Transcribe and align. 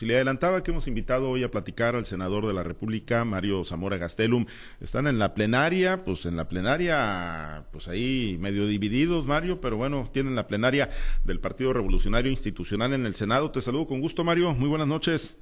Y 0.00 0.06
le 0.06 0.14
adelantaba 0.14 0.62
que 0.62 0.70
hemos 0.70 0.88
invitado 0.88 1.28
hoy 1.28 1.42
a 1.42 1.50
platicar 1.50 1.96
al 1.96 2.06
senador 2.06 2.46
de 2.46 2.54
la 2.54 2.62
República, 2.62 3.24
Mario 3.24 3.64
Zamora 3.64 3.98
Gastelum. 3.98 4.46
Están 4.80 5.06
en 5.06 5.18
la 5.18 5.34
plenaria, 5.34 6.04
pues 6.04 6.24
en 6.24 6.36
la 6.36 6.48
plenaria, 6.48 7.66
pues 7.72 7.88
ahí 7.88 8.38
medio 8.40 8.66
divididos, 8.66 9.26
Mario, 9.26 9.60
pero 9.60 9.76
bueno, 9.76 10.08
tienen 10.12 10.36
la 10.36 10.46
plenaria 10.46 10.88
del 11.24 11.40
Partido 11.40 11.72
Revolucionario 11.72 12.30
Institucional 12.30 12.94
en 12.94 13.04
el 13.04 13.14
Senado. 13.14 13.50
Te 13.50 13.60
saludo 13.60 13.86
con 13.86 14.00
gusto, 14.00 14.24
Mario. 14.24 14.54
Muy 14.54 14.68
buenas 14.68 14.88
noches. 14.88 15.36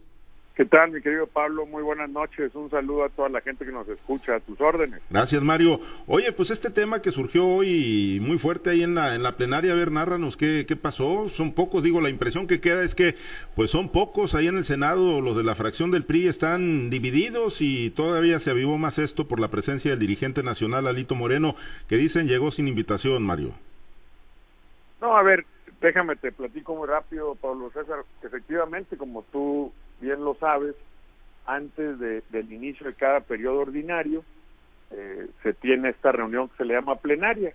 ¿Qué 0.60 0.66
tal, 0.66 0.90
mi 0.90 1.00
querido 1.00 1.26
Pablo? 1.26 1.64
Muy 1.64 1.82
buenas 1.82 2.10
noches. 2.10 2.54
Un 2.54 2.68
saludo 2.68 3.04
a 3.04 3.08
toda 3.08 3.30
la 3.30 3.40
gente 3.40 3.64
que 3.64 3.72
nos 3.72 3.88
escucha, 3.88 4.34
a 4.34 4.40
tus 4.40 4.60
órdenes. 4.60 5.00
Gracias, 5.08 5.40
Mario. 5.42 5.80
Oye, 6.06 6.32
pues 6.32 6.50
este 6.50 6.68
tema 6.68 7.00
que 7.00 7.10
surgió 7.10 7.46
hoy 7.46 8.18
muy 8.20 8.38
fuerte 8.38 8.68
ahí 8.68 8.82
en 8.82 8.94
la, 8.94 9.14
en 9.14 9.22
la 9.22 9.38
plenaria, 9.38 9.72
a 9.72 9.74
ver, 9.74 9.90
nárranos 9.90 10.36
qué, 10.36 10.66
qué 10.68 10.76
pasó. 10.76 11.28
Son 11.28 11.54
pocos, 11.54 11.82
digo, 11.82 12.02
la 12.02 12.10
impresión 12.10 12.46
que 12.46 12.60
queda 12.60 12.82
es 12.82 12.94
que 12.94 13.14
pues 13.56 13.70
son 13.70 13.88
pocos 13.88 14.34
ahí 14.34 14.48
en 14.48 14.58
el 14.58 14.66
Senado, 14.66 15.22
los 15.22 15.34
de 15.34 15.44
la 15.44 15.54
fracción 15.54 15.90
del 15.90 16.04
PRI 16.04 16.28
están 16.28 16.90
divididos 16.90 17.62
y 17.62 17.88
todavía 17.88 18.38
se 18.38 18.50
avivó 18.50 18.76
más 18.76 18.98
esto 18.98 19.26
por 19.26 19.40
la 19.40 19.48
presencia 19.48 19.92
del 19.92 20.00
dirigente 20.00 20.42
nacional, 20.42 20.86
Alito 20.86 21.14
Moreno, 21.14 21.56
que 21.88 21.96
dicen 21.96 22.28
llegó 22.28 22.50
sin 22.50 22.68
invitación, 22.68 23.22
Mario. 23.22 23.54
No, 25.00 25.16
a 25.16 25.22
ver, 25.22 25.46
déjame, 25.80 26.16
te 26.16 26.32
platico 26.32 26.76
muy 26.76 26.86
rápido, 26.86 27.34
Pablo 27.36 27.70
César. 27.70 28.00
Efectivamente, 28.22 28.98
como 28.98 29.22
tú 29.32 29.72
bien 30.00 30.24
lo 30.24 30.34
sabes, 30.34 30.74
antes 31.46 31.98
del 31.98 32.52
inicio 32.52 32.86
de 32.86 32.94
cada 32.94 33.20
periodo 33.20 33.60
ordinario 33.60 34.24
eh, 34.90 35.28
se 35.42 35.52
tiene 35.54 35.90
esta 35.90 36.12
reunión 36.12 36.48
que 36.48 36.56
se 36.58 36.64
le 36.64 36.74
llama 36.74 36.96
plenaria, 36.96 37.52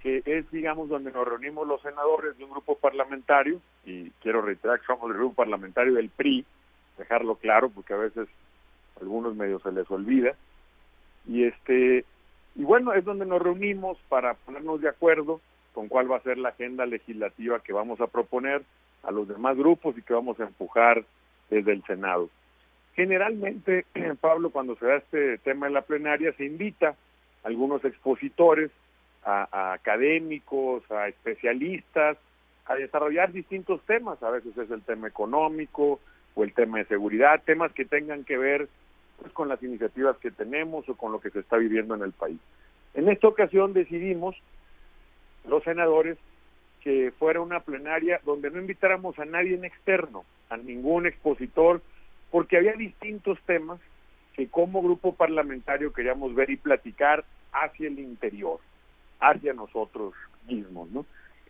que 0.00 0.22
es, 0.26 0.50
digamos, 0.50 0.88
donde 0.88 1.12
nos 1.12 1.26
reunimos 1.26 1.66
los 1.66 1.80
senadores 1.82 2.36
de 2.36 2.44
un 2.44 2.50
grupo 2.50 2.76
parlamentario, 2.76 3.60
y 3.84 4.10
quiero 4.20 4.42
reiterar 4.42 4.80
que 4.80 4.86
somos 4.86 5.08
del 5.08 5.18
grupo 5.18 5.36
parlamentario 5.36 5.94
del 5.94 6.10
PRI, 6.10 6.44
dejarlo 6.98 7.36
claro, 7.36 7.70
porque 7.70 7.94
a 7.94 7.98
veces 7.98 8.28
a 8.96 9.00
algunos 9.00 9.36
medios 9.36 9.62
se 9.62 9.72
les 9.72 9.88
olvida, 9.90 10.34
y 11.26 11.44
este 11.44 12.04
y 12.54 12.64
bueno, 12.64 12.92
es 12.92 13.04
donde 13.04 13.24
nos 13.24 13.40
reunimos 13.40 13.96
para 14.08 14.34
ponernos 14.34 14.80
de 14.80 14.88
acuerdo 14.88 15.40
con 15.72 15.88
cuál 15.88 16.10
va 16.10 16.18
a 16.18 16.22
ser 16.22 16.36
la 16.36 16.50
agenda 16.50 16.84
legislativa 16.84 17.60
que 17.60 17.72
vamos 17.72 18.00
a 18.00 18.08
proponer 18.08 18.62
a 19.02 19.10
los 19.10 19.26
demás 19.26 19.56
grupos 19.56 19.96
y 19.96 20.02
que 20.02 20.12
vamos 20.12 20.38
a 20.38 20.44
empujar 20.44 21.04
desde 21.52 21.72
el 21.72 21.84
Senado. 21.84 22.30
Generalmente, 22.94 23.84
Pablo, 24.20 24.50
cuando 24.50 24.74
se 24.76 24.86
da 24.86 24.96
este 24.96 25.38
tema 25.38 25.66
en 25.66 25.74
la 25.74 25.82
plenaria, 25.82 26.32
se 26.32 26.44
invita 26.44 26.96
a 27.44 27.48
algunos 27.48 27.84
expositores, 27.84 28.70
a, 29.24 29.74
académicos, 29.74 30.90
a 30.90 31.08
especialistas, 31.08 32.16
a 32.64 32.74
desarrollar 32.74 33.32
distintos 33.32 33.82
temas. 33.82 34.22
A 34.22 34.30
veces 34.30 34.56
es 34.56 34.70
el 34.70 34.82
tema 34.82 35.08
económico 35.08 36.00
o 36.34 36.44
el 36.44 36.54
tema 36.54 36.78
de 36.78 36.86
seguridad, 36.86 37.42
temas 37.44 37.72
que 37.72 37.84
tengan 37.84 38.24
que 38.24 38.38
ver 38.38 38.68
pues, 39.20 39.32
con 39.32 39.48
las 39.48 39.62
iniciativas 39.62 40.16
que 40.18 40.30
tenemos 40.30 40.88
o 40.88 40.96
con 40.96 41.12
lo 41.12 41.20
que 41.20 41.30
se 41.30 41.40
está 41.40 41.58
viviendo 41.58 41.94
en 41.94 42.02
el 42.02 42.12
país. 42.12 42.38
En 42.94 43.08
esta 43.08 43.28
ocasión 43.28 43.74
decidimos, 43.74 44.36
los 45.46 45.62
senadores, 45.64 46.16
que 46.82 47.12
fuera 47.18 47.40
una 47.40 47.60
plenaria 47.60 48.20
donde 48.24 48.50
no 48.50 48.58
invitáramos 48.58 49.18
a 49.18 49.24
nadie 49.24 49.54
en 49.54 49.64
externo, 49.64 50.24
a 50.52 50.56
ningún 50.58 51.06
expositor, 51.06 51.80
porque 52.30 52.58
había 52.58 52.74
distintos 52.74 53.38
temas 53.46 53.80
que 54.34 54.48
como 54.48 54.82
grupo 54.82 55.14
parlamentario 55.14 55.92
queríamos 55.92 56.34
ver 56.34 56.50
y 56.50 56.56
platicar 56.56 57.24
hacia 57.52 57.88
el 57.88 57.98
interior, 57.98 58.58
hacia 59.20 59.52
nosotros 59.52 60.14
mismos, 60.46 60.90
¿no? 60.90 61.06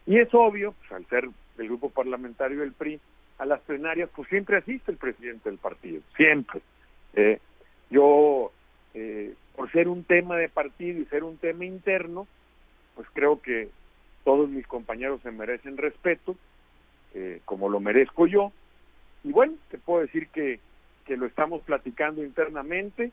Y 0.07 0.19
es 0.19 0.29
obvio, 0.33 0.73
pues, 0.73 0.93
al 0.93 1.07
ser 1.07 1.29
del 1.57 1.69
grupo 1.69 1.91
parlamentario 1.91 2.61
del 2.61 2.73
PRI, 2.73 3.01
a 3.39 3.47
las 3.47 3.61
plenarias, 3.61 4.09
pues 4.15 4.29
siempre 4.29 4.57
asiste 4.57 4.93
el 4.93 4.99
presidente 4.99 5.49
del 5.49 5.59
partido, 5.59 6.01
siempre. 6.17 6.61
Eh, 7.15 7.39
yo, 7.91 8.53
eh, 8.95 9.35
por 9.57 9.71
ser 9.73 9.89
un 9.89 10.05
tema 10.05 10.37
de 10.37 10.49
partido 10.49 11.01
y 11.01 11.07
ser 11.07 11.25
un 11.25 11.39
tema 11.39 11.65
interno, 11.65 12.27
pues 12.95 13.09
creo 13.13 13.41
que 13.41 13.69
todos 14.25 14.49
mis 14.49 14.67
compañeros 14.67 15.21
se 15.23 15.31
merecen 15.31 15.77
respeto, 15.77 16.37
eh, 17.15 17.41
como 17.45 17.69
lo 17.69 17.81
merezco 17.81 18.27
yo. 18.27 18.53
Y 19.25 19.33
bueno, 19.33 19.55
te 19.71 19.79
puedo 19.79 20.01
decir 20.01 20.29
que, 20.29 20.61
que 21.05 21.17
lo 21.17 21.27
estamos 21.27 21.63
platicando 21.63 22.25
internamente, 22.25 23.13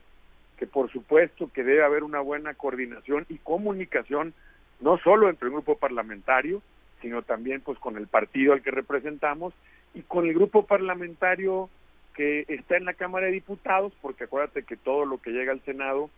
que 0.57 0.67
por 0.67 0.91
supuesto 0.91 1.51
que 1.53 1.63
debe 1.63 1.83
haber 1.83 2.03
una 2.03 2.19
buena 2.19 2.53
coordinación 2.53 3.25
y 3.29 3.37
comunicación, 3.37 4.33
no 4.81 4.97
solo 4.97 5.29
entre 5.29 5.47
el 5.47 5.53
grupo 5.53 5.77
parlamentario, 5.77 6.61
sino 7.01 7.21
también 7.21 7.61
pues 7.61 7.79
con 7.79 7.97
el 7.97 8.07
partido 8.07 8.53
al 8.53 8.61
que 8.61 8.71
representamos 8.71 9.53
y 9.93 10.01
con 10.01 10.27
el 10.27 10.33
grupo 10.33 10.65
parlamentario 10.65 11.69
que 12.13 12.45
está 12.49 12.75
en 12.75 12.85
la 12.85 12.93
Cámara 12.93 13.27
de 13.27 13.33
Diputados, 13.33 13.93
porque 14.01 14.25
acuérdate 14.25 14.63
que 14.63 14.75
todo 14.75 15.05
lo 15.05 15.19
que 15.19 15.31
llega 15.31 15.53
al 15.53 15.61
Senado 15.61 16.09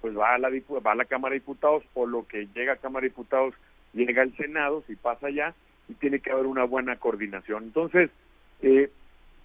pues 0.00 0.16
va 0.18 0.34
a 0.34 0.38
la, 0.38 0.50
va 0.50 0.92
a 0.92 0.96
la 0.96 1.04
Cámara 1.04 1.32
de 1.32 1.40
Diputados 1.40 1.82
o 1.94 2.06
lo 2.06 2.26
que 2.26 2.48
llega 2.54 2.74
a 2.74 2.76
Cámara 2.76 3.04
de 3.04 3.10
Diputados 3.10 3.54
llega 3.94 4.22
al 4.22 4.36
Senado, 4.36 4.82
si 4.86 4.96
pasa 4.96 5.28
allá, 5.28 5.54
y 5.88 5.94
tiene 5.94 6.20
que 6.20 6.30
haber 6.30 6.46
una 6.46 6.64
buena 6.64 6.96
coordinación. 6.96 7.64
Entonces, 7.64 8.10
eh, 8.62 8.90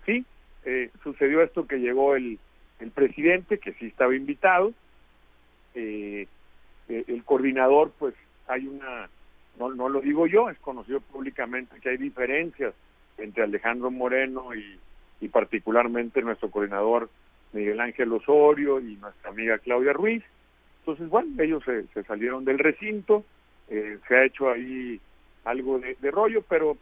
sí, 0.05 0.25
eh, 0.65 0.89
sucedió 1.03 1.41
esto 1.41 1.67
que 1.67 1.77
llegó 1.77 2.15
el, 2.15 2.39
el 2.79 2.91
presidente, 2.91 3.59
que 3.59 3.73
sí 3.73 3.87
estaba 3.87 4.15
invitado, 4.15 4.73
eh, 5.75 6.27
eh, 6.89 7.03
el 7.07 7.23
coordinador, 7.23 7.91
pues 7.97 8.15
hay 8.47 8.67
una, 8.67 9.09
no, 9.57 9.73
no 9.73 9.89
lo 9.89 10.01
digo 10.01 10.27
yo, 10.27 10.49
es 10.49 10.57
conocido 10.59 11.01
públicamente 11.01 11.79
que 11.79 11.89
hay 11.89 11.97
diferencias 11.97 12.73
entre 13.17 13.43
Alejandro 13.43 13.91
Moreno 13.91 14.55
y, 14.55 14.79
y 15.21 15.27
particularmente 15.27 16.21
nuestro 16.21 16.49
coordinador 16.49 17.09
Miguel 17.51 17.79
Ángel 17.79 18.11
Osorio 18.13 18.79
y 18.79 18.95
nuestra 18.97 19.31
amiga 19.31 19.57
Claudia 19.59 19.93
Ruiz. 19.93 20.23
Entonces, 20.79 21.09
bueno, 21.09 21.41
ellos 21.41 21.63
se, 21.63 21.87
se 21.87 22.03
salieron 22.03 22.45
del 22.45 22.59
recinto, 22.59 23.23
eh, 23.69 23.97
se 24.07 24.15
ha 24.15 24.25
hecho 24.25 24.49
ahí 24.49 24.99
algo 25.45 25.79
de, 25.79 26.11
rollo, 26.11 26.43
pero 26.47 26.77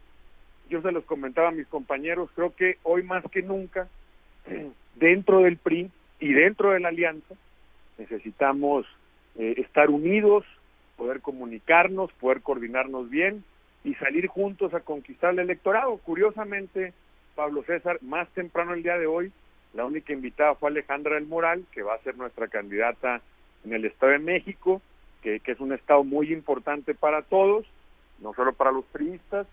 yo 0.68 0.82
se 0.82 0.92
los 0.92 1.04
comentaba 1.04 1.48
a 1.48 1.52
mis 1.52 1.66
compañeros, 1.66 2.30
creo 2.34 2.54
que 2.54 2.78
hoy 2.82 3.02
más 3.02 3.24
que 3.30 3.42
nunca, 3.42 3.88
dentro 4.96 5.40
del 5.40 5.56
PRI 5.56 5.90
y 6.20 6.32
dentro 6.32 6.70
de 6.70 6.80
la 6.80 6.88
alianza, 6.88 7.34
necesitamos 7.98 8.86
eh, 9.36 9.54
estar 9.58 9.90
unidos, 9.90 10.44
poder 10.96 11.20
comunicarnos, 11.20 12.12
poder 12.12 12.42
coordinarnos 12.42 13.08
bien 13.10 13.44
y 13.84 13.94
salir 13.94 14.26
juntos 14.26 14.74
a 14.74 14.80
conquistar 14.80 15.32
el 15.32 15.40
electorado. 15.40 15.96
Curiosamente, 15.98 16.92
Pablo 17.34 17.62
César, 17.62 17.98
más 18.02 18.28
temprano 18.30 18.74
el 18.74 18.82
día 18.82 18.98
de 18.98 19.06
hoy, 19.06 19.32
la 19.74 19.84
única 19.84 20.12
invitada 20.12 20.54
fue 20.54 20.70
Alejandra 20.70 21.14
del 21.14 21.26
Moral, 21.26 21.64
que 21.72 21.82
va 21.82 21.94
a 21.94 22.02
ser 22.02 22.16
nuestra 22.16 22.48
candidata 22.48 23.20
en 23.64 23.72
el 23.72 23.84
Estado 23.84 24.12
de 24.12 24.18
México, 24.18 24.82
que, 25.22 25.40
es 25.44 25.60
un 25.60 25.72
estado 25.72 26.04
muy 26.04 26.32
importante 26.32 26.94
para 26.94 27.22
todos, 27.22 27.66
no 28.20 28.34
solo 28.34 28.52
para 28.52 28.72
los 28.72 28.84
priistas, 28.86 29.46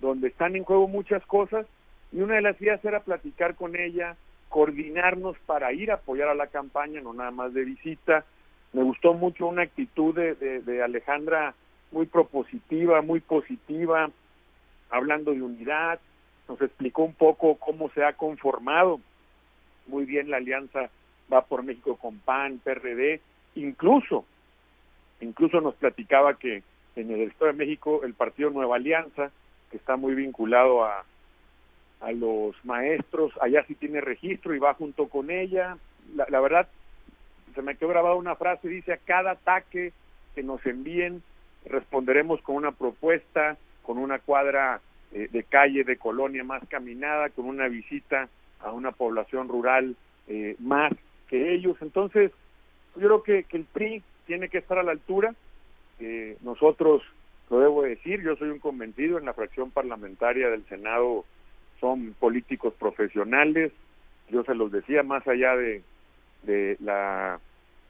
donde 0.00 0.28
están 0.28 0.56
en 0.56 0.64
juego 0.64 0.88
muchas 0.88 1.24
cosas, 1.26 1.66
y 2.12 2.20
una 2.20 2.34
de 2.36 2.42
las 2.42 2.60
ideas 2.60 2.84
era 2.84 3.00
platicar 3.00 3.54
con 3.54 3.76
ella, 3.76 4.16
coordinarnos 4.48 5.36
para 5.46 5.72
ir 5.72 5.90
a 5.90 5.94
apoyar 5.94 6.28
a 6.28 6.34
la 6.34 6.46
campaña, 6.46 7.00
no 7.00 7.12
nada 7.12 7.30
más 7.30 7.52
de 7.52 7.64
visita. 7.64 8.24
Me 8.72 8.82
gustó 8.82 9.14
mucho 9.14 9.46
una 9.46 9.62
actitud 9.62 10.14
de, 10.14 10.34
de 10.34 10.82
Alejandra 10.82 11.54
muy 11.90 12.06
propositiva, 12.06 13.02
muy 13.02 13.20
positiva, 13.20 14.10
hablando 14.90 15.32
de 15.32 15.42
unidad, 15.42 15.98
nos 16.48 16.60
explicó 16.60 17.02
un 17.02 17.14
poco 17.14 17.56
cómo 17.56 17.90
se 17.90 18.04
ha 18.04 18.12
conformado 18.12 19.00
muy 19.86 20.04
bien 20.04 20.30
la 20.30 20.36
alianza 20.36 20.90
Va 21.32 21.44
por 21.44 21.64
México 21.64 21.96
con 21.96 22.18
PAN, 22.18 22.60
PRD, 22.62 23.20
incluso 23.56 24.24
Incluso 25.20 25.60
nos 25.60 25.74
platicaba 25.74 26.34
que 26.34 26.62
en 26.94 27.10
el 27.10 27.22
Estado 27.22 27.52
de 27.52 27.58
México 27.58 28.02
el 28.04 28.14
partido 28.14 28.50
Nueva 28.50 28.76
Alianza, 28.76 29.30
que 29.70 29.76
está 29.76 29.96
muy 29.96 30.14
vinculado 30.14 30.84
a, 30.84 31.04
a 32.00 32.12
los 32.12 32.54
maestros, 32.64 33.32
allá 33.40 33.64
sí 33.66 33.74
tiene 33.74 34.00
registro 34.00 34.54
y 34.54 34.58
va 34.58 34.74
junto 34.74 35.08
con 35.08 35.30
ella. 35.30 35.78
La, 36.14 36.26
la 36.28 36.40
verdad, 36.40 36.68
se 37.54 37.62
me 37.62 37.76
quedó 37.76 37.88
grabada 37.88 38.14
una 38.14 38.36
frase, 38.36 38.68
dice, 38.68 38.92
a 38.92 38.98
cada 38.98 39.32
ataque 39.32 39.92
que 40.34 40.42
nos 40.42 40.64
envíen 40.66 41.22
responderemos 41.66 42.40
con 42.42 42.56
una 42.56 42.72
propuesta, 42.72 43.56
con 43.82 43.98
una 43.98 44.18
cuadra 44.18 44.80
eh, 45.12 45.28
de 45.30 45.42
calle, 45.44 45.84
de 45.84 45.96
colonia 45.96 46.44
más 46.44 46.62
caminada, 46.68 47.30
con 47.30 47.46
una 47.46 47.68
visita 47.68 48.28
a 48.60 48.72
una 48.72 48.92
población 48.92 49.48
rural 49.48 49.96
eh, 50.28 50.56
más 50.58 50.92
que 51.28 51.54
ellos. 51.54 51.76
Entonces, 51.80 52.32
yo 52.96 53.06
creo 53.06 53.22
que, 53.22 53.44
que 53.44 53.56
el 53.58 53.64
PRI 53.64 54.02
tiene 54.26 54.48
que 54.48 54.58
estar 54.58 54.78
a 54.78 54.82
la 54.82 54.92
altura. 54.92 55.34
Eh, 55.98 56.36
nosotros, 56.42 57.02
lo 57.50 57.60
debo 57.60 57.82
decir, 57.82 58.22
yo 58.22 58.36
soy 58.36 58.50
un 58.50 58.58
convencido 58.58 59.18
en 59.18 59.24
la 59.24 59.34
fracción 59.34 59.70
parlamentaria 59.70 60.48
del 60.48 60.64
Senado, 60.66 61.24
son 61.80 62.14
políticos 62.18 62.74
profesionales, 62.78 63.72
yo 64.30 64.42
se 64.44 64.54
los 64.54 64.72
decía, 64.72 65.02
más 65.02 65.26
allá 65.28 65.56
de, 65.56 65.82
de, 66.42 66.76
la, 66.80 67.38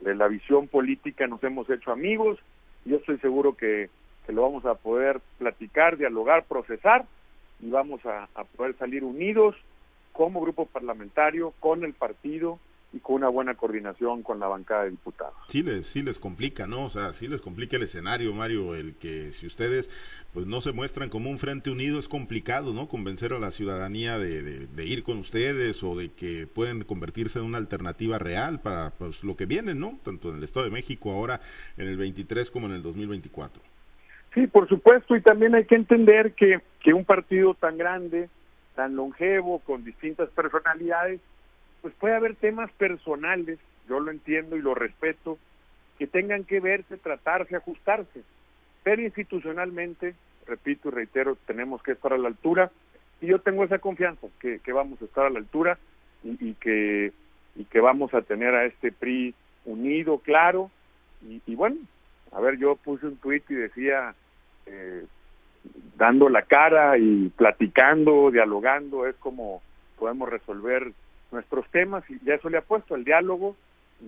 de 0.00 0.14
la 0.14 0.29
visión 0.29 0.69
política, 0.69 1.26
nos 1.26 1.43
hemos 1.43 1.69
hecho 1.70 1.93
amigos, 1.93 2.38
yo 2.85 2.97
estoy 2.97 3.19
seguro 3.19 3.56
que, 3.56 3.88
que 4.26 4.32
lo 4.32 4.43
vamos 4.43 4.67
a 4.67 4.75
poder 4.75 5.20
platicar, 5.38 5.97
dialogar, 5.97 6.44
procesar, 6.44 7.06
y 7.61 7.70
vamos 7.70 8.05
a, 8.05 8.29
a 8.35 8.44
poder 8.44 8.76
salir 8.76 9.05
unidos 9.05 9.56
como 10.12 10.43
grupo 10.43 10.67
parlamentario, 10.67 11.55
con 11.61 11.85
el 11.85 11.94
partido 11.94 12.59
y 12.97 13.01
con 13.01 13.17
una 13.17 13.29
buena 13.29 13.55
coordinación 13.55 14.23
con 14.23 14.41
la 14.41 14.49
bancada 14.49 14.85
de 14.85 14.91
diputados. 14.91 15.35
Sí 15.49 15.63
les, 15.63 15.87
sí 15.87 16.03
les 16.03 16.19
complica, 16.19 16.67
¿no? 16.67 16.85
O 16.85 16.91
sea, 16.91 17.13
sí 17.13 17.29
les 17.29 17.41
complica 17.41 17.77
el 17.77 17.83
escenario, 17.83 18.33
Mario, 18.33 18.75
el 18.75 18.97
que 18.97 19.33
si 19.33 19.47
ustedes 19.47 19.91
pues 20.33 20.47
no 20.47 20.61
se 20.61 20.73
muestran 20.73 21.09
como 21.09 21.31
un 21.31 21.39
frente 21.39 21.71
unido 21.71 21.99
es 21.99 22.09
complicado, 22.09 22.75
¿no? 22.75 22.89
Convencer 22.89 23.33
a 23.33 23.39
la 23.39 23.51
ciudadanía 23.51 24.19
de, 24.19 24.67
de, 24.67 24.85
ir 24.85 25.03
con 25.03 25.19
ustedes 25.19 25.83
o 25.83 25.97
de 25.97 26.11
que 26.11 26.47
pueden 26.47 26.85
convertirse 26.85 27.39
en 27.39 27.47
una 27.47 27.59
alternativa 27.59 28.19
real 28.19 28.61
para 28.61 28.91
pues, 28.91 29.25
lo 29.25 29.37
que 29.37 29.47
viene, 29.47 29.75
¿no? 29.75 29.99
Tanto 30.05 30.29
en 30.31 30.37
el 30.37 30.45
Estado 30.45 30.67
de 30.67 30.73
México 30.73 31.11
ahora 31.11 31.41
en 31.79 31.89
el 31.89 31.97
23 31.97 32.51
como 32.51 32.67
en 32.67 32.75
el 32.75 32.83
2024. 32.83 33.63
Sí, 34.35 34.47
por 34.47 34.69
supuesto, 34.69 35.17
y 35.17 35.23
también 35.23 35.55
hay 35.55 35.65
que 35.65 35.77
entender 35.77 36.35
que, 36.35 36.61
que 36.81 36.93
un 36.93 37.07
partido 37.07 37.55
tan 37.55 37.79
grande, 37.79 38.29
tan 38.75 38.95
longevo, 38.95 39.61
con 39.61 39.85
distintas 39.85 40.29
personalidades, 40.29 41.21
pues 41.82 41.94
puede 41.94 42.14
haber 42.14 42.34
temas 42.37 42.70
personales, 42.73 43.58
yo 43.88 44.00
lo 44.00 44.11
entiendo 44.11 44.56
y 44.56 44.62
lo 44.62 44.75
respeto, 44.75 45.38
que 45.99 46.06
tengan 46.06 46.44
que 46.44 46.61
verse, 46.61 46.96
tratarse, 46.96 47.56
ajustarse. 47.56 48.23
Pero 48.82 49.02
institucionalmente, 49.02 50.14
repito 50.46 50.88
y 50.88 50.93
reitero, 50.93 51.37
tenemos 51.46 51.82
que 51.82 51.93
estar 51.93 52.12
a 52.12 52.19
la 52.19 52.28
altura 52.28 52.70
y 53.20 53.26
yo 53.26 53.40
tengo 53.40 53.64
esa 53.64 53.78
confianza 53.78 54.26
que, 54.40 54.61
vamos 54.73 55.00
a 55.00 55.06
estar 55.06 55.26
a 55.26 55.31
la 55.31 55.38
altura 55.38 55.78
y, 56.23 56.55
que, 56.55 57.12
y 57.55 57.64
que 57.64 57.81
vamos 57.81 58.12
a 58.14 58.23
tener 58.23 58.55
a 58.55 58.64
este 58.64 58.93
PRI 58.93 59.34
unido, 59.64 60.19
claro. 60.19 60.70
Y, 61.23 61.40
y 61.46 61.55
bueno, 61.55 61.76
a 62.32 62.40
ver, 62.40 62.58
yo 62.58 62.76
puse 62.76 63.06
un 63.06 63.17
tuit 63.17 63.50
y 63.50 63.55
decía, 63.55 64.14
eh, 64.67 65.05
dando 65.96 66.28
la 66.28 66.43
cara 66.43 66.99
y 66.99 67.31
platicando, 67.31 68.31
dialogando, 68.31 69.06
es 69.06 69.17
como 69.17 69.62
podemos 69.99 70.28
resolver 70.28 70.93
nuestros 71.32 71.69
temas 71.70 72.05
y 72.11 72.19
ya 72.25 72.34
eso 72.34 72.49
le 72.49 72.58
ha 72.58 72.62
puesto 72.62 72.94
el 72.94 73.05
diálogo 73.05 73.56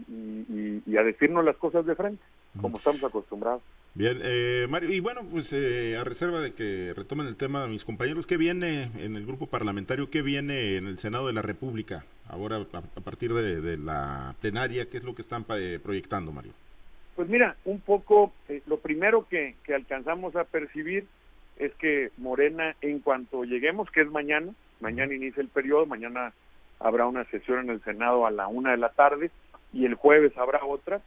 y, 0.08 0.96
a 0.96 1.02
decirnos 1.02 1.44
las 1.44 1.56
cosas 1.56 1.86
de 1.86 1.94
frente, 1.94 2.22
como 2.60 2.78
estamos 2.78 3.02
acostumbrados. 3.04 3.62
Bien, 3.94 4.18
eh, 4.22 4.66
Mario, 4.68 4.92
y 4.92 5.00
bueno, 5.00 5.22
pues 5.30 5.52
eh, 5.52 5.96
a 5.96 6.04
reserva 6.04 6.40
de 6.40 6.52
que 6.52 6.92
retomen 6.94 7.26
el 7.26 7.36
tema 7.36 7.66
mis 7.66 7.84
compañeros, 7.84 8.26
¿qué 8.26 8.36
viene 8.36 8.90
en 8.98 9.16
el 9.16 9.26
grupo 9.26 9.46
parlamentario? 9.46 10.10
¿Qué 10.10 10.22
viene 10.22 10.76
en 10.76 10.86
el 10.86 10.98
Senado 10.98 11.26
de 11.26 11.32
la 11.32 11.42
República 11.42 12.04
ahora 12.28 12.64
a, 12.72 13.00
partir 13.00 13.32
de, 13.32 13.76
la 13.76 14.34
plenaria? 14.40 14.88
¿Qué 14.88 14.98
es 14.98 15.04
lo 15.04 15.14
que 15.14 15.22
están 15.22 15.44
proyectando, 15.44 16.32
Mario? 16.32 16.52
Pues 17.16 17.28
mira, 17.28 17.56
un 17.64 17.80
poco, 17.80 18.32
eh, 18.48 18.62
lo 18.66 18.78
primero 18.78 19.26
que, 19.28 19.56
que 19.64 19.74
alcanzamos 19.74 20.36
a 20.36 20.44
percibir 20.44 21.06
es 21.56 21.74
que 21.74 22.12
Morena, 22.18 22.76
en 22.80 23.00
cuanto 23.00 23.44
lleguemos, 23.44 23.90
que 23.90 24.02
es 24.02 24.10
mañana, 24.10 24.52
mañana 24.80 25.14
inicia 25.14 25.40
el 25.40 25.48
periodo, 25.48 25.86
mañana 25.86 26.32
habrá 26.80 27.06
una 27.06 27.25
sesión 27.25 27.60
en 27.60 27.70
el 27.70 27.82
Senado 27.82 28.26
a 28.26 28.30
la 28.30 28.48
una 28.48 28.72
de 28.72 28.76
la 28.76 28.90
tarde 28.90 29.30
y 29.72 29.84
el 29.84 29.94
jueves 29.94 30.36
habrá 30.36 30.64
otra. 30.64 31.00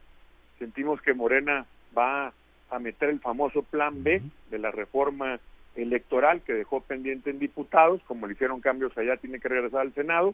Sentimos 0.60 1.02
que 1.02 1.14
Morena 1.14 1.66
va 1.98 2.34
a 2.70 2.80
meter 2.80 3.10
el 3.10 3.20
famoso 3.20 3.64
plan 3.64 4.04
B 4.04 4.22
de 4.50 4.60
la 4.60 4.72
reforma 4.72 5.40
electoral 5.76 6.42
que 6.42 6.54
dejó 6.54 6.82
pendiente 6.82 7.30
en 7.30 7.40
diputados, 7.40 8.02
como 8.08 8.28
le 8.28 8.34
hicieron 8.34 8.62
cambios 8.62 8.98
allá, 8.98 9.18
tiene 9.18 9.40
que 9.40 9.50
regresar 9.50 9.82
al 9.82 9.94
Senado. 9.94 10.34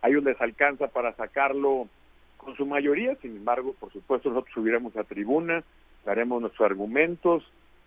Hay 0.00 0.16
un 0.16 0.24
desalcanza 0.24 0.88
para 0.88 1.14
sacarlo 1.14 1.88
con 2.36 2.56
su 2.56 2.66
mayoría, 2.66 3.14
sin 3.16 3.36
embargo, 3.36 3.74
por 3.78 3.92
supuesto, 3.92 4.30
nosotros 4.30 4.54
subiremos 4.54 4.96
a 4.96 5.04
tribuna, 5.04 5.62
daremos 6.04 6.40
nuestros 6.40 6.66
argumentos, 6.66 7.44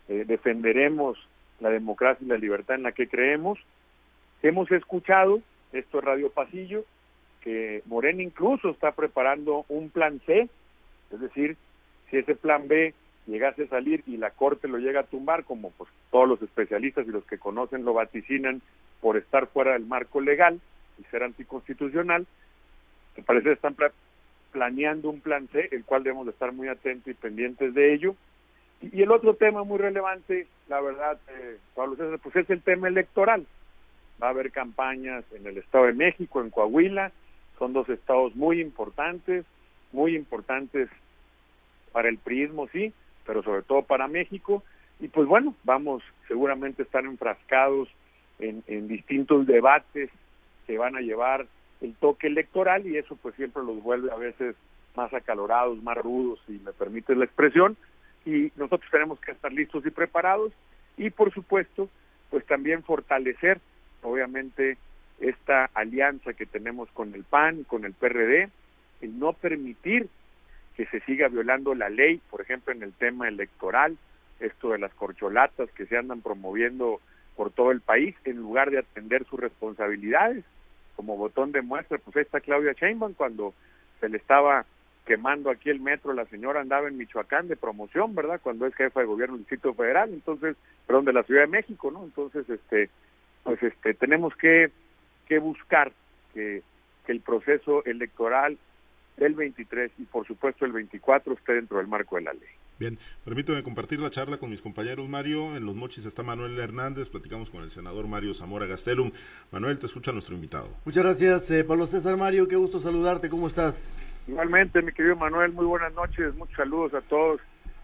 eh, 0.08 0.24
defenderemos 0.26 1.18
la 1.60 1.70
democracia 1.70 2.24
y 2.24 2.30
la 2.30 2.38
libertad 2.38 2.76
en 2.76 2.84
la 2.84 2.94
que 2.94 3.08
creemos. 3.08 3.60
Hemos 4.42 4.72
escuchado, 4.72 5.42
esto 5.76 6.00
es 6.00 6.04
Radio 6.06 6.30
Pasillo, 6.30 6.86
que 7.42 7.84
Morena 7.86 8.24
incluso 8.24 8.70
está 8.70 8.92
preparando 8.92 9.66
un 9.70 9.90
plan 9.90 10.20
C, 10.26 10.50
es 11.12 11.20
decir, 11.20 11.58
si 12.10 12.18
ese 12.18 12.36
plan 12.36 12.68
B 12.68 12.94
llegase 13.28 13.64
a 13.64 13.68
salir 13.68 14.04
y 14.08 14.18
la 14.18 14.32
Corte 14.32 14.68
lo 14.68 14.78
llega 14.78 15.02
a 15.02 15.06
tumbar, 15.06 15.44
como 15.44 15.72
pues 15.72 15.90
todos 16.12 16.28
los 16.28 16.42
especialistas 16.42 17.08
y 17.08 17.12
los 17.12 17.26
que 17.26 17.38
conocen 17.38 17.86
lo 17.86 17.94
vaticinan 17.94 18.62
por 19.02 19.18
estar 19.18 19.48
fuera 19.48 19.74
del 19.74 19.86
marco 19.86 20.22
legal 20.22 20.60
y 21.00 21.04
ser 21.06 21.24
anticonstitucional, 21.24 22.26
me 23.18 23.24
parece 23.24 23.46
que 23.46 23.54
están 23.54 23.76
planeando 24.52 25.10
un 25.10 25.22
plan 25.22 25.48
C, 25.50 25.70
el 25.72 25.86
cual 25.86 26.04
debemos 26.04 26.26
de 26.26 26.32
estar 26.32 26.52
muy 26.52 26.68
atentos 26.68 27.08
y 27.08 27.14
pendientes 27.14 27.74
de 27.74 27.94
ello, 27.94 28.16
y 28.82 29.02
el 29.02 29.12
otro 29.12 29.36
tema 29.36 29.64
muy 29.64 29.78
relevante, 29.78 30.48
la 30.68 30.82
verdad, 30.82 31.20
eh, 31.30 31.58
Pablo 31.74 31.96
César, 31.96 32.20
pues 32.22 32.36
es 32.36 32.50
el 32.50 32.62
tema 32.62 32.88
electoral. 32.88 33.46
Va 34.22 34.28
a 34.28 34.30
haber 34.32 34.52
campañas 34.52 35.24
en 35.34 35.46
el 35.46 35.58
Estado 35.58 35.86
de 35.86 35.94
México, 35.94 36.42
en 36.42 36.50
Coahuila, 36.50 37.12
son 37.60 37.74
dos 37.74 37.88
estados 37.90 38.36
muy 38.36 38.62
importantes, 38.62 39.46
muy 39.92 40.16
importantes 40.16 40.90
para 41.92 42.10
el 42.10 42.18
priismo, 42.18 42.68
sí, 42.68 42.94
pero 43.26 43.44
sobre 43.44 43.62
todo 43.62 43.82
para 43.84 44.08
México. 44.08 44.64
Y 45.00 45.08
pues 45.08 45.28
bueno, 45.28 45.56
vamos 45.64 46.04
seguramente 46.28 46.82
a 46.82 46.86
estar 46.86 47.06
enfrascados 47.06 47.90
en, 48.40 48.64
en 48.68 48.88
distintos 48.88 49.46
debates 49.46 50.10
que 50.68 50.78
van 50.78 50.96
a 50.96 51.02
llevar 51.02 51.48
el 51.82 51.94
toque 51.96 52.28
electoral 52.28 52.86
y 52.88 52.98
eso 52.98 53.16
pues 53.16 53.36
siempre 53.36 53.64
los 53.64 53.82
vuelve 53.82 54.12
a 54.12 54.16
veces 54.16 54.56
más 54.96 55.14
acalorados, 55.14 55.82
más 55.84 55.98
rudos, 55.98 56.40
si 56.48 56.54
me 56.60 56.72
permite 56.72 57.16
la 57.16 57.26
expresión, 57.26 57.76
y 58.26 58.52
nosotros 58.56 58.90
tenemos 58.92 59.20
que 59.20 59.32
estar 59.32 59.52
listos 59.54 59.86
y 59.86 59.92
preparados 59.92 60.52
y 60.98 61.10
por 61.10 61.34
supuesto 61.34 61.90
pues 62.30 62.46
también 62.46 62.84
fortalecer 62.84 63.60
obviamente 64.06 64.78
esta 65.20 65.70
alianza 65.74 66.34
que 66.34 66.46
tenemos 66.46 66.90
con 66.92 67.14
el 67.14 67.24
PAN, 67.24 67.64
con 67.64 67.86
el 67.86 67.94
PRD, 67.94 68.50
el 69.02 69.20
no 69.20 69.34
permitir 69.34 70.10
que 70.76 70.86
se 70.88 71.00
siga 71.02 71.28
violando 71.30 71.74
la 71.74 71.90
ley, 71.90 72.22
por 72.30 72.42
ejemplo 72.42 72.74
en 72.74 72.84
el 72.84 72.94
tema 72.94 73.28
electoral, 73.28 73.98
esto 74.40 74.72
de 74.72 74.80
las 74.80 74.94
corcholatas 74.94 75.70
que 75.72 75.86
se 75.86 75.98
andan 75.98 76.22
promoviendo 76.22 77.00
por 77.36 77.52
todo 77.52 77.72
el 77.72 77.82
país 77.82 78.16
en 78.26 78.38
lugar 78.38 78.72
de 78.72 78.80
atender 78.80 79.26
sus 79.26 79.40
responsabilidades. 79.40 80.44
Como 80.96 81.18
botón 81.18 81.52
de 81.52 81.62
muestra, 81.62 81.98
pues 81.98 82.16
está 82.18 82.40
Claudia 82.42 82.74
Sheinbaum 82.74 83.14
cuando 83.14 83.54
se 84.00 84.10
le 84.10 84.18
estaba 84.18 84.66
quemando 85.06 85.50
aquí 85.50 85.70
el 85.70 85.80
metro, 85.80 86.14
la 86.14 86.26
señora 86.26 86.62
andaba 86.62 86.88
en 86.88 86.98
Michoacán 86.98 87.48
de 87.48 87.56
promoción, 87.56 88.16
¿verdad? 88.16 88.40
Cuando 88.42 88.66
es 88.66 88.74
jefa 88.76 89.02
de 89.02 89.06
gobierno 89.06 89.36
del 89.36 89.44
Distrito 89.44 89.74
Federal, 89.74 90.10
entonces, 90.12 90.58
perdón, 90.88 91.06
de 91.06 91.14
la 91.14 91.24
Ciudad 91.24 91.42
de 91.42 91.48
México, 91.48 91.92
¿no? 91.92 92.04
Entonces, 92.04 92.50
este, 92.50 92.90
pues 93.46 93.62
este, 93.64 93.94
tenemos 93.94 94.36
que, 94.36 94.72
que 95.28 95.40
buscar 95.40 95.94
que, 96.34 96.64
que 97.06 97.12
el 97.12 97.22
proceso 97.22 97.86
electoral 97.86 98.58
del 99.18 99.36
23 99.36 99.92
y 100.00 100.04
por 100.04 100.28
supuesto 100.28 100.66
el 100.66 100.74
24 100.74 101.34
esté 101.34 101.54
dentro 101.54 101.78
del 101.78 101.88
marco 101.88 102.18
de 102.18 102.24
la 102.24 102.34
ley. 102.34 102.50
Bien, 102.78 103.00
permítame 103.24 103.64
compartir 103.64 104.00
la 104.00 104.10
charla 104.10 104.38
con 104.38 104.50
mis 104.50 104.62
compañeros 104.62 105.08
Mario. 105.08 105.56
En 105.56 105.66
Los 105.66 105.76
Mochis 105.76 106.06
está 106.06 106.24
Manuel 106.24 106.60
Hernández, 106.60 107.08
platicamos 107.08 107.50
con 107.50 107.64
el 107.64 107.72
senador 107.72 108.08
Mario 108.08 108.34
Zamora 108.34 108.66
Gastelum. 108.66 109.12
Manuel, 109.52 109.80
te 109.80 109.86
escucha 109.86 110.12
nuestro 110.12 110.36
invitado. 110.36 110.68
Muchas 110.84 111.04
gracias, 111.04 111.52
eh, 111.52 111.64
Pablo 111.64 111.86
César 111.88 112.18
Mario, 112.18 112.48
qué 112.48 112.58
gusto 112.58 112.80
saludarte, 112.80 113.30
¿cómo 113.30 113.48
estás? 113.48 113.96
Igualmente, 114.28 114.82
mi 114.82 114.92
querido 114.92 115.16
Manuel, 115.16 115.54
muy 115.54 115.66
buenas 115.66 115.94
noches, 115.94 116.36
muchos 116.36 116.58
saludos 116.58 116.96
a 116.96 117.02
todos, 117.02 117.40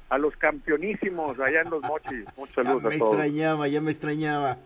a 0.10 0.18
los 0.18 0.36
campeonísimos 0.36 1.40
allá 1.40 1.62
en 1.62 1.70
los 1.70 1.82
mochis, 1.84 2.26
muchos 2.36 2.56
saludos 2.56 2.82
ya 2.84 2.90
me 2.90 2.96
extrañaba, 2.96 3.68
ya 3.68 3.80
me 3.80 3.92
extrañaba. 3.92 4.58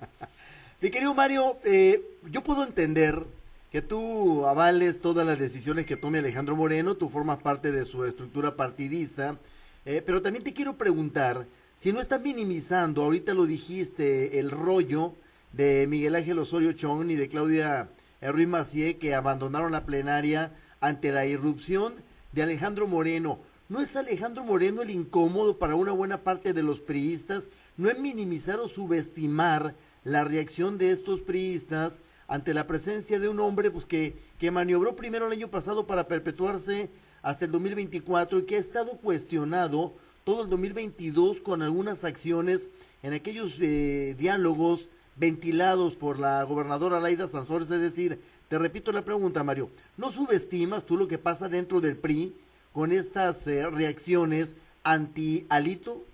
Mi 0.86 0.92
querido 0.92 1.15
Mario, 1.15 1.58
eh, 1.63 2.00
yo 2.30 2.44
puedo 2.44 2.63
entender 2.63 3.25
que 3.72 3.82
tú 3.82 4.46
avales 4.46 5.01
todas 5.01 5.25
las 5.25 5.39
decisiones 5.39 5.88
que 5.88 5.98
tome 5.98 6.20
Alejandro 6.20 6.56
Moreno, 6.56 6.94
tú 6.94 7.10
formas 7.10 7.39
parte 7.39 7.72
de 7.72 7.86
su 7.86 8.06
estructura 8.06 8.56
partidista, 8.56 9.39
eh, 9.84 10.04
pero 10.06 10.22
también 10.22 10.44
te 10.44 10.54
quiero 10.54 10.77
preguntar 10.77 11.48
si 11.75 11.92
no 11.92 12.01
estás 12.01 12.22
minimizando, 12.22 13.01
ahorita 13.01 13.34
lo 13.34 13.48
dijiste, 13.48 14.38
el 14.38 14.51
rollo 14.51 15.15
de 15.54 15.88
Miguel 15.89 16.13
Ángel 16.13 16.38
Osorio 16.38 16.72
Chong 16.74 17.10
y 17.10 17.15
de 17.15 17.30
Claudia 17.30 17.89
Ruiz 18.22 18.48
Macié 18.48 18.98
que 18.98 19.15
abandonaron 19.15 19.72
la 19.72 19.88
plenaria 19.88 20.51
ante 20.82 21.12
la 21.12 21.25
irrupción 21.25 21.96
de 22.32 22.44
Alejandro 22.44 22.88
Moreno. 22.88 23.39
¿No 23.70 23.82
es 23.82 23.96
Alejandro 23.96 24.44
Moreno 24.44 24.84
el 24.84 24.92
incómodo 24.92 25.58
para 25.58 25.74
una 25.74 25.94
buena 25.94 26.22
parte 26.22 26.54
de 26.54 26.62
los 26.62 26.80
priistas? 26.80 27.50
¿No 27.75 27.89
es 27.89 27.98
minimizar 27.98 28.60
o 28.60 28.68
subestimar 28.68 29.74
la 30.06 30.24
reacción 30.24 30.78
de 30.78 30.92
estos 30.92 31.20
priistas 31.20 32.00
ante 32.28 32.54
la 32.54 32.66
presencia 32.68 33.20
de 33.20 33.28
un 33.28 33.42
hombre 33.42 33.70
pues, 33.72 33.86
que, 33.86 34.16
que 34.40 34.52
maniobró 34.52 34.96
primero 34.96 35.28
el 35.28 35.34
año 35.34 35.50
pasado 35.50 35.86
para 35.86 36.08
perpetuarse 36.08 36.90
hasta 37.22 37.46
el 37.46 37.52
2024 37.52 38.40
y 38.40 38.44
que 38.44 38.56
ha 38.56 38.60
estado 38.60 38.92
cuestionado 38.92 39.94
todo 40.24 40.44
el 40.44 40.50
2022 40.50 41.42
con 41.42 41.62
algunas 41.62 42.04
acciones 42.04 42.68
en 43.04 43.14
aquellos 43.14 43.58
eh, 43.60 44.16
diálogos 44.18 44.90
ventilados 45.16 45.96
por 45.96 46.20
la 46.20 46.44
gobernadora 46.44 47.00
Laida 47.00 47.28
Sansores, 47.28 47.70
es 47.72 47.82
decir, 47.82 48.20
te 48.48 48.60
repito 48.60 48.92
la 48.92 49.04
pregunta, 49.04 49.44
Mario. 49.44 49.70
¿No 49.98 50.12
subestimas 50.12 50.86
tú 50.86 50.98
lo 50.98 51.08
que 51.08 51.18
pasa 51.18 51.50
dentro 51.50 51.82
del 51.82 51.98
PRI 51.98 52.36
con 52.74 52.92
estas 52.92 53.48
eh, 53.48 53.68
reacciones 53.70 54.56
anti-alito? 54.84 56.06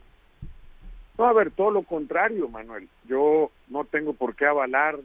No, 1.21 1.27
a 1.27 1.33
ver, 1.33 1.51
todo 1.51 1.69
lo 1.69 1.83
contrario, 1.83 2.47
Manuel. 2.47 2.89
Yo 3.07 3.51
no 3.67 3.83
tengo 3.83 4.13
por 4.13 4.33
qué 4.33 4.47
avalar 4.47 4.97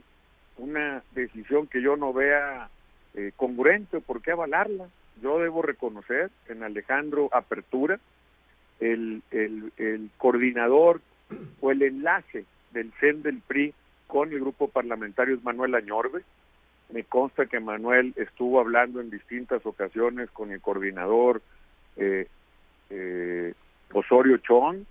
una 0.57 1.03
decisión 1.13 1.67
que 1.67 1.79
yo 1.79 1.95
no 1.95 2.11
vea 2.11 2.71
eh, 3.13 3.33
congruente, 3.35 4.01
¿por 4.01 4.23
qué 4.23 4.31
avalarla? 4.31 4.87
Yo 5.21 5.37
debo 5.37 5.61
reconocer 5.61 6.31
en 6.49 6.63
Alejandro 6.63 7.29
Apertura, 7.31 7.99
el, 8.79 9.21
el, 9.29 9.71
el 9.77 10.09
coordinador 10.17 11.01
o 11.61 11.69
el 11.69 11.83
enlace 11.83 12.45
del 12.71 12.91
CEN 12.99 13.21
del 13.21 13.39
PRI 13.41 13.75
con 14.07 14.33
el 14.33 14.39
grupo 14.39 14.69
parlamentario 14.69 15.35
es 15.35 15.43
Manuel 15.43 15.75
Añorbe. 15.75 16.23
Me 16.91 17.03
consta 17.03 17.45
que 17.45 17.59
Manuel 17.59 18.15
estuvo 18.15 18.59
hablando 18.59 19.01
en 19.01 19.11
distintas 19.11 19.63
ocasiones 19.67 20.31
con 20.31 20.51
el 20.51 20.61
coordinador 20.61 21.43
eh, 21.95 22.27
eh, 22.89 23.53
Osorio 23.93 24.37
Chong. 24.37 24.83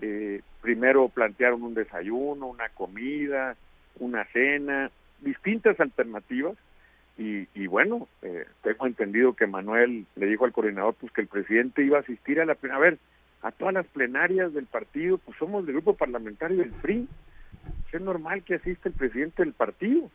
Eh, 0.00 0.42
primero 0.60 1.08
plantearon 1.08 1.62
un 1.62 1.74
desayuno, 1.74 2.46
una 2.46 2.68
comida, 2.70 3.56
una 3.98 4.24
cena, 4.26 4.90
distintas 5.20 5.78
alternativas. 5.80 6.56
Y, 7.18 7.48
y 7.54 7.66
bueno, 7.66 8.08
eh, 8.22 8.44
tengo 8.62 8.86
entendido 8.86 9.32
que 9.32 9.46
Manuel 9.46 10.06
le 10.16 10.26
dijo 10.26 10.44
al 10.44 10.52
coordinador 10.52 10.94
pues 10.94 11.12
que 11.12 11.22
el 11.22 11.28
presidente 11.28 11.82
iba 11.82 11.96
a 11.96 12.02
asistir 12.02 12.40
a 12.40 12.44
la 12.44 12.58
a 12.70 12.78
ver, 12.78 12.98
a 13.42 13.52
todas 13.52 13.72
las 13.72 13.86
plenarias 13.86 14.52
del 14.52 14.66
partido, 14.66 15.18
pues 15.18 15.38
somos 15.38 15.64
del 15.64 15.76
grupo 15.76 15.94
parlamentario 15.94 16.58
del 16.58 16.72
PRI. 16.72 17.08
Es 17.92 18.00
normal 18.00 18.42
que 18.42 18.56
asista 18.56 18.90
el 18.90 18.94
presidente 18.94 19.42
del 19.42 19.54
partido. 19.54 20.10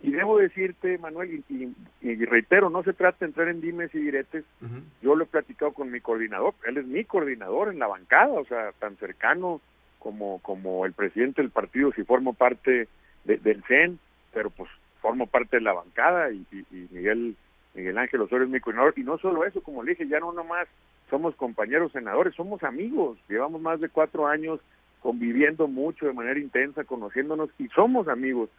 Y 0.00 0.12
debo 0.12 0.38
decirte, 0.38 0.96
Manuel, 0.98 1.42
y, 1.48 1.74
y, 2.00 2.24
reitero, 2.24 2.70
no 2.70 2.84
se 2.84 2.92
trata 2.92 3.18
de 3.20 3.26
entrar 3.26 3.48
en 3.48 3.60
dimes 3.60 3.92
y 3.94 3.98
diretes. 3.98 4.44
Yo 5.02 5.16
lo 5.16 5.24
he 5.24 5.26
platicado 5.26 5.72
con 5.72 5.90
mi 5.90 6.00
coordinador, 6.00 6.54
él 6.66 6.76
es 6.76 6.86
mi 6.86 7.04
coordinador 7.04 7.68
en 7.72 7.80
la 7.80 7.88
bancada, 7.88 8.32
o 8.32 8.44
sea, 8.44 8.72
tan 8.78 8.96
cercano 8.96 9.60
como, 9.98 10.38
como 10.40 10.86
el 10.86 10.92
presidente 10.92 11.42
del 11.42 11.50
partido, 11.50 11.92
si 11.92 12.04
formo 12.04 12.32
parte 12.32 12.88
del 13.24 13.64
CEN, 13.64 13.98
pero 14.32 14.50
pues 14.50 14.70
formo 15.00 15.26
parte 15.26 15.56
de 15.56 15.62
la 15.62 15.72
bancada 15.72 16.30
y, 16.30 16.46
y, 16.52 16.88
Miguel 16.92 17.36
Miguel 17.74 17.98
Ángel 17.98 18.20
Osorio 18.22 18.44
es 18.44 18.50
mi 18.50 18.60
coordinador. 18.60 18.94
Y 18.96 19.02
no 19.02 19.18
solo 19.18 19.44
eso, 19.44 19.62
como 19.62 19.82
le 19.82 19.90
dije, 19.90 20.08
ya 20.08 20.20
no 20.20 20.32
nomás 20.32 20.68
somos 21.10 21.34
compañeros 21.34 21.92
senadores, 21.92 22.34
somos 22.34 22.62
amigos, 22.62 23.18
llevamos 23.28 23.60
más 23.60 23.80
de 23.80 23.88
cuatro 23.88 24.26
años 24.26 24.60
conviviendo 25.00 25.68
mucho 25.68 26.06
de 26.06 26.12
manera 26.12 26.38
intensa, 26.38 26.84
conociéndonos 26.84 27.50
y 27.58 27.68
somos 27.68 28.08
amigos. 28.08 28.50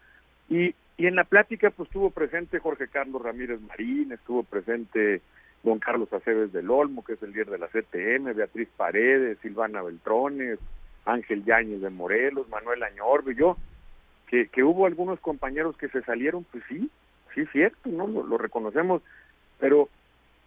Y, 0.50 0.74
y 1.00 1.08
en 1.08 1.16
la 1.16 1.24
plática 1.24 1.72
pues 1.72 1.88
estuvo 1.88 2.10
presente 2.10 2.60
Jorge 2.60 2.90
Carlos 2.90 3.22
Ramírez 3.22 3.62
Marín, 3.62 4.12
estuvo 4.12 4.44
presente 4.44 5.22
don 5.64 5.80
Carlos 5.80 6.12
Aceves 6.12 6.52
del 6.52 6.70
Olmo, 6.70 7.06
que 7.06 7.14
es 7.14 7.24
el 7.24 7.32
líder 7.32 7.50
de 7.52 7.58
la 7.58 7.70
CTM, 7.70 8.36
Beatriz 8.36 8.68
Paredes, 8.76 9.38
Silvana 9.42 9.82
Beltrones, 9.82 10.60
Ángel 11.06 11.46
Yáñez 11.46 11.80
de 11.80 11.90
Morelos, 11.90 12.50
Manuel 12.50 12.84
Añorbe, 12.84 13.34
yo, 13.34 13.56
que, 14.28 14.48
que 14.48 14.62
hubo 14.62 14.86
algunos 14.86 15.22
compañeros 15.22 15.78
que 15.78 15.88
se 15.88 16.02
salieron, 16.02 16.44
pues 16.44 16.66
sí, 16.68 16.92
sí 17.34 17.42
es 17.42 17.52
cierto, 17.52 17.90
¿no? 17.90 18.06
Lo, 18.06 18.38
reconocemos, 18.38 19.02
pero 19.58 19.88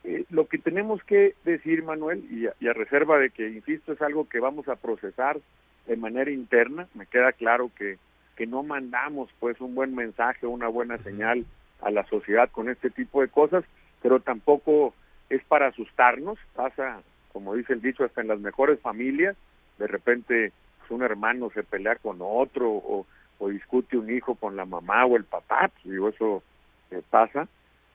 eh, 0.05 0.27
lo 0.29 0.49
que 0.49 0.59
tenemos 0.59 1.03
que 1.05 1.35
decir, 1.45 1.83
Manuel, 1.83 2.27
y 2.31 2.47
y 2.63 2.69
a 2.69 2.75
reserva 2.75 3.19
de 3.19 3.31
que, 3.31 3.49
insisto, 3.49 3.95
es 3.95 4.03
algo 4.03 4.29
que 4.29 4.39
vamos 4.39 4.69
a 4.69 4.77
procesar 4.77 5.41
de 5.87 5.97
manera 5.97 6.31
interna, 6.31 6.89
me 6.93 7.07
queda 7.07 7.33
claro 7.33 7.71
que 7.75 7.97
que 8.43 8.47
no 8.49 8.65
mandamos 8.65 9.31
pues 9.39 9.61
un 9.61 9.77
buen 9.77 9.95
mensaje, 9.95 10.49
una 10.49 10.67
buena 10.67 10.99
señal 10.99 11.47
a 11.81 11.93
la 11.93 12.05
sociedad 12.07 12.51
con 12.51 12.69
este 12.69 12.91
tipo 12.91 13.21
de 13.21 13.29
cosas, 13.29 13.63
pero 14.03 14.19
tampoco 14.19 14.95
es 15.31 15.45
para 15.45 15.69
asustarnos, 15.69 16.41
pasa, 16.57 17.03
como 17.33 17.55
dice 17.55 17.73
el 17.73 17.81
dicho, 17.81 18.03
hasta 18.03 18.21
en 18.21 18.27
las 18.27 18.41
mejores 18.41 18.81
familias, 18.81 19.37
de 19.79 19.87
repente 19.87 20.53
pues, 20.81 20.91
un 20.91 21.05
hermano 21.05 21.51
se 21.55 21.63
pelea 21.63 21.95
con 21.95 22.17
otro 22.21 22.69
o, 22.69 23.07
o, 23.39 23.49
discute 23.49 23.97
un 23.97 24.11
hijo 24.11 24.35
con 24.35 24.57
la 24.57 24.65
mamá 24.65 25.07
o 25.07 25.17
el 25.17 25.23
papá, 25.23 25.71
pues 25.73 25.85
digo, 25.85 26.09
eso 26.09 26.43
eh, 26.91 27.01
pasa, 27.11 27.47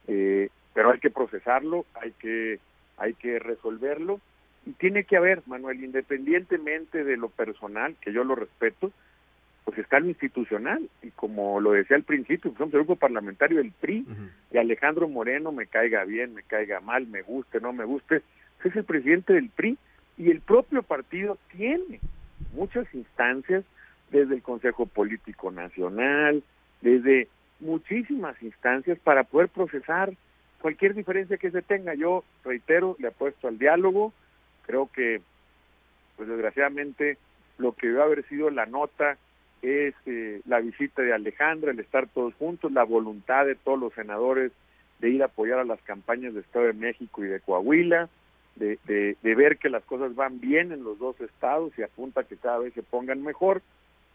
eh, 0.07 0.47
pero 0.73 0.91
hay 0.91 0.99
que 0.99 1.09
procesarlo, 1.09 1.85
hay 2.01 2.11
que, 2.13 2.61
hay 2.95 3.15
que 3.15 3.37
resolverlo, 3.39 4.21
y 4.65 4.71
tiene 4.71 5.03
que 5.03 5.17
haber, 5.17 5.41
Manuel, 5.45 5.83
independientemente 5.83 7.03
de 7.03 7.17
lo 7.17 7.27
personal, 7.27 7.97
que 7.99 8.13
yo 8.13 8.23
lo 8.23 8.35
respeto, 8.35 8.93
pues 9.67 9.79
está 9.79 9.99
lo 9.99 10.07
institucional 10.07 10.89
y 11.03 11.11
como 11.11 11.59
lo 11.59 11.73
decía 11.73 11.97
al 11.97 12.03
principio, 12.03 12.51
pues 12.51 12.57
somos 12.57 12.73
el 12.73 12.79
grupo 12.79 12.95
parlamentario 12.95 13.57
del 13.57 13.73
PRI 13.73 14.05
y 14.49 14.57
Alejandro 14.57 15.09
Moreno 15.09 15.51
me 15.51 15.67
caiga 15.67 16.05
bien, 16.05 16.33
me 16.33 16.43
caiga 16.43 16.79
mal, 16.79 17.05
me 17.05 17.21
guste, 17.21 17.59
no 17.59 17.73
me 17.73 17.83
guste, 17.83 18.21
pues 18.61 18.71
es 18.71 18.77
el 18.77 18.85
presidente 18.85 19.33
del 19.33 19.49
PRI 19.49 19.77
y 20.17 20.31
el 20.31 20.39
propio 20.39 20.83
partido 20.83 21.37
tiene 21.51 21.99
muchas 22.53 22.87
instancias 22.93 23.65
desde 24.09 24.35
el 24.35 24.41
Consejo 24.41 24.85
Político 24.85 25.51
Nacional, 25.51 26.43
desde 26.79 27.27
muchísimas 27.59 28.41
instancias 28.41 28.97
para 28.99 29.25
poder 29.25 29.49
procesar 29.49 30.13
cualquier 30.61 30.93
diferencia 30.93 31.35
que 31.35 31.51
se 31.51 31.61
tenga. 31.61 31.93
Yo 31.93 32.23
reitero, 32.45 32.95
le 32.99 33.09
apuesto 33.09 33.49
al 33.49 33.59
diálogo, 33.59 34.13
creo 34.65 34.89
que 34.93 35.19
pues 36.15 36.29
desgraciadamente 36.29 37.17
lo 37.57 37.73
que 37.73 37.87
debe 37.87 38.01
haber 38.01 38.25
sido 38.29 38.49
la 38.49 38.65
nota 38.65 39.17
es 39.61 39.93
eh, 40.05 40.41
la 40.45 40.59
visita 40.59 41.01
de 41.01 41.13
Alejandra, 41.13 41.71
el 41.71 41.79
estar 41.79 42.07
todos 42.07 42.33
juntos, 42.35 42.71
la 42.71 42.83
voluntad 42.83 43.45
de 43.45 43.55
todos 43.55 43.79
los 43.79 43.93
senadores 43.93 44.51
de 44.99 45.09
ir 45.09 45.21
a 45.21 45.27
apoyar 45.27 45.59
a 45.59 45.65
las 45.65 45.81
campañas 45.81 46.33
de 46.33 46.41
Estado 46.41 46.65
de 46.65 46.73
México 46.73 47.23
y 47.23 47.27
de 47.27 47.39
Coahuila, 47.39 48.09
de, 48.55 48.79
de, 48.85 49.35
ver 49.35 49.57
que 49.57 49.69
las 49.69 49.83
cosas 49.83 50.15
van 50.15 50.39
bien 50.39 50.71
en 50.71 50.83
los 50.83 50.97
dos 50.97 51.19
estados 51.21 51.71
y 51.77 51.83
apunta 51.83 52.23
que 52.23 52.37
cada 52.37 52.57
vez 52.57 52.73
se 52.73 52.81
pongan 52.81 53.21
mejor. 53.21 53.61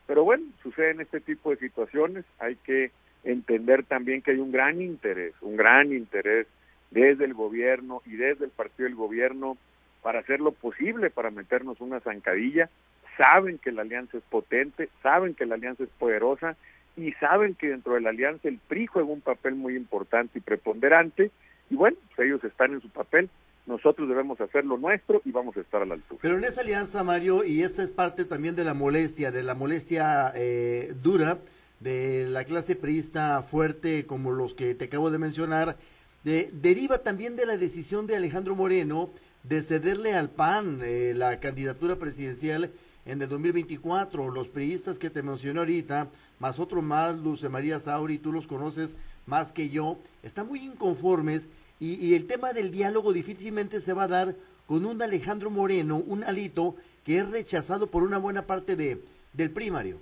Pero 0.09 0.25
bueno, 0.25 0.45
suceden 0.63 1.01
este 1.01 1.21
tipo 1.21 1.51
de 1.51 1.59
situaciones, 1.59 2.25
hay 2.41 2.57
que 2.57 2.91
entender 3.23 3.85
también 3.85 4.21
que 4.21 4.33
hay 4.33 4.39
un 4.39 4.51
gran 4.51 4.83
interés, 4.83 5.33
un 5.43 5.57
gran 5.57 5.93
interés 5.93 6.49
desde 6.91 7.25
el 7.25 7.35
gobierno 7.35 8.03
y 8.05 8.17
desde 8.17 8.47
el 8.47 8.51
partido 8.51 8.89
del 8.89 8.97
gobierno 8.97 9.57
para 10.03 10.19
hacer 10.19 10.41
lo 10.41 10.51
posible 10.51 11.11
para 11.11 11.31
meternos 11.31 11.81
una 11.81 12.01
zancadilla 12.01 12.69
saben 13.17 13.59
que 13.59 13.73
la 13.73 13.83
alianza 13.83 14.17
es 14.17 14.25
potente, 14.25 14.89
saben 15.03 15.35
que 15.35 15.47
la 15.47 15.55
alianza 15.55 15.85
es 15.85 15.91
poderosa 15.99 16.57
y 16.97 17.13
saben 17.13 17.55
que 17.55 17.69
dentro 17.69 17.95
de 17.95 18.01
la 18.01 18.11
alianza 18.11 18.49
el 18.49 18.59
PRI 18.59 18.87
juega 18.87 19.09
un 19.09 19.21
papel 19.21 19.55
muy 19.55 19.77
importante 19.77 20.39
y 20.39 20.43
preponderante 20.43 21.31
y 21.71 21.75
bueno, 21.75 21.97
pues 22.15 22.27
ellos 22.27 22.45
están 22.45 22.75
en 22.75 22.83
su 22.83 22.91
papel, 22.91 23.31
nosotros 23.67 24.09
debemos 24.09 24.41
hacer 24.41 24.65
lo 24.65 24.77
nuestro 24.77 25.23
y 25.25 25.31
vamos 25.31 25.57
a 25.57 25.61
estar 25.61 25.81
a 25.81 25.87
la 25.87 25.95
altura. 25.95 26.19
Pero 26.21 26.37
en 26.37 26.45
esa 26.45 26.61
alianza, 26.61 27.03
Mario, 27.03 27.45
y 27.45 27.63
esta 27.63 27.83
es 27.83 27.91
parte 27.91 28.25
también 28.25 28.57
de 28.57 28.65
la 28.65 28.75
molestia, 28.75 29.31
de 29.31 29.43
la 29.43 29.55
molestia 29.55 30.33
eh, 30.35 30.93
dura 31.03 31.39
de 31.81 32.27
la 32.29 32.45
clase 32.45 32.77
priista 32.77 33.43
fuerte 33.43 34.07
como 34.07 34.31
los 34.33 34.55
que 34.55 34.75
te 34.75 34.85
acabo 34.85 35.11
de 35.11 35.19
mencionar, 35.19 35.77
de, 36.25 36.51
deriva 36.53 36.99
también 36.99 37.35
de 37.37 37.47
la 37.47 37.57
decisión 37.57 38.07
de 38.07 38.17
Alejandro 38.17 38.55
Moreno 38.55 39.11
de 39.43 39.63
cederle 39.63 40.15
al 40.15 40.31
PAN 40.31 40.81
eh, 40.85 41.15
la 41.17 41.41
candidatura 41.41 41.97
presidencial 41.97 42.71
en 43.07 43.23
el 43.23 43.29
2024. 43.29 44.31
Los 44.31 44.49
priistas 44.49 44.99
que 44.99 45.11
te 45.11 45.23
mencioné 45.23 45.59
ahorita, 45.59 46.09
más 46.39 46.59
otro 46.59 46.83
más, 46.83 47.19
Luce 47.19 47.49
María 47.49 47.81
Sauri, 47.81 48.19
tú 48.19 48.33
los 48.33 48.47
conoces 48.47 48.97
más 49.27 49.53
que 49.53 49.71
yo, 49.71 49.99
están 50.23 50.49
muy 50.49 50.61
inconformes 50.61 51.49
y, 51.79 52.15
el 52.15 52.27
tema 52.27 52.53
del 52.53 52.71
diálogo 52.71 53.13
difícilmente 53.13 53.81
se 53.81 53.93
va 53.93 54.05
a 54.05 54.09
dar 54.09 54.37
con 54.67 54.85
un 54.85 55.03
Alejandro 55.03 55.51
Moreno, 55.51 55.97
un 55.97 56.23
alito 56.23 56.77
que 57.05 57.19
es 57.19 57.29
rechazado 57.29 57.89
por 57.89 58.05
una 58.05 58.19
buena 58.19 58.43
parte 58.43 58.77
de, 58.77 59.03
del 59.33 59.51
primario. 59.51 59.99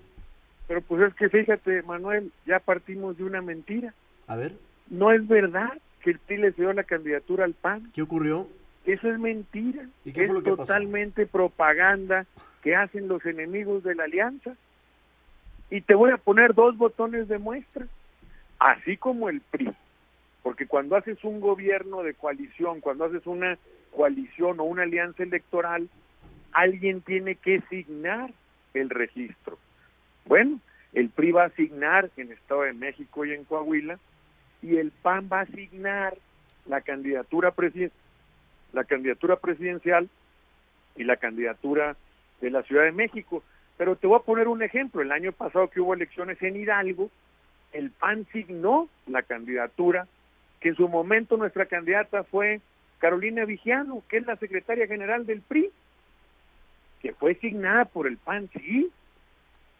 Pero 0.69 0.83
pues 0.83 1.03
es 1.03 1.15
que 1.15 1.31
fíjate, 1.31 1.83
Manuel, 1.83 2.33
ya 2.47 2.59
partimos 2.59 3.17
de 3.17 3.25
una 3.25 3.41
mentira. 3.41 3.95
A 4.27 4.37
ver. 4.37 4.57
No 4.91 5.11
es 5.11 5.27
verdad 5.27 5.73
que 6.03 6.11
el 6.11 6.19
PRI 6.19 6.37
le 6.37 6.51
dio 6.53 6.71
la 6.75 6.85
candidatura 6.85 7.45
al 7.45 7.55
PAN. 7.55 7.91
¿Qué 7.95 8.03
ocurrió? 8.03 8.47
Eso 8.85 9.11
es 9.11 9.19
mentira. 9.19 9.85
es 10.05 10.43
totalmente 10.43 11.27
propaganda 11.27 12.27
que 12.63 12.75
hacen 12.75 13.09
los 13.09 13.25
enemigos 13.27 13.83
de 13.83 13.95
la 13.95 14.05
alianza. 14.05 14.57
Y 15.71 15.83
te 15.83 15.95
voy 15.95 16.11
a 16.11 16.17
poner 16.17 16.55
dos 16.55 16.77
botones 16.77 17.29
de 17.29 17.39
muestra, 17.39 17.87
así 18.59 18.97
como 18.97 19.29
el 19.29 19.41
PRI. 19.41 19.73
Porque 20.43 20.67
cuando 20.67 20.97
haces 20.97 21.23
un 21.23 21.41
gobierno 21.41 22.03
de 22.03 22.15
coalición, 22.15 22.81
cuando 22.81 23.05
haces 23.05 23.27
una 23.27 23.59
coalición 23.95 24.59
o 24.59 24.65
una 24.65 24.83
alianza 24.83 25.23
electoral, 25.23 25.89
alguien 26.53 27.03
tiene 27.03 27.37
que 27.37 27.57
asignar 27.59 28.33
el 28.75 28.91
registro. 28.91 29.59
Bueno, 30.25 30.59
el 30.93 31.11
PRI 31.11 31.33
va 31.33 31.43
a 31.45 31.47
asignar 31.47 32.11
en 32.17 32.33
Estado 32.33 32.63
de 32.63 32.73
México 32.73 33.25
y 33.25 33.33
en 33.33 33.45
Coahuila, 33.45 33.99
y 34.63 34.77
el 34.77 34.91
PAN 34.91 35.29
va 35.33 35.41
a 35.41 35.43
asignar 35.43 36.17
la 36.67 36.81
candidatura 36.81 37.53
presidencial 37.53 38.00
la 38.73 38.85
candidatura 38.85 39.37
presidencial 39.37 40.09
y 40.97 41.05
la 41.05 41.17
candidatura 41.17 41.97
de 42.41 42.51
la 42.51 42.63
Ciudad 42.63 42.85
de 42.85 42.93
México. 42.93 43.43
Pero 43.77 43.97
te 43.97 44.07
voy 44.07 44.19
a 44.19 44.25
poner 44.25 44.49
un 44.49 44.63
ejemplo. 44.63 45.03
El 45.03 45.13
año 45.13 45.33
pasado 45.33 45.69
que 45.69 45.81
hubo 45.81 45.95
elecciones 45.95 46.43
en 46.43 46.57
Hidalgo, 46.57 47.11
el 47.73 47.91
PAN 47.91 48.27
signó 48.33 48.89
la 49.07 49.23
candidatura, 49.23 50.07
que 50.61 50.71
en 50.71 50.77
su 50.77 50.89
momento 50.89 51.37
nuestra 51.37 51.67
candidata 51.67 52.25
fue 52.25 52.61
Carolina 52.99 53.45
Vigiano, 53.45 54.03
que 54.09 54.19
es 54.19 54.27
la 54.27 54.37
secretaria 54.37 54.87
general 54.87 55.25
del 55.25 55.41
PRI, 55.41 55.71
que 57.01 57.15
fue 57.15 57.35
signada 57.37 57.87
por 57.87 58.07
el 58.07 58.19
PAN, 58.19 58.51
sí, 58.53 58.91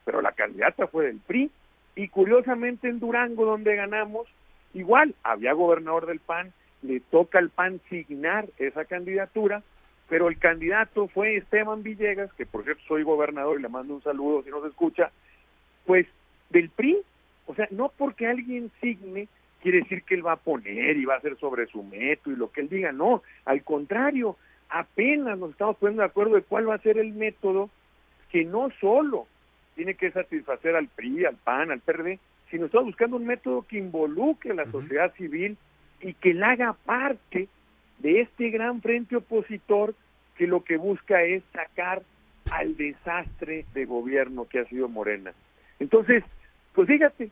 pero 0.05 0.23
la 0.23 0.33
candidata 0.33 0.87
fue 0.87 1.07
del 1.07 1.19
PRI. 1.19 1.51
Y 1.97 2.09
curiosamente 2.09 2.89
en 2.89 3.01
Durango, 3.01 3.45
donde 3.45 3.77
ganamos, 3.77 4.27
igual 4.73 5.15
había 5.23 5.53
gobernador 5.53 6.07
del 6.07 6.21
PAN, 6.21 6.53
le 6.83 7.01
toca 7.01 7.39
al 7.39 7.51
PAN 7.51 7.81
signar 7.89 8.49
esa 8.59 8.85
candidatura, 8.85 9.63
pero 10.09 10.29
el 10.29 10.39
candidato 10.39 11.09
fue 11.09 11.37
Esteban 11.37 11.83
Villegas, 11.83 12.33
que 12.35 12.47
por 12.47 12.65
cierto 12.65 12.83
soy 12.87 13.03
gobernador 13.03 13.59
y 13.59 13.63
le 13.63 13.69
mando 13.69 13.95
un 13.95 14.03
saludo 14.03 14.43
si 14.43 14.51
no 14.51 14.61
se 14.63 14.69
escucha, 14.69 15.11
pues 15.87 16.07
del 16.51 16.71
PRI. 16.71 16.99
O 17.47 17.55
sea, 17.55 17.69
no 17.71 17.93
porque 17.97 18.27
alguien 18.27 18.71
signe 18.81 19.29
quiere 19.63 19.79
decir 19.79 20.03
que 20.05 20.15
él 20.15 20.27
va 20.27 20.33
a 20.33 20.37
poner 20.37 20.97
y 20.97 21.05
va 21.05 21.15
a 21.15 21.19
hacer 21.19 21.37
sobre 21.39 21.67
su 21.67 21.83
método 21.83 22.35
y 22.35 22.37
lo 22.37 22.51
que 22.51 22.63
él 22.63 22.69
diga, 22.69 22.93
no, 22.93 23.23
al 23.45 23.63
contrario, 23.63 24.37
apenas 24.69 25.39
nos 25.39 25.51
estamos 25.51 25.77
poniendo 25.77 26.03
de 26.03 26.09
acuerdo 26.09 26.35
de 26.35 26.43
cuál 26.43 26.69
va 26.69 26.77
a 26.77 26.83
ser 26.83 26.99
el 26.99 27.13
método 27.13 27.71
que 28.31 28.45
no 28.45 28.71
solo 28.81 29.27
tiene 29.75 29.95
que 29.95 30.11
satisfacer 30.11 30.77
al 30.77 30.89
PRI, 30.89 31.25
al 31.25 31.37
PAN, 31.37 31.71
al 31.71 31.81
PRD, 31.81 32.19
sino 32.51 32.67
estamos 32.67 32.87
buscando 32.87 33.17
un 33.17 33.27
método 33.27 33.63
que 33.63 33.79
involucre 33.79 34.53
a 34.53 34.55
la 34.55 34.71
sociedad 34.71 35.13
civil 35.15 35.57
y 36.01 36.15
que 36.15 36.35
la 36.35 36.51
haga 36.51 36.73
parte 36.73 37.49
de 37.99 38.21
este 38.23 38.51
gran 38.51 38.81
frente 38.81 39.17
opositor 39.17 39.95
que 40.37 40.47
lo 40.47 40.65
que 40.65 40.77
busca 40.77 41.23
es 41.23 41.43
sacar 41.53 42.03
al 42.51 42.77
desastre 42.77 43.67
de 43.75 43.85
gobierno 43.85 44.47
que 44.49 44.61
ha 44.61 44.65
sido 44.65 44.89
Morena. 44.89 45.33
Entonces, 45.79 46.25
pues 46.75 46.89
fíjate, 46.89 47.31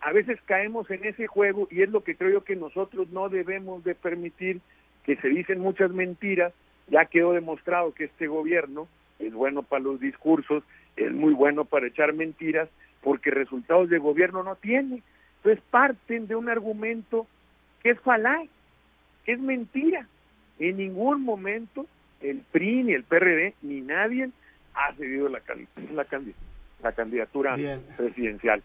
a 0.00 0.12
veces 0.12 0.38
caemos 0.46 0.90
en 0.90 1.04
ese 1.04 1.26
juego 1.26 1.68
y 1.70 1.82
es 1.82 1.90
lo 1.90 2.04
que 2.04 2.14
creo 2.14 2.30
yo 2.30 2.44
que 2.44 2.56
nosotros 2.56 3.10
no 3.10 3.28
debemos 3.28 3.84
de 3.84 3.94
permitir 3.94 4.60
que 5.04 5.16
se 5.16 5.28
dicen 5.28 5.60
muchas 5.60 5.90
mentiras, 5.90 6.52
ya 6.88 7.04
quedó 7.06 7.32
demostrado 7.32 7.92
que 7.92 8.04
este 8.04 8.26
gobierno 8.26 8.88
es 9.18 9.32
bueno 9.32 9.62
para 9.62 9.82
los 9.82 10.00
discursos, 10.00 10.62
es 10.96 11.12
muy 11.12 11.32
bueno 11.34 11.64
para 11.64 11.86
echar 11.86 12.12
mentiras, 12.12 12.68
porque 13.02 13.30
resultados 13.30 13.88
de 13.90 13.98
gobierno 13.98 14.42
no 14.42 14.56
tiene. 14.56 15.02
Entonces 15.36 15.62
parten 15.70 16.26
de 16.26 16.36
un 16.36 16.48
argumento 16.48 17.26
que 17.82 17.90
es 17.90 18.00
falaz, 18.00 18.48
que 19.24 19.32
es 19.32 19.40
mentira. 19.40 20.06
En 20.58 20.76
ningún 20.76 21.22
momento 21.22 21.86
el 22.20 22.42
PRI, 22.52 22.84
ni 22.84 22.92
el 22.92 23.04
PRD, 23.04 23.54
ni 23.62 23.80
nadie 23.80 24.30
ha 24.74 24.92
cedido 24.94 25.28
la, 25.28 25.40
la, 25.92 26.06
la 26.82 26.92
candidatura 26.92 27.56
presidencial. 27.96 28.62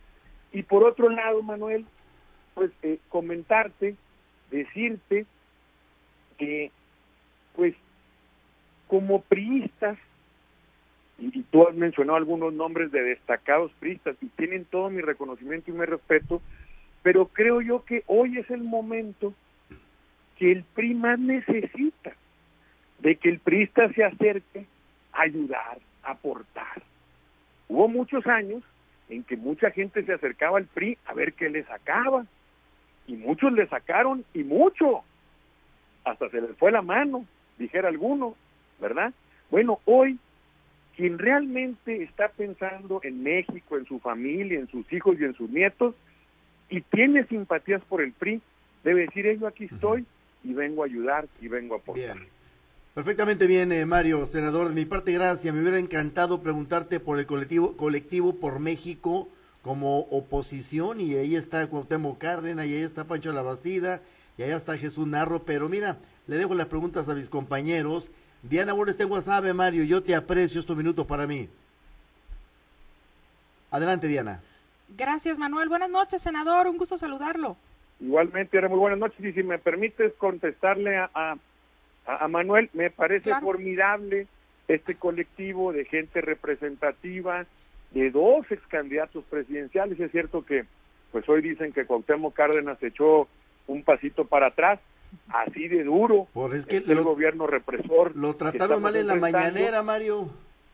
Y 0.52 0.64
por 0.64 0.84
otro 0.84 1.10
lado, 1.10 1.42
Manuel, 1.42 1.86
pues 2.54 2.72
eh, 2.82 3.00
comentarte, 3.10 3.96
decirte 4.52 5.26
que, 6.38 6.72
pues, 7.56 7.76
como 8.88 9.22
priistas, 9.22 9.98
y, 11.18 11.44
tú 11.44 11.68
has 11.68 11.76
mencionado 11.76 12.18
algunos 12.18 12.54
nombres 12.54 12.92
de 12.92 13.02
destacados 13.02 13.72
priistas 13.80 14.18
y 14.22 14.28
tienen 14.28 14.66
todo 14.66 14.90
mi 14.90 15.02
reconocimiento 15.02 15.72
y 15.72 15.74
mi 15.74 15.86
respeto, 15.86 16.42
pero 17.06 17.28
creo 17.28 17.62
yo 17.62 17.86
que 17.86 18.04
hoy 18.08 18.40
es 18.40 18.50
el 18.50 18.64
momento 18.64 19.36
que 20.40 20.52
el 20.52 20.64
PRI 20.64 20.96
más 20.96 21.20
necesita 21.20 22.14
de 22.98 23.16
que 23.18 23.30
el 23.30 23.38
priista 23.38 23.94
se 23.94 24.04
acerque 24.04 24.66
a 25.14 25.22
ayudar, 25.22 25.78
a 26.02 26.14
aportar. 26.14 26.82
Hubo 27.68 27.88
muchos 27.88 28.26
años 28.26 28.64
en 29.08 29.24
que 29.24 29.38
mucha 29.38 29.70
gente 29.70 30.04
se 30.04 30.14
acercaba 30.14 30.58
al 30.58 30.66
PRI 30.66 30.98
a 31.06 31.14
ver 31.14 31.34
qué 31.34 31.48
le 31.48 31.64
sacaba, 31.66 32.26
y 33.06 33.16
muchos 33.18 33.54
le 33.54 33.68
sacaron, 33.68 34.26
y 34.34 34.44
mucho, 34.44 35.04
hasta 36.06 36.28
se 36.30 36.42
les 36.42 36.58
fue 36.58 36.72
la 36.72 36.82
mano, 36.82 37.24
dijera 37.60 37.90
alguno, 37.90 38.36
¿verdad? 38.82 39.14
Bueno, 39.52 39.80
hoy 39.86 40.18
quien 40.96 41.20
realmente 41.20 42.02
está 42.02 42.30
pensando 42.30 43.00
en 43.04 43.22
México, 43.22 43.78
en 43.78 43.86
su 43.86 44.00
familia, 44.00 44.58
en 44.58 44.68
sus 44.70 44.92
hijos 44.92 45.18
y 45.20 45.26
en 45.26 45.36
sus 45.36 45.52
nietos, 45.52 45.94
y 46.70 46.82
tiene 46.82 47.26
simpatías 47.28 47.82
por 47.84 48.02
el 48.02 48.12
PRI, 48.12 48.42
debe 48.84 49.02
decir, 49.02 49.26
yo 49.40 49.48
aquí 49.48 49.66
estoy 49.66 50.06
y 50.44 50.54
vengo 50.54 50.84
a 50.84 50.86
ayudar 50.86 51.28
y 51.42 51.48
vengo 51.48 51.76
a 51.76 51.78
aportar. 51.78 52.18
Perfectamente 52.94 53.46
bien, 53.46 53.72
eh, 53.72 53.86
Mario, 53.86 54.26
senador. 54.26 54.70
De 54.70 54.76
mi 54.76 54.86
parte, 54.86 55.12
gracias. 55.12 55.54
Me 55.54 55.62
hubiera 55.62 55.80
encantado 55.80 56.42
preguntarte 56.42 57.00
por 57.02 57.20
el 57.20 57.26
colectivo, 57.26 57.76
colectivo 57.76 58.36
por 58.36 58.60
México 58.60 59.28
como 59.62 60.02
oposición 60.12 61.02
y 61.02 61.16
ahí 61.16 61.36
está 61.36 61.68
Cuauhtémoc 61.68 62.20
Cárdenas 62.20 62.68
y 62.68 62.76
ahí 62.76 62.84
está 62.84 63.06
Pancho 63.06 63.34
La 63.34 63.42
Bastida 63.42 64.00
y 64.38 64.44
allá 64.44 64.56
está 64.56 64.78
Jesús 64.78 65.08
Narro, 65.08 65.44
pero 65.44 65.68
mira, 65.68 65.98
le 66.28 66.38
dejo 66.38 66.54
las 66.56 66.68
preguntas 66.68 67.10
a 67.10 67.16
mis 67.16 67.30
compañeros. 67.30 68.12
Diana 68.44 68.74
Borges 68.74 69.00
en 69.00 69.12
WhatsApp, 69.12 69.46
Mario, 69.54 69.84
yo 69.84 70.04
te 70.04 70.14
aprecio 70.14 70.60
estos 70.60 70.78
minutos 70.78 71.06
para 71.06 71.26
mí. 71.26 71.50
Adelante, 73.72 74.08
Diana. 74.08 74.42
Gracias, 74.90 75.38
Manuel. 75.38 75.70
Buenas 75.70 75.90
noches, 75.90 76.22
senador. 76.22 76.68
Un 76.68 76.78
gusto 76.78 76.98
saludarlo. 76.98 77.58
Igualmente, 78.00 78.58
era 78.58 78.70
muy 78.70 78.80
buenas 78.80 79.00
noches. 79.00 79.24
Y 79.24 79.34
si 79.34 79.44
me 79.44 79.58
permites 79.58 80.14
contestarle 80.18 80.98
a 80.98 81.38
a, 82.06 82.28
Manuel, 82.28 82.70
me 82.74 82.90
parece 82.90 83.34
formidable 83.40 84.28
este 84.68 84.96
colectivo 84.96 85.74
de 85.74 85.86
gente 85.86 86.22
representativa 86.22 87.46
de 87.92 88.12
dos 88.12 88.46
ex 88.50 88.66
candidatos 88.68 89.24
presidenciales. 89.30 90.00
Es 90.00 90.12
cierto 90.12 90.46
que, 90.46 90.66
pues 91.12 91.28
hoy 91.30 91.42
dicen 91.42 91.72
que 91.72 91.86
Cuauhtémoc 91.86 92.34
Cárdenas 92.34 92.82
echó 92.82 93.28
un 93.68 93.84
pasito 93.84 94.26
para 94.26 94.48
atrás, 94.48 94.80
así 95.30 95.68
de 95.68 95.84
duro. 95.84 96.28
Por 96.34 96.56
es 96.56 96.66
que 96.66 96.78
el 96.78 97.04
gobierno 97.04 97.48
represor. 97.48 98.16
Lo 98.16 98.36
trataron 98.36 98.82
mal 98.82 98.96
en 98.96 99.08
la 99.08 99.16
mañanera, 99.16 99.82
Mario. 99.84 100.30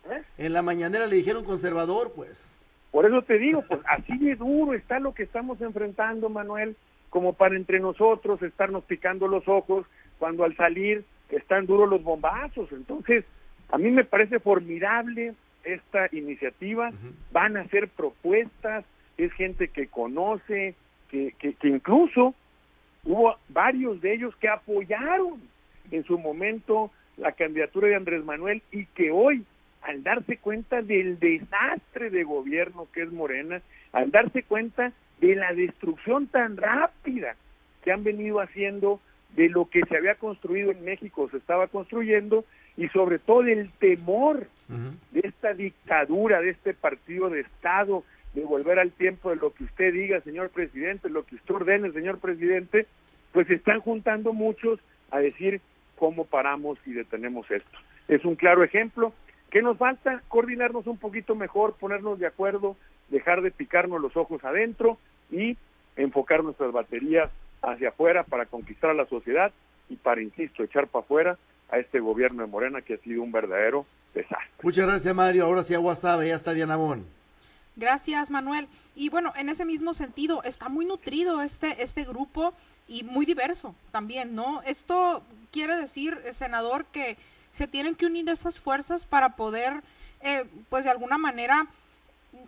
¿Eh? 0.09 0.21
En 0.37 0.53
la 0.53 0.61
mañanera 0.61 1.05
le 1.05 1.15
dijeron 1.15 1.43
conservador, 1.43 2.13
pues. 2.15 2.60
Por 2.91 3.05
eso 3.05 3.21
te 3.21 3.37
digo, 3.37 3.63
pues 3.67 3.79
así 3.87 4.17
de 4.17 4.35
duro 4.35 4.73
está 4.73 4.99
lo 4.99 5.13
que 5.13 5.23
estamos 5.23 5.61
enfrentando, 5.61 6.29
Manuel, 6.29 6.75
como 7.09 7.33
para 7.33 7.55
entre 7.55 7.79
nosotros 7.79 8.41
estarnos 8.41 8.83
picando 8.83 9.27
los 9.27 9.47
ojos 9.47 9.85
cuando 10.19 10.43
al 10.43 10.55
salir 10.55 11.05
están 11.29 11.65
duros 11.65 11.89
los 11.89 12.03
bombazos. 12.03 12.71
Entonces, 12.71 13.25
a 13.69 13.77
mí 13.77 13.89
me 13.91 14.03
parece 14.03 14.39
formidable 14.39 15.33
esta 15.63 16.09
iniciativa. 16.11 16.91
Van 17.31 17.57
a 17.57 17.67
ser 17.67 17.87
propuestas, 17.87 18.85
es 19.17 19.31
gente 19.33 19.69
que 19.69 19.87
conoce, 19.87 20.75
que, 21.09 21.33
que, 21.39 21.55
incluso 21.67 22.33
hubo 23.03 23.35
varios 23.49 24.01
de 24.01 24.13
ellos 24.13 24.35
que 24.37 24.47
apoyaron 24.47 25.41
en 25.91 26.03
su 26.03 26.17
momento 26.17 26.91
la 27.17 27.33
candidatura 27.33 27.87
de 27.87 27.95
Andrés 27.95 28.23
Manuel 28.23 28.61
y 28.71 28.85
que 28.85 29.11
hoy, 29.11 29.43
al 29.81 30.03
darse 30.03 30.37
cuenta 30.37 30.81
del 30.81 31.19
desastre 31.19 32.09
de 32.09 32.23
gobierno 32.23 32.87
que 32.93 33.03
es 33.03 33.11
Morena, 33.11 33.61
al 33.93 34.11
darse 34.11 34.43
cuenta 34.43 34.93
de 35.19 35.35
la 35.35 35.53
destrucción 35.53 36.27
tan 36.27 36.57
rápida 36.57 37.35
que 37.83 37.91
han 37.91 38.03
venido 38.03 38.39
haciendo 38.39 38.99
de 39.35 39.49
lo 39.49 39.69
que 39.69 39.81
se 39.87 39.97
había 39.97 40.15
construido 40.15 40.71
en 40.71 40.83
México, 40.83 41.29
se 41.29 41.37
estaba 41.37 41.67
construyendo, 41.67 42.45
y 42.77 42.87
sobre 42.89 43.19
todo 43.19 43.43
del 43.43 43.69
temor 43.79 44.47
de 44.67 45.21
esta 45.23 45.53
dictadura, 45.53 46.41
de 46.41 46.51
este 46.51 46.73
partido 46.73 47.29
de 47.29 47.41
Estado, 47.41 48.03
de 48.33 48.43
volver 48.43 48.79
al 48.79 48.91
tiempo 48.91 49.29
de 49.29 49.35
lo 49.35 49.53
que 49.53 49.65
usted 49.65 49.93
diga, 49.93 50.21
señor 50.21 50.49
presidente, 50.49 51.09
lo 51.09 51.25
que 51.25 51.35
usted 51.35 51.53
ordene, 51.53 51.91
señor 51.91 52.19
presidente, 52.19 52.87
pues 53.33 53.47
se 53.47 53.55
están 53.55 53.81
juntando 53.81 54.33
muchos 54.33 54.79
a 55.11 55.19
decir 55.19 55.59
cómo 55.97 56.25
paramos 56.25 56.79
y 56.85 56.93
detenemos 56.93 57.49
esto. 57.51 57.77
Es 58.07 58.23
un 58.23 58.35
claro 58.35 58.63
ejemplo. 58.63 59.13
¿Qué 59.51 59.61
nos 59.61 59.77
falta? 59.77 60.23
Coordinarnos 60.29 60.87
un 60.87 60.97
poquito 60.97 61.35
mejor, 61.35 61.75
ponernos 61.75 62.17
de 62.17 62.25
acuerdo, 62.25 62.77
dejar 63.09 63.41
de 63.41 63.51
picarnos 63.51 64.01
los 64.01 64.15
ojos 64.15 64.43
adentro 64.45 64.97
y 65.29 65.57
enfocar 65.97 66.41
nuestras 66.43 66.71
baterías 66.71 67.29
hacia 67.61 67.89
afuera 67.89 68.23
para 68.23 68.45
conquistar 68.45 68.91
a 68.91 68.93
la 68.93 69.05
sociedad 69.05 69.51
y 69.89 69.97
para, 69.97 70.21
insisto, 70.21 70.63
echar 70.63 70.87
para 70.87 71.03
afuera 71.03 71.37
a 71.69 71.79
este 71.79 71.99
gobierno 71.99 72.43
de 72.43 72.49
Morena 72.49 72.81
que 72.81 72.93
ha 72.93 72.97
sido 72.99 73.21
un 73.21 73.33
verdadero 73.33 73.85
desastre. 74.13 74.47
Muchas 74.63 74.87
gracias, 74.87 75.13
Mario. 75.13 75.45
Ahora 75.45 75.65
sí 75.65 75.73
a 75.73 75.81
WhatsApp, 75.81 76.21
ya 76.23 76.35
está 76.35 76.53
Diana 76.53 76.77
Bon. 76.77 77.05
Gracias, 77.75 78.31
Manuel. 78.31 78.67
Y 78.95 79.09
bueno, 79.09 79.33
en 79.35 79.49
ese 79.49 79.65
mismo 79.65 79.93
sentido, 79.93 80.43
está 80.43 80.69
muy 80.69 80.85
nutrido 80.85 81.41
este, 81.41 81.83
este 81.83 82.05
grupo 82.05 82.53
y 82.87 83.03
muy 83.03 83.25
diverso 83.25 83.75
también, 83.91 84.33
¿no? 84.33 84.61
Esto 84.63 85.23
quiere 85.51 85.75
decir, 85.75 86.17
senador, 86.31 86.85
que 86.85 87.17
se 87.51 87.67
tienen 87.67 87.95
que 87.95 88.05
unir 88.05 88.27
esas 88.29 88.59
fuerzas 88.59 89.05
para 89.05 89.35
poder, 89.35 89.81
eh, 90.21 90.45
pues 90.69 90.85
de 90.85 90.91
alguna 90.91 91.17
manera, 91.17 91.67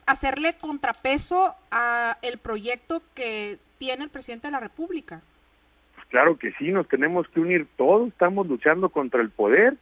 hacerle 0.06 0.54
contrapeso 0.54 1.56
a 1.72 2.18
el 2.22 2.38
proyecto 2.38 3.02
que 3.14 3.60
tiene 3.78 4.06
el 4.06 4.10
presidente 4.10 4.48
de 4.48 4.52
la 4.52 4.60
República. 4.60 5.22
Pues 5.96 6.08
claro 6.08 6.38
que 6.38 6.52
sí, 6.54 6.72
nos 6.72 6.88
tenemos 6.88 7.28
que 7.30 7.40
unir 7.40 7.68
todos, 7.76 8.10
estamos 8.10 8.48
luchando 8.48 8.90
contra 8.90 9.22
el 9.22 9.30
poder. 9.30 9.76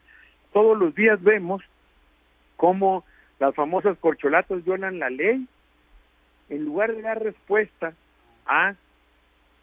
Todos 0.53 0.77
los 0.77 0.93
días 0.95 1.21
vemos 1.21 1.62
cómo 2.57 3.05
las 3.39 3.55
famosas 3.55 3.97
corcholatas 3.99 4.63
violan 4.63 4.99
la 4.99 5.10
ley. 5.10 5.47
En 6.49 6.65
lugar 6.65 6.93
de 6.93 7.01
dar 7.01 7.23
respuesta 7.23 7.93
a 8.45 8.75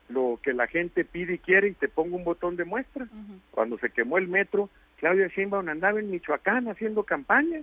lo 0.08 0.38
que 0.42 0.54
la 0.54 0.66
gente 0.66 1.04
pide 1.04 1.34
y 1.34 1.38
quiere 1.38 1.68
y 1.68 1.74
te 1.74 1.88
pongo 1.88 2.16
un 2.16 2.24
botón 2.24 2.56
de 2.56 2.64
muestra. 2.64 3.06
Cuando 3.50 3.78
se 3.78 3.90
quemó 3.90 4.16
el 4.16 4.28
metro, 4.28 4.70
Claudia 4.98 5.28
Sheinbaum 5.28 5.68
andaba 5.68 6.00
en 6.00 6.10
Michoacán 6.10 6.68
haciendo 6.68 7.04
campaña. 7.04 7.62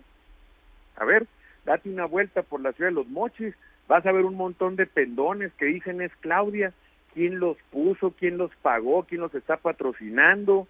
A 0.96 1.06
ver, 1.06 1.28
date 1.66 1.90
una 1.90 2.06
vuelta 2.06 2.44
por 2.44 2.62
la 2.62 2.72
ciudad 2.74 2.90
de 2.90 2.96
Los 2.96 3.08
Mochis, 3.08 3.54
vas 3.88 4.06
a 4.06 4.12
ver 4.12 4.26
un 4.26 4.36
montón 4.36 4.76
de 4.76 4.86
pendones 4.86 5.52
que 5.54 5.66
dicen 5.66 6.02
es 6.02 6.12
Claudia, 6.22 6.74
quién 7.14 7.40
los 7.40 7.58
puso, 7.72 8.12
quién 8.12 8.38
los 8.38 8.56
pagó, 8.58 9.04
quién 9.04 9.22
los 9.22 9.34
está 9.36 9.58
patrocinando, 9.58 10.68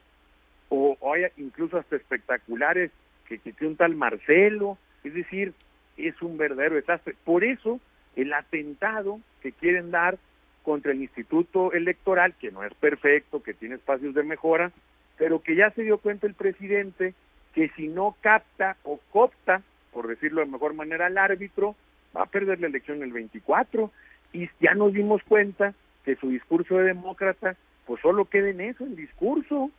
o, 0.70 0.98
hay 1.14 1.26
incluso 1.38 1.78
hasta 1.78 1.96
espectaculares 1.96 2.92
que, 3.28 3.40
que 3.40 3.68
un 3.68 3.76
tal 3.76 3.96
Marcelo, 3.96 4.78
es 5.04 5.14
decir, 5.14 5.54
es 5.98 6.20
un 6.22 6.38
verdadero 6.38 6.76
desastre. 6.76 7.16
Por 7.24 7.44
eso 7.44 7.80
el 8.16 8.34
atentado 8.34 9.20
que 9.42 9.52
quieren 9.52 9.92
dar 9.92 10.18
contra 10.64 10.92
el 10.92 11.02
Instituto 11.02 11.72
Electoral, 11.74 12.34
que 12.34 12.52
no 12.52 12.64
es 12.64 12.74
perfecto, 12.74 13.44
que 13.44 13.54
tiene 13.54 13.76
espacios 13.76 14.16
de 14.16 14.24
mejora, 14.24 14.72
pero 15.18 15.42
que 15.42 15.56
ya 15.56 15.72
se 15.72 15.84
dio 15.84 15.98
cuenta 15.98 16.28
el 16.28 16.34
presidente 16.34 17.14
que 17.54 17.70
si 17.70 17.88
no 17.88 18.16
capta 18.22 18.78
o 18.84 19.00
copta, 19.12 19.62
por 19.92 20.08
decirlo 20.08 20.42
de 20.42 20.48
mejor 20.48 20.74
manera, 20.74 21.06
al 21.06 21.18
árbitro, 21.18 21.76
va 22.16 22.24
a 22.24 22.28
perder 22.28 22.60
la 22.60 22.68
elección 22.68 23.02
el 23.02 23.14
24. 23.14 23.92
Y 24.34 24.50
ya 24.60 24.74
nos 24.74 24.94
dimos 24.94 25.24
cuenta 25.24 25.74
que 26.04 26.18
su 26.18 26.30
discurso 26.30 26.78
de 26.78 26.84
demócrata, 26.84 27.56
pues 27.86 28.02
solo 28.02 28.26
queda 28.26 28.50
en 28.50 28.62
eso, 28.62 28.84
el 28.84 28.96
discurso. 28.96 29.72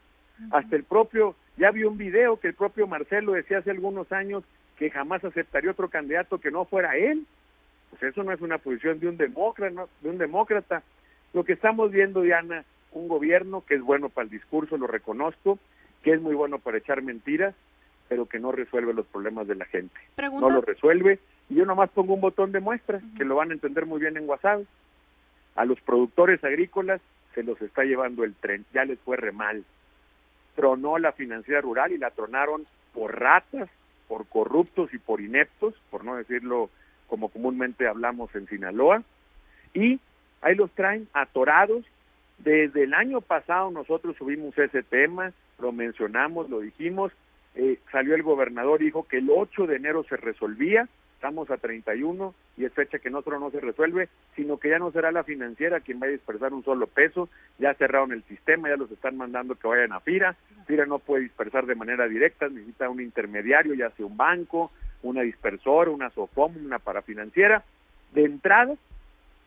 Hasta 0.51 0.77
el 0.77 0.85
propio, 0.85 1.35
ya 1.57 1.71
vi 1.71 1.85
un 1.85 1.97
video 1.97 2.39
que 2.39 2.49
el 2.49 2.55
propio 2.55 2.87
Marcelo 2.87 3.33
decía 3.33 3.59
hace 3.59 3.71
algunos 3.71 4.11
años 4.13 4.45
que 4.79 4.91
jamás 4.91 5.25
aceptaría 5.25 5.71
otro 5.71 5.89
candidato 5.89 6.39
que 6.39 6.51
no 6.51 6.65
fuera 6.65 6.97
él. 6.97 7.27
Pues 7.91 8.03
eso 8.03 8.23
no 8.23 8.33
es 8.33 8.41
una 8.41 8.59
posición 8.59 9.01
de 9.01 9.09
un 9.09 9.17
demócrata, 9.17 9.87
de 10.01 10.11
un 10.11 10.19
demócrata. 10.19 10.83
Lo 11.33 11.45
que 11.45 11.55
estamos 11.55 11.91
viendo, 11.91 12.23
Diana, 12.23 12.65
un 12.97 13.09
gobierno 13.09 13.63
que 13.67 13.75
es 13.75 13.83
bueno 13.83 14.09
para 14.09 14.25
el 14.25 14.31
discurso, 14.31 14.77
lo 14.77 14.87
reconozco, 14.87 15.59
que 16.03 16.13
es 16.13 16.21
muy 16.21 16.35
bueno 16.35 16.59
para 16.59 16.79
echar 16.79 17.03
mentiras, 17.03 17.55
pero 18.09 18.27
que 18.27 18.39
no 18.39 18.53
resuelve 18.53 18.95
los 18.95 19.07
problemas 19.07 19.47
de 19.47 19.57
la 19.57 19.65
gente. 19.65 19.99
No 20.19 20.51
lo 20.51 20.61
resuelve. 20.61 21.19
Y 21.49 21.57
yo 21.57 21.67
nomás 21.67 21.91
pongo 21.91 22.15
un 22.15 22.21
botón 22.21 22.53
de 22.53 22.61
muestra, 22.61 23.01
que 23.17 23.25
lo 23.25 23.37
van 23.37 23.51
a 23.51 23.55
entender 23.55 23.87
muy 23.87 24.01
bien 24.01 24.17
en 24.17 24.29
WhatsApp. 24.29 24.63
A 25.55 25.65
los 25.65 25.81
productores 25.81 26.43
agrícolas 26.45 27.01
se 27.35 27.43
los 27.43 27.61
está 27.61 27.85
llevando 27.85 28.25
el 28.25 28.35
tren, 28.35 28.65
ya 28.73 28.85
les 28.85 28.99
fue 29.01 29.17
re 29.17 29.33
mal. 29.33 29.65
Tronó 30.55 30.99
la 30.99 31.13
financiera 31.13 31.61
rural 31.61 31.93
y 31.93 31.99
la 31.99 32.11
tronaron 32.11 32.67
por 32.93 33.19
ratas, 33.21 33.69
por 34.09 34.27
corruptos 34.27 34.93
y 34.95 34.99
por 34.99 35.21
ineptos, 35.21 35.75
por 35.91 36.05
no 36.05 36.17
decirlo 36.17 36.71
como 37.09 37.29
comúnmente 37.29 37.87
hablamos 37.87 38.35
en 38.35 38.49
Sinaloa, 38.49 39.03
y 39.75 40.01
ahí 40.41 40.55
los 40.55 40.71
traen 40.73 41.09
atorados. 41.13 41.85
Desde 42.39 42.85
el 42.85 42.95
año 42.95 43.21
pasado 43.21 43.71
nosotros 43.71 44.17
subimos 44.17 44.57
ese 44.59 44.83
tema, 44.83 45.33
lo 45.59 45.73
mencionamos, 45.73 46.51
lo 46.51 46.61
dijimos, 46.61 47.13
eh, 47.55 47.79
salió 47.91 48.15
el 48.15 48.23
gobernador 48.23 48.81
dijo 48.81 49.07
que 49.09 49.19
el 49.19 49.31
8 49.31 49.67
de 49.67 49.77
enero 49.77 50.05
se 50.05 50.17
resolvía, 50.17 50.89
estamos 51.15 51.51
a 51.51 51.57
31 51.57 52.35
y 52.59 52.67
es 52.67 52.73
fecha 52.75 52.99
que 52.99 53.09
no 53.09 53.23
solo 53.23 53.41
no 53.41 53.51
se 53.51 53.61
resuelve, 53.61 54.11
sino 54.35 54.59
que 54.59 54.69
ya 54.69 54.79
no 54.79 54.93
será 54.93 55.11
la 55.11 55.25
financiera 55.25 55.81
quien 55.81 55.99
vaya 55.99 56.11
a 56.11 56.17
dispersar 56.17 56.53
un 56.53 56.63
solo 56.63 56.87
peso, 56.87 57.31
ya 57.59 57.73
cerraron 57.75 58.13
el 58.13 58.23
sistema, 58.25 58.69
ya 58.69 58.77
los 58.77 58.91
están 58.91 59.17
mandando 59.17 59.55
que 59.55 59.67
vayan 59.67 59.93
a 59.93 60.01
FIRA, 60.01 60.37
FIRA 60.67 60.85
no 60.85 60.99
puede 60.99 61.23
dispersar 61.23 61.65
de 61.65 61.75
manera 61.75 62.07
directa, 62.07 62.49
necesita 62.49 62.91
un 62.91 63.01
intermediario, 63.01 63.75
ya 63.75 63.91
sea 63.91 64.05
un 64.05 64.17
banco, 64.17 64.71
una 65.03 65.23
dispersora, 65.23 65.91
una 65.91 66.11
SOFOM, 66.11 66.67
una 66.67 66.79
parafinanciera. 66.79 67.65
De 68.13 68.25
entrada, 68.25 68.75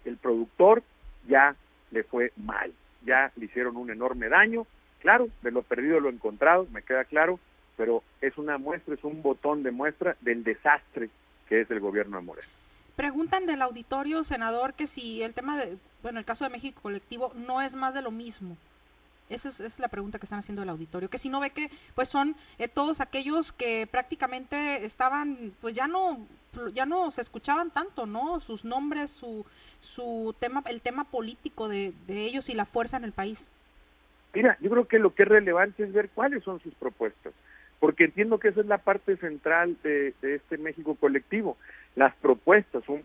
el 0.06 0.18
productor 0.18 0.82
ya 1.28 1.56
le 1.92 2.04
fue 2.04 2.32
mal, 2.38 2.74
ya 3.06 3.32
le 3.36 3.46
hicieron 3.46 3.78
un 3.78 3.90
enorme 3.90 4.30
daño. 4.30 4.66
Claro, 5.00 5.30
de 5.42 5.52
lo 5.52 5.64
perdido 5.64 6.00
lo 6.00 6.10
encontrado, 6.10 6.68
me 6.72 6.84
queda 6.84 7.06
claro, 7.06 7.40
pero 7.78 8.04
es 8.22 8.38
una 8.38 8.58
muestra, 8.58 8.96
es 8.96 9.04
un 9.04 9.22
botón 9.22 9.64
de 9.64 9.72
muestra 9.72 10.18
del 10.22 10.44
desastre 10.44 11.10
que 11.48 11.62
es 11.62 11.72
el 11.72 11.80
gobierno 11.80 12.18
de 12.18 12.24
Moreno. 12.24 12.48
Preguntan 12.96 13.46
del 13.46 13.62
auditorio, 13.62 14.24
senador, 14.24 14.74
que 14.74 14.86
si 14.86 15.24
el 15.24 15.34
tema 15.34 15.58
de, 15.58 15.78
bueno, 16.04 16.20
el 16.20 16.26
caso 16.26 16.44
de 16.44 16.50
México 16.50 16.82
colectivo 16.82 17.32
no 17.36 17.62
es 17.62 17.74
más 17.76 17.94
de 17.94 18.02
lo 18.02 18.12
mismo. 18.12 18.58
Esa 19.30 19.50
es, 19.50 19.80
la 19.80 19.90
pregunta 19.90 20.18
que 20.18 20.26
están 20.26 20.40
haciendo 20.40 20.64
el 20.64 20.70
auditorio, 20.70 21.10
que 21.10 21.20
si 21.20 21.30
no 21.30 21.40
ve 21.40 21.52
que 21.52 21.70
pues 21.94 22.10
son 22.10 22.36
eh, 22.58 22.68
todos 22.68 23.00
aquellos 23.00 23.52
que 23.52 23.86
prácticamente 23.86 24.84
estaban, 24.86 25.54
pues 25.62 25.76
ya 25.76 25.88
no, 25.88 26.26
ya 26.74 26.88
no 26.88 27.12
se 27.12 27.22
escuchaban 27.22 27.70
tanto, 27.70 28.08
¿no? 28.08 28.40
Sus 28.40 28.66
nombres, 28.66 29.12
su, 29.12 29.46
su 29.82 30.36
tema, 30.40 30.64
el 30.68 30.82
tema 30.82 31.04
político 31.04 31.70
de, 31.70 31.94
ellos 32.08 32.50
y 32.50 32.56
la 32.56 32.66
fuerza 32.66 32.98
en 32.98 33.04
el 33.04 33.12
país. 33.12 33.52
Mira, 34.34 34.58
yo 34.62 34.70
creo 34.72 34.88
que 34.88 34.98
lo 34.98 35.14
que 35.14 35.24
es 35.24 35.30
relevante 35.30 35.84
es 35.84 35.94
ver 35.94 36.10
cuáles 36.10 36.44
son 36.44 36.60
sus 36.60 36.74
propuestas, 36.74 37.34
porque 37.80 38.06
entiendo 38.06 38.40
que 38.40 38.48
esa 38.48 38.62
es 38.62 38.68
la 38.68 38.80
parte 38.80 39.16
central 39.18 39.78
de, 39.84 40.16
de 40.24 40.36
este 40.36 40.58
México 40.58 40.96
colectivo. 40.96 41.56
Las 41.96 42.16
propuestas 42.16 42.84
son 42.86 43.04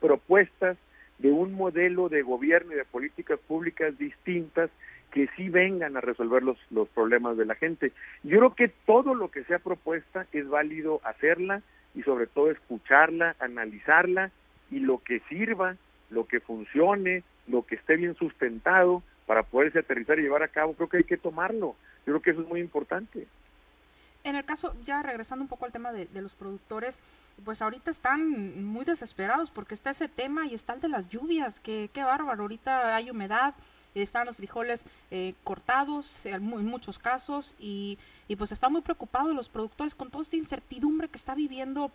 propuestas 0.00 0.76
de 1.18 1.30
un 1.30 1.52
modelo 1.52 2.08
de 2.08 2.22
gobierno 2.22 2.72
y 2.72 2.76
de 2.76 2.84
políticas 2.84 3.38
públicas 3.46 3.96
distintas 3.98 4.70
que 5.10 5.28
sí 5.36 5.48
vengan 5.48 5.96
a 5.96 6.00
resolver 6.00 6.42
los, 6.42 6.58
los 6.70 6.88
problemas 6.88 7.36
de 7.36 7.46
la 7.46 7.54
gente. 7.54 7.92
Yo 8.22 8.38
creo 8.38 8.54
que 8.54 8.68
todo 8.68 9.14
lo 9.14 9.30
que 9.30 9.44
sea 9.44 9.58
propuesta 9.58 10.26
es 10.32 10.48
válido 10.48 11.00
hacerla 11.04 11.62
y 11.94 12.02
sobre 12.02 12.26
todo 12.26 12.50
escucharla, 12.50 13.36
analizarla 13.40 14.30
y 14.70 14.80
lo 14.80 14.98
que 14.98 15.20
sirva, 15.28 15.76
lo 16.10 16.26
que 16.26 16.40
funcione, 16.40 17.24
lo 17.48 17.62
que 17.66 17.74
esté 17.74 17.96
bien 17.96 18.14
sustentado 18.14 19.02
para 19.26 19.42
poderse 19.42 19.80
aterrizar 19.80 20.18
y 20.18 20.22
llevar 20.22 20.42
a 20.42 20.48
cabo, 20.48 20.74
creo 20.74 20.88
que 20.88 20.96
hay 20.98 21.04
que 21.04 21.16
tomarlo. 21.16 21.76
Yo 22.06 22.12
creo 22.12 22.22
que 22.22 22.30
eso 22.30 22.42
es 22.42 22.48
muy 22.48 22.60
importante. 22.60 23.26
En 24.22 24.36
el 24.36 24.44
caso, 24.44 24.74
ya 24.84 25.02
regresando 25.02 25.42
un 25.42 25.48
poco 25.48 25.64
al 25.64 25.72
tema 25.72 25.92
de, 25.92 26.08
los 26.20 26.34
productores, 26.34 27.00
pues 27.44 27.62
ahorita 27.62 27.90
están 27.90 28.64
muy 28.64 28.84
desesperados 28.84 29.50
porque 29.50 29.74
está 29.74 29.90
ese 29.90 30.08
tema 30.08 30.46
y 30.46 30.54
está 30.54 30.74
el 30.74 30.80
de 30.80 30.88
las 30.88 31.08
lluvias, 31.08 31.58
que 31.58 31.88
qué 31.92 32.02
bárbaro, 32.02 32.42
ahorita 32.42 32.94
hay 32.94 33.10
humedad, 33.10 33.54
están 33.94 34.26
los 34.26 34.36
frijoles 34.36 34.84
eh, 35.10 35.34
cortados 35.44 36.26
en, 36.26 36.42
muchos 36.42 36.98
casos 36.98 37.54
y, 37.58 37.98
y, 38.28 38.36
pues 38.36 38.52
están 38.52 38.72
muy 38.72 38.82
preocupados 38.82 39.34
los 39.34 39.48
productores 39.48 39.94
con 39.94 40.10
toda 40.10 40.22
esta 40.22 40.36
incertidumbre 40.36 41.08
que 41.08 41.16
está 41.16 41.34
viviendo 41.34 41.90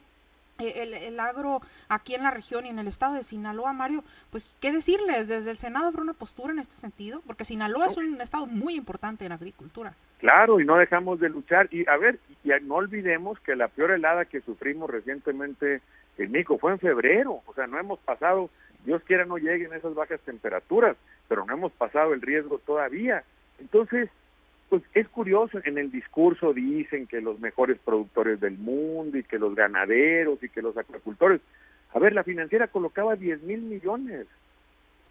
eh, 0.57 1.01
el, 1.07 1.19
agro 1.19 1.61
aquí 1.89 2.15
en 2.15 2.23
la 2.23 2.31
región 2.31 2.65
y 2.65 2.69
en 2.69 2.79
el 2.79 2.87
estado 2.87 3.15
de 3.15 3.23
Sinaloa, 3.23 3.73
Mario, 3.73 4.05
pues 4.31 4.53
qué 4.61 4.71
decirles, 4.71 5.27
desde 5.27 5.51
el 5.51 5.57
Senado 5.57 5.87
habrá 5.87 6.01
una 6.01 6.13
postura 6.13 6.53
en 6.53 6.59
este 6.59 6.77
sentido, 6.77 7.21
porque 7.27 7.43
Sinaloa 7.43 7.87
es 7.87 7.97
un 7.97 8.21
estado 8.21 8.45
muy 8.45 8.75
importante 8.75 9.25
en 9.25 9.33
agricultura. 9.33 9.93
Claro, 10.19 10.61
y 10.61 10.65
no 10.65 10.77
dejamos 10.77 11.19
de 11.19 11.27
luchar. 11.27 11.67
Y 11.71 11.87
a 11.89 11.97
ver, 11.97 12.19
y 12.45 12.49
no 12.63 12.75
olvidemos 12.75 13.37
que 13.41 13.57
la 13.57 13.67
peor 13.67 13.91
helada 13.91 14.23
que 14.23 14.39
sufrimos 14.41 14.89
recientemente 14.89 15.81
en 16.17 16.31
México 16.31 16.57
fue 16.57 16.71
en 16.71 16.79
febrero, 16.79 17.41
o 17.45 17.53
sea, 17.53 17.67
no 17.67 17.77
hemos 17.77 17.99
pasado, 17.99 18.49
Dios 18.85 19.01
quiera 19.03 19.25
no 19.25 19.37
lleguen 19.37 19.73
esas 19.73 19.93
bajas 19.95 20.19
temperaturas, 20.21 20.95
pero 21.27 21.45
no 21.45 21.53
hemos 21.53 21.71
pasado 21.73 22.13
el 22.13 22.21
riesgo 22.21 22.59
todavía. 22.59 23.23
Entonces, 23.59 24.09
pues 24.69 24.83
es 24.93 25.07
curioso, 25.09 25.59
en 25.63 25.77
el 25.77 25.91
discurso 25.91 26.53
dicen 26.53 27.07
que 27.07 27.21
los 27.21 27.39
mejores 27.39 27.77
productores 27.83 28.39
del 28.39 28.57
mundo 28.57 29.17
y 29.17 29.23
que 29.23 29.39
los 29.39 29.55
ganaderos 29.55 30.41
y 30.43 30.49
que 30.49 30.61
los 30.61 30.77
acuicultores. 30.77 31.41
A 31.93 31.99
ver, 31.99 32.13
la 32.13 32.23
financiera 32.23 32.67
colocaba 32.67 33.15
10 33.15 33.43
mil 33.43 33.61
millones. 33.61 34.27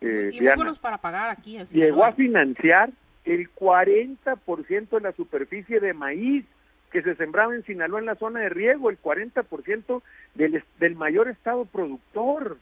Eh, 0.01 0.31
y 0.33 0.47
para 0.81 0.99
pagar 0.99 1.31
aquí. 1.31 1.59
Llegó 1.73 2.05
a 2.05 2.13
financiar 2.13 2.91
el 3.25 3.51
40% 3.55 4.89
de 4.91 5.01
la 5.01 5.13
superficie 5.13 5.81
de 5.81 5.95
maíz 5.95 6.45
que 6.91 7.03
se 7.03 7.17
sembraba 7.17 7.55
en 7.55 7.65
Sinaloa 7.65 8.01
en 8.01 8.07
la 8.07 8.15
zona 8.15 8.41
de 8.41 8.51
riego, 8.51 8.91
el 8.91 9.01
40% 9.01 10.03
del, 10.35 10.63
del 10.79 10.95
mayor 10.95 11.29
estado 11.29 11.65
productor. 11.65 12.59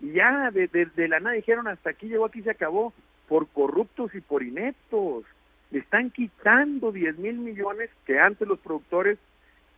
Y 0.00 0.12
ya 0.12 0.50
de, 0.50 0.68
de, 0.68 1.08
la 1.08 1.20
nada 1.20 1.36
dijeron 1.36 1.68
hasta 1.68 1.90
aquí 1.90 2.08
llegó, 2.08 2.26
aquí 2.26 2.42
se 2.42 2.50
acabó, 2.50 2.92
por 3.28 3.48
corruptos 3.48 4.14
y 4.14 4.20
por 4.20 4.42
ineptos. 4.42 5.24
Le 5.70 5.80
están 5.80 6.10
quitando 6.10 6.92
10 6.92 7.18
mil 7.18 7.38
millones 7.38 7.90
que 8.06 8.18
antes 8.18 8.46
los 8.48 8.58
productores 8.58 9.18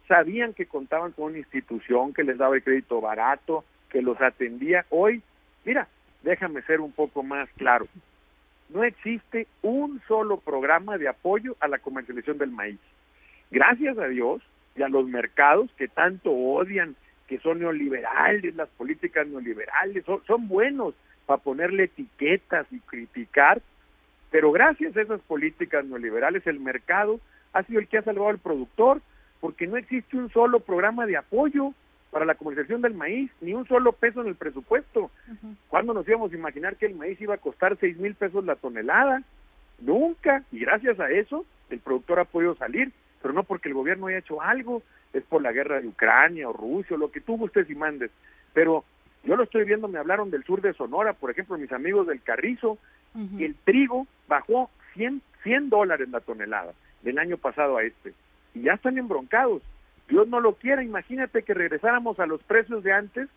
sabían 0.06 0.54
que 0.54 0.66
contaban 0.66 1.12
con 1.12 1.26
una 1.26 1.38
institución 1.38 2.12
que 2.12 2.24
les 2.24 2.38
daba 2.38 2.56
el 2.56 2.62
crédito 2.62 3.00
barato, 3.00 3.64
que 3.88 4.02
los 4.02 4.20
atendía. 4.20 4.84
Hoy, 4.90 5.22
mira, 5.64 5.88
déjame 6.22 6.62
ser 6.62 6.80
un 6.80 6.92
poco 6.92 7.22
más 7.22 7.48
claro. 7.56 7.86
No 8.68 8.84
existe 8.84 9.48
un 9.62 10.00
solo 10.06 10.38
programa 10.38 10.96
de 10.96 11.08
apoyo 11.08 11.56
a 11.60 11.68
la 11.68 11.78
comercialización 11.78 12.38
del 12.38 12.50
maíz. 12.50 12.78
Gracias 13.50 13.98
a 13.98 14.06
Dios 14.06 14.42
y 14.76 14.82
a 14.82 14.88
los 14.88 15.06
mercados 15.06 15.70
que 15.76 15.88
tanto 15.88 16.30
odian 16.30 16.94
que 17.30 17.38
son 17.38 17.60
neoliberales, 17.60 18.56
las 18.56 18.68
políticas 18.70 19.24
neoliberales, 19.28 20.04
son, 20.26 20.48
buenos 20.48 20.96
para 21.26 21.40
ponerle 21.40 21.84
etiquetas 21.84 22.66
y 22.72 22.80
criticar, 22.80 23.62
pero 24.32 24.50
gracias 24.50 24.96
a 24.96 25.02
esas 25.02 25.20
políticas 25.20 25.84
neoliberales 25.84 26.44
el 26.48 26.58
mercado 26.58 27.20
ha 27.52 27.62
sido 27.62 27.78
el 27.78 27.86
que 27.86 27.98
ha 27.98 28.02
salvado 28.02 28.30
al 28.30 28.38
productor, 28.38 29.00
porque 29.38 29.68
no 29.68 29.76
existe 29.76 30.16
un 30.16 30.28
solo 30.32 30.58
programa 30.58 31.06
de 31.06 31.18
apoyo 31.18 31.72
para 32.10 32.24
la 32.24 32.34
comercialización 32.34 32.82
del 32.82 32.94
maíz, 32.94 33.30
ni 33.40 33.54
un 33.54 33.64
solo 33.68 33.92
peso 33.92 34.22
en 34.22 34.26
el 34.26 34.34
presupuesto. 34.34 35.12
¿Cuándo 35.68 35.94
nos 35.94 36.08
íbamos 36.08 36.32
a 36.32 36.36
imaginar 36.36 36.74
que 36.74 36.86
el 36.86 36.96
maíz 36.96 37.20
iba 37.20 37.34
a 37.34 37.38
costar 37.38 37.76
seis 37.78 37.96
mil 37.96 38.16
pesos 38.16 38.44
la 38.44 38.56
tonelada? 38.56 39.22
Nunca, 39.78 40.42
y 40.50 40.58
gracias 40.58 40.98
a 40.98 41.10
eso 41.12 41.46
el 41.70 41.78
productor 41.78 42.18
ha 42.18 42.24
podido 42.24 42.56
salir, 42.56 42.90
pero 43.22 43.32
no 43.34 43.44
porque 43.44 43.68
el 43.68 43.74
gobierno 43.74 44.08
haya 44.08 44.18
hecho 44.18 44.42
algo, 44.42 44.82
es 45.12 45.22
por 45.24 45.42
la 45.42 45.52
guerra 45.52 45.80
de 45.80 45.88
Ucrania 45.88 46.48
o 46.48 46.52
Rusia, 46.52 46.96
o 46.96 46.98
lo 46.98 47.10
que 47.10 47.20
tú 47.20 47.36
gustes 47.36 47.68
y 47.68 47.74
mandes. 47.74 48.10
Pero 48.52 48.84
Yo 49.22 49.36
lo 49.36 49.44
estoy 49.44 49.64
viendo, 49.64 49.88
me 49.88 49.98
hablaron 49.98 50.30
del 50.30 50.44
sur 50.44 50.62
de 50.62 50.72
Sonora, 50.72 51.12
por 51.12 51.30
ejemplo, 51.30 51.58
mis 51.58 51.72
amigos 51.72 52.06
del 52.06 52.22
Carrizo, 52.22 52.78
el 53.38 53.54
trigo 53.64 54.06
bajó 54.28 54.70
100, 54.94 55.20
100 55.42 55.68
dólares 55.68 56.08
la 56.08 56.20
tonelada 56.20 56.72
del 57.02 57.18
año 57.18 57.36
pasado 57.36 57.76
a 57.76 57.82
este, 57.82 58.14
y 58.54 58.62
ya 58.62 58.74
están 58.74 58.98
embroncados. 58.98 59.62
Dios 60.08 60.26
no 60.28 60.40
lo 60.40 60.54
quiera, 60.54 60.82
imagínate 60.82 61.42
que 61.42 61.54
regresáramos 61.54 62.18
a 62.18 62.26
los 62.26 62.42
precios 62.42 62.82
de 62.82 62.92
antes, 62.92 63.28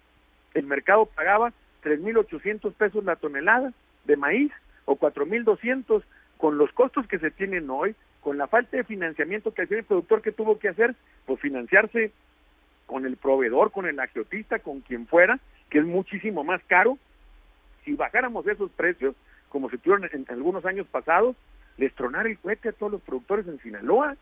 el 0.54 0.66
mercado 0.66 1.06
pagaba 1.06 1.52
3.800 1.84 2.74
pesos 2.74 3.04
la 3.04 3.16
tonelada 3.16 3.74
de 4.06 4.16
maíz 4.16 4.52
o 4.86 4.98
4.200 4.98 6.04
con 6.38 6.58
los 6.58 6.72
costos 6.72 7.08
que 7.08 7.20
se 7.20 7.32
tienen 7.32 7.70
hoy, 7.70 7.96
con 8.24 8.38
la 8.38 8.48
falta 8.48 8.78
de 8.78 8.86
financiamiento 8.86 9.54
que 9.54 9.68
tiene 9.68 9.82
el 9.82 9.86
productor 9.86 10.22
que 10.22 10.32
tuvo 10.32 10.58
que 10.58 10.70
hacer, 10.70 10.96
pues 11.26 11.42
financiarse 11.42 12.12
con 12.86 13.06
el 13.06 13.18
proveedor, 13.18 13.72
con 13.72 13.86
el 13.86 14.00
agiotista, 14.00 14.60
con 14.60 14.80
quien 14.80 15.08
fuera, 15.08 15.40
que 15.70 15.80
es 15.80 15.86
muchísimo 15.86 16.44
más 16.44 16.64
caro. 16.64 16.98
Si 17.84 17.94
bajáramos 17.94 18.48
esos 18.48 18.72
precios, 18.72 19.16
como 19.50 19.70
se 19.70 19.78
tuvieron 19.78 20.10
en, 20.14 20.26
algunos 20.30 20.66
años 20.66 20.88
pasados, 20.88 21.36
les 21.78 21.94
tronar 21.96 22.26
el 22.26 22.38
cohete 22.38 22.70
a 22.70 22.74
todos 22.74 22.94
los 22.94 23.02
productores 23.02 23.46
en 23.48 23.60
Sinaloa. 23.60 24.16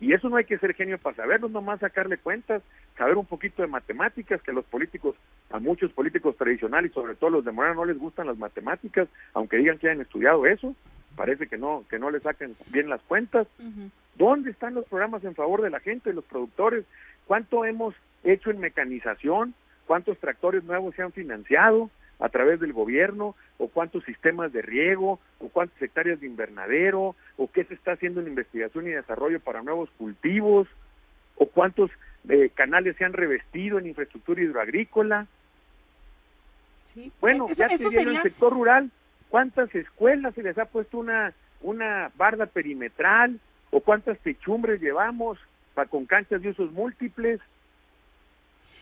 Y 0.00 0.14
eso 0.14 0.28
no 0.28 0.36
hay 0.36 0.44
que 0.44 0.58
ser 0.58 0.74
genio 0.74 0.98
para 0.98 1.14
saberlo, 1.14 1.48
nomás 1.48 1.78
sacarle 1.78 2.16
cuentas, 2.16 2.62
saber 2.96 3.16
un 3.16 3.26
poquito 3.26 3.62
de 3.62 3.68
matemáticas, 3.68 4.42
que 4.42 4.50
a 4.50 4.54
los 4.54 4.64
políticos, 4.64 5.14
a 5.50 5.60
muchos 5.60 5.92
políticos 5.92 6.36
tradicionales, 6.36 6.90
sobre 6.92 7.14
todo 7.14 7.30
los 7.30 7.44
de 7.44 7.52
Morena, 7.52 7.74
no 7.74 7.84
les 7.84 7.98
gustan 7.98 8.26
las 8.26 8.38
matemáticas, 8.38 9.08
aunque 9.34 9.58
digan 9.58 9.78
que 9.78 9.88
hayan 9.88 10.00
estudiado 10.00 10.44
eso, 10.46 10.74
parece 11.16 11.46
que 11.46 11.58
no, 11.58 11.84
que 11.88 11.98
no 11.98 12.10
le 12.10 12.20
saquen 12.20 12.54
bien 12.70 12.88
las 12.88 13.00
cuentas. 13.02 13.46
¿Dónde 14.16 14.50
están 14.50 14.74
los 14.74 14.86
programas 14.86 15.24
en 15.24 15.34
favor 15.34 15.62
de 15.62 15.70
la 15.70 15.80
gente, 15.80 16.12
los 16.12 16.24
productores? 16.24 16.84
¿Cuánto 17.26 17.64
hemos 17.64 17.94
hecho 18.24 18.50
en 18.50 18.60
mecanización? 18.60 19.54
¿Cuántos 19.86 20.18
tractores 20.18 20.64
nuevos 20.64 20.94
se 20.94 21.02
han 21.02 21.12
financiado 21.12 21.90
a 22.18 22.28
través 22.28 22.60
del 22.60 22.72
gobierno? 22.72 23.34
¿O 23.58 23.68
cuántos 23.68 24.04
sistemas 24.04 24.52
de 24.52 24.62
riego? 24.62 25.18
¿O 25.38 25.48
cuántas 25.48 25.80
hectáreas 25.80 26.20
de 26.20 26.26
invernadero? 26.26 27.16
¿O 27.36 27.50
qué 27.50 27.64
se 27.64 27.74
está 27.74 27.92
haciendo 27.92 28.20
en 28.20 28.28
investigación 28.28 28.86
y 28.86 28.90
desarrollo 28.90 29.40
para 29.40 29.62
nuevos 29.62 29.90
cultivos? 29.98 30.68
¿O 31.36 31.46
cuántos 31.46 31.90
eh, 32.28 32.50
canales 32.54 32.96
se 32.96 33.04
han 33.04 33.12
revestido 33.12 33.78
en 33.78 33.86
infraestructura 33.86 34.42
hidroagrícola? 34.42 35.26
Bueno, 37.20 37.46
ya 37.48 37.68
se 37.68 38.00
en 38.00 38.08
el 38.08 38.18
sector 38.18 38.52
rural, 38.52 38.90
¿cuántas 39.32 39.74
escuelas 39.74 40.34
se 40.34 40.42
les 40.42 40.58
ha 40.58 40.66
puesto 40.66 40.98
una, 40.98 41.32
una 41.62 42.12
barda 42.16 42.44
perimetral? 42.44 43.40
¿O 43.70 43.80
cuántas 43.80 44.18
techumbres 44.18 44.78
llevamos 44.78 45.38
para 45.72 45.88
con 45.88 46.04
canchas 46.04 46.42
de 46.42 46.50
usos 46.50 46.70
múltiples? 46.70 47.40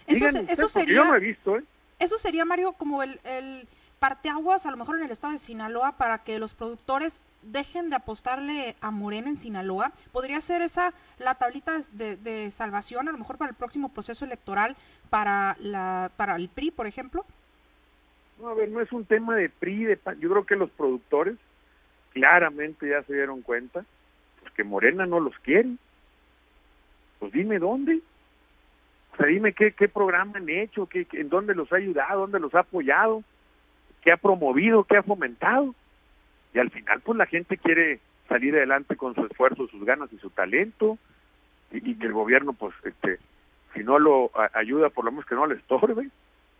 Eso, 0.08 0.68
sería, 0.68 1.08
visto, 1.18 1.56
¿eh? 1.56 1.62
Eso 2.00 2.18
sería, 2.18 2.44
Mario, 2.44 2.72
como 2.72 3.04
el, 3.04 3.20
el 3.22 3.68
parteaguas, 4.00 4.66
a 4.66 4.72
lo 4.72 4.76
mejor 4.76 4.98
en 4.98 5.04
el 5.04 5.12
estado 5.12 5.34
de 5.34 5.38
Sinaloa, 5.38 5.92
para 5.92 6.24
que 6.24 6.40
los 6.40 6.52
productores 6.52 7.22
dejen 7.42 7.88
de 7.88 7.96
apostarle 7.96 8.74
a 8.80 8.90
Morena 8.90 9.30
en 9.30 9.36
Sinaloa. 9.36 9.92
¿Podría 10.10 10.40
ser 10.40 10.62
esa 10.62 10.92
la 11.18 11.36
tablita 11.36 11.78
de, 11.92 12.50
salvación, 12.50 13.08
a 13.08 13.12
lo 13.12 13.18
mejor 13.18 13.38
para 13.38 13.50
el 13.50 13.56
próximo 13.56 13.90
proceso 13.90 14.24
electoral, 14.24 14.76
para, 15.10 15.56
la, 15.60 16.10
para 16.16 16.34
el 16.34 16.48
PRI, 16.48 16.72
por 16.72 16.88
ejemplo? 16.88 17.24
No, 18.40 18.48
a 18.48 18.54
ver, 18.54 18.70
no 18.70 18.80
es 18.80 18.90
un 18.92 19.04
tema 19.04 19.36
de 19.36 19.48
PRI, 19.48 19.84
de 19.84 19.98
yo 20.18 20.30
creo 20.30 20.44
que 20.44 20.56
los 20.56 20.70
productores 20.70 21.36
claramente 22.12 22.88
ya 22.88 23.02
se 23.02 23.14
dieron 23.14 23.42
cuenta 23.42 23.84
pues, 24.40 24.52
que 24.54 24.64
Morena 24.64 25.06
no 25.06 25.20
los 25.20 25.38
quiere. 25.40 25.70
Pues 27.18 27.32
dime 27.32 27.58
dónde. 27.58 28.00
O 29.12 29.16
sea, 29.16 29.26
dime 29.26 29.52
qué, 29.52 29.72
qué 29.72 29.88
programa 29.88 30.38
han 30.38 30.48
hecho, 30.48 30.86
qué, 30.86 31.06
en 31.12 31.28
dónde 31.28 31.54
los 31.54 31.70
ha 31.72 31.76
ayudado, 31.76 32.20
dónde 32.20 32.40
los 32.40 32.54
ha 32.54 32.60
apoyado, 32.60 33.22
qué 34.02 34.12
ha 34.12 34.16
promovido, 34.16 34.84
qué 34.84 34.96
ha 34.96 35.02
fomentado. 35.02 35.74
Y 36.54 36.58
al 36.58 36.70
final, 36.70 37.00
pues 37.00 37.18
la 37.18 37.26
gente 37.26 37.58
quiere 37.58 38.00
salir 38.28 38.56
adelante 38.56 38.96
con 38.96 39.14
su 39.14 39.26
esfuerzo, 39.26 39.68
sus 39.68 39.84
ganas 39.84 40.10
y 40.12 40.18
su 40.18 40.30
talento, 40.30 40.96
y, 41.70 41.94
que 41.94 42.06
el 42.06 42.12
gobierno, 42.12 42.52
pues, 42.52 42.74
este, 42.84 43.18
si 43.74 43.84
no 43.84 43.98
lo 43.98 44.30
ayuda, 44.54 44.88
por 44.88 45.04
lo 45.04 45.10
menos 45.10 45.26
que 45.26 45.34
no 45.34 45.46
le 45.46 45.56
estorbe, 45.56 46.08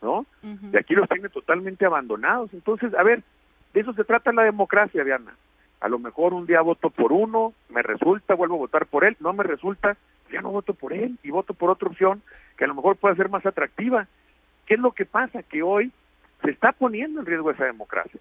¿no? 0.03 0.27
Y 0.43 0.77
aquí 0.77 0.95
los 0.95 1.09
tiene 1.09 1.29
totalmente 1.29 1.85
abandonados. 1.85 2.53
Entonces, 2.53 2.95
a 2.95 3.03
ver, 3.03 3.23
de 3.73 3.81
eso 3.81 3.93
se 3.93 4.05
trata 4.05 4.33
la 4.33 4.43
democracia, 4.43 5.05
Diana. 5.05 5.35
A 5.81 5.89
lo 5.89 5.99
mejor 5.99 6.35
un 6.35 6.47
día 6.47 6.61
voto 6.61 6.91
por 6.91 7.13
uno, 7.13 7.55
me 7.69 7.83
resulta, 7.83 8.35
vuelvo 8.35 8.57
a 8.57 8.59
votar 8.59 8.87
por 8.87 9.05
él, 9.05 9.17
no 9.21 9.33
me 9.33 9.45
resulta, 9.45 9.97
ya 10.31 10.43
no 10.43 10.51
voto 10.51 10.75
por 10.75 10.93
él 10.93 11.19
y 11.23 11.31
voto 11.31 11.55
por 11.55 11.71
otra 11.71 11.89
opción 11.89 12.23
que 12.57 12.65
a 12.65 12.69
lo 12.69 12.75
mejor 12.75 12.97
pueda 12.97 13.15
ser 13.15 13.29
más 13.29 13.45
atractiva. 13.47 14.07
¿Qué 14.67 14.75
es 14.75 14.81
lo 14.81 14.93
que 14.93 15.07
pasa? 15.07 15.43
Que 15.43 15.63
hoy 15.63 15.91
se 16.43 16.51
está 16.51 16.73
poniendo 16.73 17.21
en 17.21 17.27
riesgo 17.27 17.51
esa 17.51 17.65
democracia. 17.65 18.21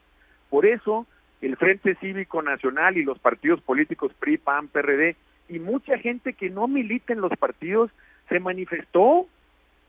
Por 0.50 0.66
eso 0.66 1.06
el 1.42 1.58
Frente 1.58 1.96
Cívico 1.96 2.42
Nacional 2.42 2.98
y 2.98 3.04
los 3.04 3.20
partidos 3.20 3.62
políticos 3.62 4.14
PRI, 4.20 4.38
PAN, 4.38 4.68
PRD 4.68 5.16
y 5.48 5.60
mucha 5.60 5.98
gente 5.98 6.34
que 6.34 6.50
no 6.50 6.68
milita 6.68 7.14
en 7.14 7.22
los 7.22 7.32
partidos 7.38 7.92
se 8.28 8.40
manifestó 8.40 9.28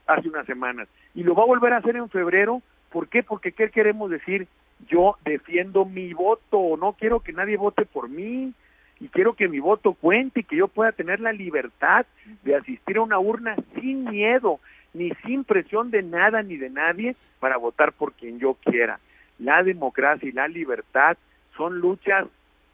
hace 0.07 0.29
unas 0.29 0.46
semanas 0.46 0.88
y 1.14 1.23
lo 1.23 1.35
va 1.35 1.42
a 1.42 1.46
volver 1.46 1.73
a 1.73 1.79
hacer 1.79 1.96
en 1.96 2.09
febrero. 2.09 2.62
¿Por 2.90 3.09
qué? 3.09 3.23
Porque 3.23 3.53
¿qué 3.53 3.70
queremos 3.70 4.11
decir? 4.11 4.46
Yo 4.88 5.16
defiendo 5.25 5.85
mi 5.85 6.12
voto, 6.14 6.77
no 6.79 6.94
quiero 6.94 7.20
que 7.20 7.33
nadie 7.33 7.57
vote 7.57 7.85
por 7.85 8.09
mí, 8.09 8.55
y 9.01 9.09
quiero 9.09 9.33
que 9.33 9.49
mi 9.49 9.59
voto 9.61 9.94
cuente 9.94 10.40
y 10.40 10.44
que 10.44 10.57
yo 10.57 10.68
pueda 10.68 10.92
tener 10.92 11.20
la 11.20 11.33
libertad 11.33 12.05
de 12.42 12.55
asistir 12.55 12.99
a 12.99 13.03
una 13.03 13.18
urna 13.18 13.57
sin 13.75 14.05
miedo, 14.05 14.61
ni 14.92 15.11
sin 15.25 15.44
presión 15.44 15.90
de 15.90 16.03
nada 16.03 16.42
ni 16.42 16.57
de 16.57 16.68
nadie 16.68 17.16
para 17.40 17.57
votar 17.57 17.92
por 17.92 18.12
quien 18.12 18.38
yo 18.38 18.55
quiera. 18.62 19.01
La 19.38 19.62
democracia 19.62 20.29
y 20.29 20.33
la 20.33 20.49
libertad 20.49 21.16
son 21.57 21.81
luchas 21.81 22.27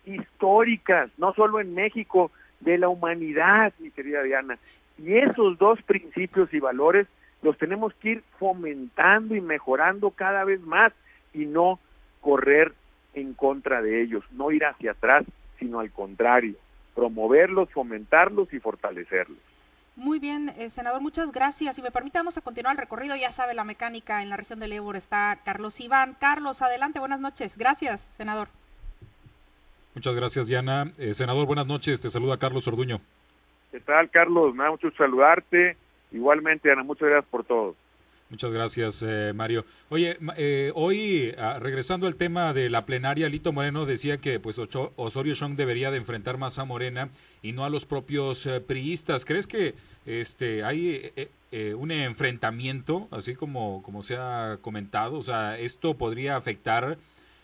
históricas, 0.05 1.11
no 1.17 1.33
solo 1.33 1.61
en 1.61 1.75
México, 1.75 2.33
de 2.61 2.79
la 2.79 2.89
humanidad, 2.89 3.73
mi 3.79 3.91
querida 3.91 4.23
Diana. 4.23 4.59
Y 4.99 5.15
esos 5.15 5.59
dos 5.59 5.81
principios 5.83 6.53
y 6.53 6.59
valores 6.59 7.07
los 7.47 7.57
tenemos 7.59 7.95
que 7.95 8.09
ir 8.11 8.25
fomentando 8.41 9.37
y 9.37 9.41
mejorando 9.41 10.11
cada 10.11 10.43
vez 10.43 10.61
más 10.63 10.93
y 11.33 11.47
no 11.47 11.79
correr 12.21 12.75
en 13.15 13.35
contra 13.35 13.81
de 13.81 14.03
ellos, 14.03 14.25
no 14.33 14.51
ir 14.51 14.65
hacia 14.65 14.91
atrás, 14.91 15.25
sino 15.61 15.79
al 15.79 15.93
contrario, 15.93 16.57
promoverlos, 16.97 17.71
fomentarlos 17.71 18.53
y 18.53 18.59
fortalecerlos. 18.59 19.39
Muy 19.95 20.19
bien, 20.19 20.51
eh, 20.59 20.69
senador, 20.71 21.01
muchas 21.01 21.31
gracias. 21.31 21.77
Si 21.77 21.83
me 21.83 21.93
permite, 21.93 22.19
vamos 22.19 22.37
a 22.37 22.41
continuar 22.41 22.75
el 22.75 22.81
recorrido. 22.81 23.15
Ya 23.15 23.31
sabe, 23.31 23.55
la 23.55 23.65
mecánica 23.65 24.23
en 24.23 24.29
la 24.29 24.37
región 24.37 24.59
del 24.59 24.73
Ébor 24.73 24.97
está 24.97 25.39
Carlos 25.45 25.81
Iván. 25.81 26.17
Carlos, 26.19 26.61
adelante, 26.63 26.99
buenas 26.99 27.21
noches. 27.21 27.57
Gracias, 27.57 28.01
senador. 28.01 28.49
Muchas 29.95 30.17
gracias, 30.17 30.49
Diana. 30.49 30.93
Eh, 30.99 31.15
senador, 31.15 31.47
buenas 31.47 31.67
noches. 31.67 32.01
Te 32.01 32.11
saluda 32.11 32.39
Carlos 32.39 32.67
Orduño. 32.67 33.01
¿Qué 33.71 33.81
tal, 33.81 34.11
Carlos? 34.11 34.53
Me 34.55 34.65
da 34.65 34.71
mucho 34.73 34.91
saludarte. 34.91 35.77
Igualmente, 36.13 36.71
Ana, 36.71 36.83
muchas 36.83 37.09
gracias 37.09 37.31
por 37.31 37.45
todo. 37.45 37.75
Muchas 38.29 38.53
gracias, 38.53 39.05
eh, 39.07 39.33
Mario. 39.35 39.65
Oye, 39.89 40.19
eh, 40.37 40.73
hoy, 40.75 41.33
ah, 41.39 41.59
regresando 41.61 42.09
al 42.09 42.17
tema 42.17 42.53
de 42.53 42.69
la 42.71 42.85
plenaria, 42.85 43.29
Lito 43.29 43.53
Moreno 43.53 43.87
decía 43.87 44.19
que 44.19 44.41
pues 44.41 44.59
Osorio 44.59 45.35
Chong 45.35 45.55
debería 45.55 45.93
de 45.93 45.99
enfrentar 45.99 46.37
más 46.37 46.59
a 46.59 46.65
Morena 46.65 47.09
y 47.41 47.53
no 47.53 47.65
a 47.65 47.71
los 47.71 47.87
propios 47.87 48.45
eh, 48.47 48.61
priistas. 48.61 49.25
¿Crees 49.25 49.47
que 49.47 49.75
este 50.07 50.65
hay 50.65 51.13
un 51.79 51.91
enfrentamiento, 51.91 53.07
así 53.13 53.35
como, 53.35 53.83
como 53.85 54.03
se 54.03 54.17
ha 54.17 54.59
comentado? 54.61 55.19
O 55.19 55.23
sea, 55.23 55.57
¿esto 55.59 55.95
podría 55.95 56.37
afectar 56.37 56.99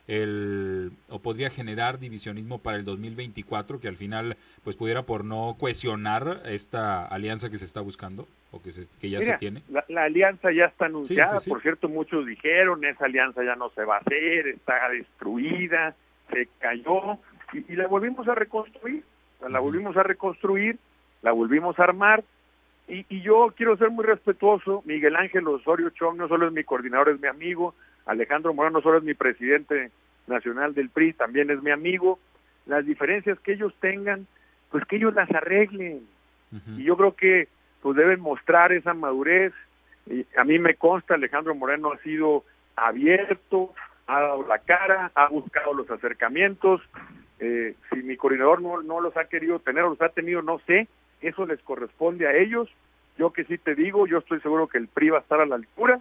el, 0.08 0.92
o 1.08 1.20
podría 1.20 1.50
generar 1.50 1.98
divisionismo 1.98 2.58
para 2.58 2.76
el 2.76 2.84
2024, 2.84 3.80
que 3.80 3.88
al 3.88 3.96
final 3.96 4.36
pues 4.64 4.76
pudiera 4.76 5.02
por 5.02 5.24
no 5.24 5.56
cohesionar 5.58 6.42
esta 6.44 7.06
alianza 7.06 7.50
que 7.50 7.58
se 7.58 7.64
está 7.64 7.80
buscando 7.80 8.26
o 8.50 8.60
que, 8.60 8.70
que 9.00 9.10
ya 9.10 9.22
se 9.22 9.38
tiene? 9.38 9.62
La, 9.68 10.04
alianza 10.04 10.52
ya 10.52 10.66
está 10.66 10.86
anunciada, 10.86 11.38
por 11.48 11.62
cierto, 11.62 11.88
muchos 11.88 12.26
dijeron, 12.26 12.84
esa 12.84 13.06
alianza 13.06 13.44
ya 13.44 13.56
no 13.56 13.70
se 13.70 13.84
va 13.84 13.96
a 13.96 14.00
hacer, 14.00 14.48
está 14.48 14.88
destruida, 14.90 15.94
se 16.30 16.48
cayó, 16.58 17.18
y, 17.52 17.76
la 17.76 17.86
volvimos 17.86 18.26
a 18.28 18.34
reconstruir, 18.34 19.04
la 19.48 19.60
volvimos 19.60 19.96
a 19.96 20.02
reconstruir, 20.02 20.78
la 21.22 21.32
volvimos 21.32 21.78
a 21.78 21.84
armar, 21.84 22.24
y, 22.88 23.06
y, 23.08 23.22
yo 23.22 23.54
quiero 23.56 23.76
ser 23.76 23.90
muy 23.90 24.04
respetuoso, 24.04 24.82
Miguel 24.84 25.16
Ángel 25.16 25.46
Osorio 25.46 25.90
Chong 25.90 26.18
no 26.18 26.28
solo 26.28 26.48
es 26.48 26.52
mi 26.52 26.64
coordinador, 26.64 27.10
es 27.10 27.20
mi 27.20 27.28
amigo, 27.28 27.74
Alejandro 28.06 28.54
Moreno 28.54 28.78
no 28.78 28.82
solo 28.82 28.98
es 28.98 29.04
mi 29.04 29.14
presidente 29.14 29.90
nacional 30.26 30.74
del 30.74 30.90
PRI, 30.90 31.12
también 31.12 31.50
es 31.50 31.62
mi 31.62 31.70
amigo, 31.70 32.18
las 32.66 32.86
diferencias 32.86 33.38
que 33.40 33.52
ellos 33.52 33.74
tengan, 33.80 34.26
pues 34.70 34.84
que 34.86 34.96
ellos 34.96 35.14
las 35.14 35.30
arreglen. 35.30 36.06
Y 36.76 36.84
yo 36.84 36.98
creo 36.98 37.16
que 37.16 37.48
pues 37.80 37.96
deben 37.96 38.20
mostrar 38.20 38.72
esa 38.72 38.92
madurez. 38.92 39.52
Y 40.06 40.26
a 40.36 40.44
mí 40.44 40.58
me 40.58 40.74
consta, 40.74 41.14
Alejandro 41.14 41.54
Moreno 41.54 41.92
ha 41.92 41.98
sido 41.98 42.44
abierto, 42.76 43.72
ha 44.06 44.20
dado 44.20 44.46
la 44.46 44.58
cara, 44.58 45.10
ha 45.14 45.28
buscado 45.28 45.72
los 45.72 45.90
acercamientos. 45.90 46.82
Eh, 47.40 47.74
si 47.90 48.02
mi 48.02 48.16
coordinador 48.16 48.60
no, 48.60 48.82
no 48.82 49.00
los 49.00 49.16
ha 49.16 49.24
querido 49.24 49.58
tener 49.60 49.84
o 49.84 49.90
los 49.90 50.02
ha 50.02 50.10
tenido, 50.10 50.42
no 50.42 50.60
sé, 50.66 50.88
eso 51.22 51.46
les 51.46 51.60
corresponde 51.60 52.26
a 52.28 52.36
ellos. 52.36 52.68
Yo 53.18 53.32
que 53.32 53.44
sí 53.44 53.58
te 53.58 53.74
digo, 53.74 54.06
yo 54.06 54.18
estoy 54.18 54.40
seguro 54.40 54.68
que 54.68 54.78
el 54.78 54.88
PRI 54.88 55.10
va 55.10 55.18
a 55.18 55.22
estar 55.22 55.40
a 55.40 55.46
la 55.46 55.56
altura 55.56 56.00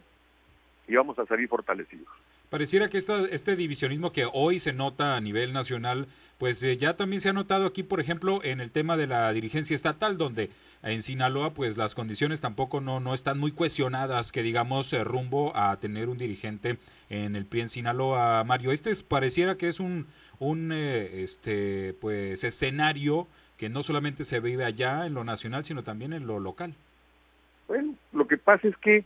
y 0.87 0.95
vamos 0.95 1.17
a 1.19 1.25
salir 1.25 1.47
fortalecidos. 1.47 2.07
Pareciera 2.51 2.89
que 2.89 2.97
esta, 2.97 3.25
este 3.27 3.55
divisionismo 3.55 4.11
que 4.11 4.27
hoy 4.31 4.59
se 4.59 4.73
nota 4.73 5.15
a 5.15 5.21
nivel 5.21 5.53
nacional, 5.53 6.07
pues 6.37 6.61
eh, 6.63 6.75
ya 6.75 6.97
también 6.97 7.21
se 7.21 7.29
ha 7.29 7.33
notado 7.33 7.65
aquí, 7.65 7.81
por 7.81 8.01
ejemplo, 8.01 8.43
en 8.43 8.59
el 8.59 8.71
tema 8.71 8.97
de 8.97 9.07
la 9.07 9.31
dirigencia 9.31 9.73
estatal, 9.73 10.17
donde 10.17 10.49
en 10.83 11.01
Sinaloa, 11.01 11.53
pues 11.53 11.77
las 11.77 11.95
condiciones 11.95 12.41
tampoco 12.41 12.81
no, 12.81 12.99
no 12.99 13.13
están 13.13 13.39
muy 13.39 13.53
cuestionadas, 13.53 14.33
que 14.33 14.43
digamos, 14.43 14.91
eh, 14.91 15.05
rumbo 15.05 15.55
a 15.55 15.79
tener 15.79 16.09
un 16.09 16.17
dirigente 16.17 16.77
en 17.09 17.37
el 17.37 17.45
PRI 17.45 17.61
en 17.61 17.69
Sinaloa, 17.69 18.43
Mario. 18.43 18.73
Este 18.73 18.89
es, 18.89 19.01
pareciera 19.01 19.55
que 19.55 19.69
es 19.69 19.79
un, 19.79 20.07
un 20.39 20.73
eh, 20.73 21.23
este, 21.23 21.93
pues, 22.01 22.43
escenario 22.43 23.29
que 23.55 23.69
no 23.69 23.81
solamente 23.81 24.25
se 24.25 24.41
vive 24.41 24.65
allá 24.65 25.05
en 25.05 25.13
lo 25.13 25.23
nacional, 25.23 25.63
sino 25.63 25.83
también 25.83 26.11
en 26.11 26.27
lo 26.27 26.37
local. 26.41 26.73
Bueno, 27.69 27.95
lo 28.11 28.27
que 28.27 28.37
pasa 28.37 28.67
es 28.67 28.75
que 28.75 29.05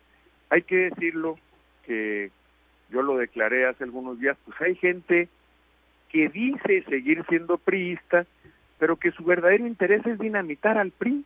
hay 0.50 0.64
que 0.64 0.90
decirlo 0.90 1.38
que 1.86 2.32
yo 2.90 3.02
lo 3.02 3.18
declaré 3.18 3.68
hace 3.68 3.84
algunos 3.84 4.20
días, 4.20 4.38
pues 4.46 4.60
hay 4.62 4.76
gente 4.76 5.28
que 6.10 6.30
dice 6.30 6.84
seguir 6.84 7.26
siendo 7.28 7.58
priista, 7.58 8.26
pero 8.78 8.98
que 8.98 9.12
su 9.12 9.24
verdadero 9.24 9.66
interés 9.68 10.06
es 10.06 10.20
dinamitar 10.20 10.78
al 10.78 10.92
PRI. 10.92 11.26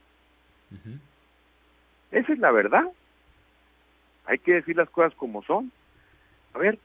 Esa 2.11 2.33
es 2.33 2.39
la 2.39 2.51
verdad. 2.51 2.85
Hay 4.25 4.39
que 4.39 4.53
decir 4.53 4.77
las 4.77 4.89
cosas 4.89 5.13
como 5.15 5.43
son. 5.43 5.71
A 6.53 6.59
ver, 6.59 6.77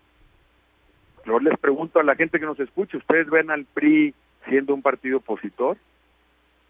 yo 1.27 1.39
les 1.39 1.59
pregunto 1.59 2.01
a 2.01 2.05
la 2.05 2.17
gente 2.17 2.39
que 2.39 2.47
nos 2.47 2.61
escucha, 2.61 2.99
¿ustedes 2.99 3.29
ven 3.31 3.51
al 3.51 3.65
PRI 3.65 4.15
siendo 4.49 4.75
un 4.75 4.83
partido 4.83 5.19
opositor 5.19 5.77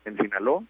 en 0.05 0.17
Sinaloa? 0.17 0.63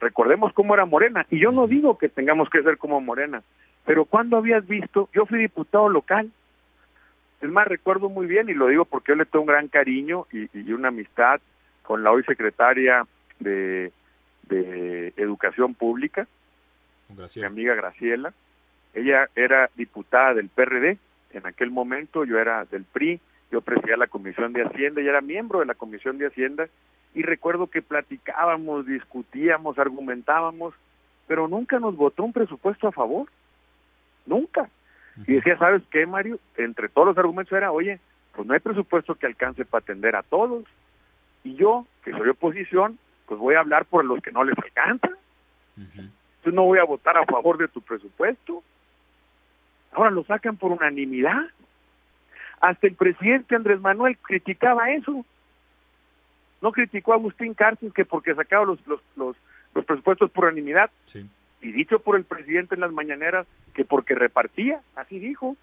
Recordemos 0.00 0.52
cómo 0.52 0.74
era 0.74 0.84
Morena, 0.86 1.26
y 1.30 1.40
yo 1.40 1.50
no 1.50 1.66
digo 1.66 1.98
que 1.98 2.08
tengamos 2.08 2.48
que 2.50 2.62
ser 2.62 2.78
como 2.78 3.00
Morena, 3.00 3.42
pero 3.84 4.04
cuando 4.04 4.36
habías 4.36 4.66
visto? 4.66 5.08
Yo 5.12 5.26
fui 5.26 5.38
diputado 5.38 5.88
local. 5.88 6.30
Es 7.40 7.48
más, 7.48 7.66
recuerdo 7.66 8.08
muy 8.08 8.26
bien, 8.26 8.48
y 8.48 8.54
lo 8.54 8.66
digo 8.66 8.84
porque 8.84 9.12
yo 9.12 9.16
le 9.16 9.24
tengo 9.24 9.42
un 9.42 9.48
gran 9.48 9.68
cariño 9.68 10.26
y, 10.32 10.72
una 10.72 10.88
amistad 10.88 11.40
con 11.82 12.02
la 12.02 12.12
hoy 12.12 12.22
secretaria 12.24 13.06
de, 13.40 13.92
Educación 14.50 15.74
Pública, 15.74 16.26
mi 17.36 17.44
amiga 17.44 17.74
Graciela. 17.74 18.32
Ella 18.94 19.28
era 19.36 19.68
diputada 19.76 20.34
del 20.34 20.48
PRD 20.48 20.96
en 21.32 21.46
aquel 21.46 21.70
momento, 21.70 22.24
yo 22.24 22.38
era 22.38 22.64
del 22.64 22.84
PRI, 22.84 23.20
yo 23.50 23.60
presidía 23.60 23.96
la 23.96 24.06
Comisión 24.06 24.52
de 24.52 24.62
Hacienda 24.62 25.00
y 25.00 25.08
era 25.08 25.20
miembro 25.20 25.60
de 25.60 25.66
la 25.66 25.74
Comisión 25.74 26.18
de 26.18 26.26
Hacienda 26.26 26.68
y 27.14 27.22
recuerdo 27.22 27.68
que 27.68 27.82
platicábamos, 27.82 28.86
discutíamos, 28.86 29.78
argumentábamos, 29.78 30.74
pero 31.26 31.48
nunca 31.48 31.78
nos 31.78 31.96
votó 31.96 32.24
un 32.24 32.32
presupuesto 32.32 32.88
a 32.88 32.92
favor 32.92 33.28
nunca. 34.28 34.68
Y 35.26 35.34
decía, 35.34 35.58
¿sabes 35.58 35.82
qué, 35.90 36.06
Mario? 36.06 36.38
Entre 36.56 36.88
todos 36.88 37.08
los 37.08 37.18
argumentos 37.18 37.52
era, 37.52 37.72
oye, 37.72 37.98
pues 38.34 38.46
no 38.46 38.54
hay 38.54 38.60
presupuesto 38.60 39.16
que 39.16 39.26
alcance 39.26 39.64
para 39.64 39.82
atender 39.82 40.14
a 40.14 40.22
todos. 40.22 40.64
Y 41.42 41.56
yo, 41.56 41.86
que 42.04 42.12
soy 42.12 42.28
oposición, 42.28 42.98
pues 43.26 43.40
voy 43.40 43.56
a 43.56 43.60
hablar 43.60 43.84
por 43.86 44.04
los 44.04 44.22
que 44.22 44.30
no 44.30 44.44
les 44.44 44.56
alcanza. 44.58 45.08
Entonces 45.76 46.54
no 46.54 46.64
voy 46.64 46.78
a 46.78 46.84
votar 46.84 47.16
a 47.16 47.26
favor 47.26 47.58
de 47.58 47.68
tu 47.68 47.80
presupuesto. 47.80 48.62
Ahora 49.92 50.10
lo 50.10 50.22
sacan 50.24 50.56
por 50.56 50.70
unanimidad. 50.70 51.48
Hasta 52.60 52.86
el 52.86 52.94
presidente 52.94 53.56
Andrés 53.56 53.80
Manuel 53.80 54.16
criticaba 54.18 54.90
eso. 54.90 55.24
No 56.60 56.72
criticó 56.72 57.12
a 57.12 57.16
Agustín 57.16 57.54
Cárcel 57.54 57.92
que 57.92 58.04
porque 58.04 58.34
sacaba 58.34 58.64
los, 58.64 58.84
los, 58.86 59.00
los, 59.16 59.36
los 59.74 59.84
presupuestos 59.84 60.30
por 60.30 60.44
unanimidad. 60.44 60.90
Sí 61.04 61.28
y 61.60 61.72
dicho 61.72 61.98
por 61.98 62.16
el 62.16 62.24
presidente 62.24 62.74
en 62.74 62.80
las 62.80 62.92
mañaneras 62.92 63.46
que 63.74 63.84
porque 63.84 64.14
repartía, 64.14 64.80
así 64.96 65.18
dijo. 65.18 65.56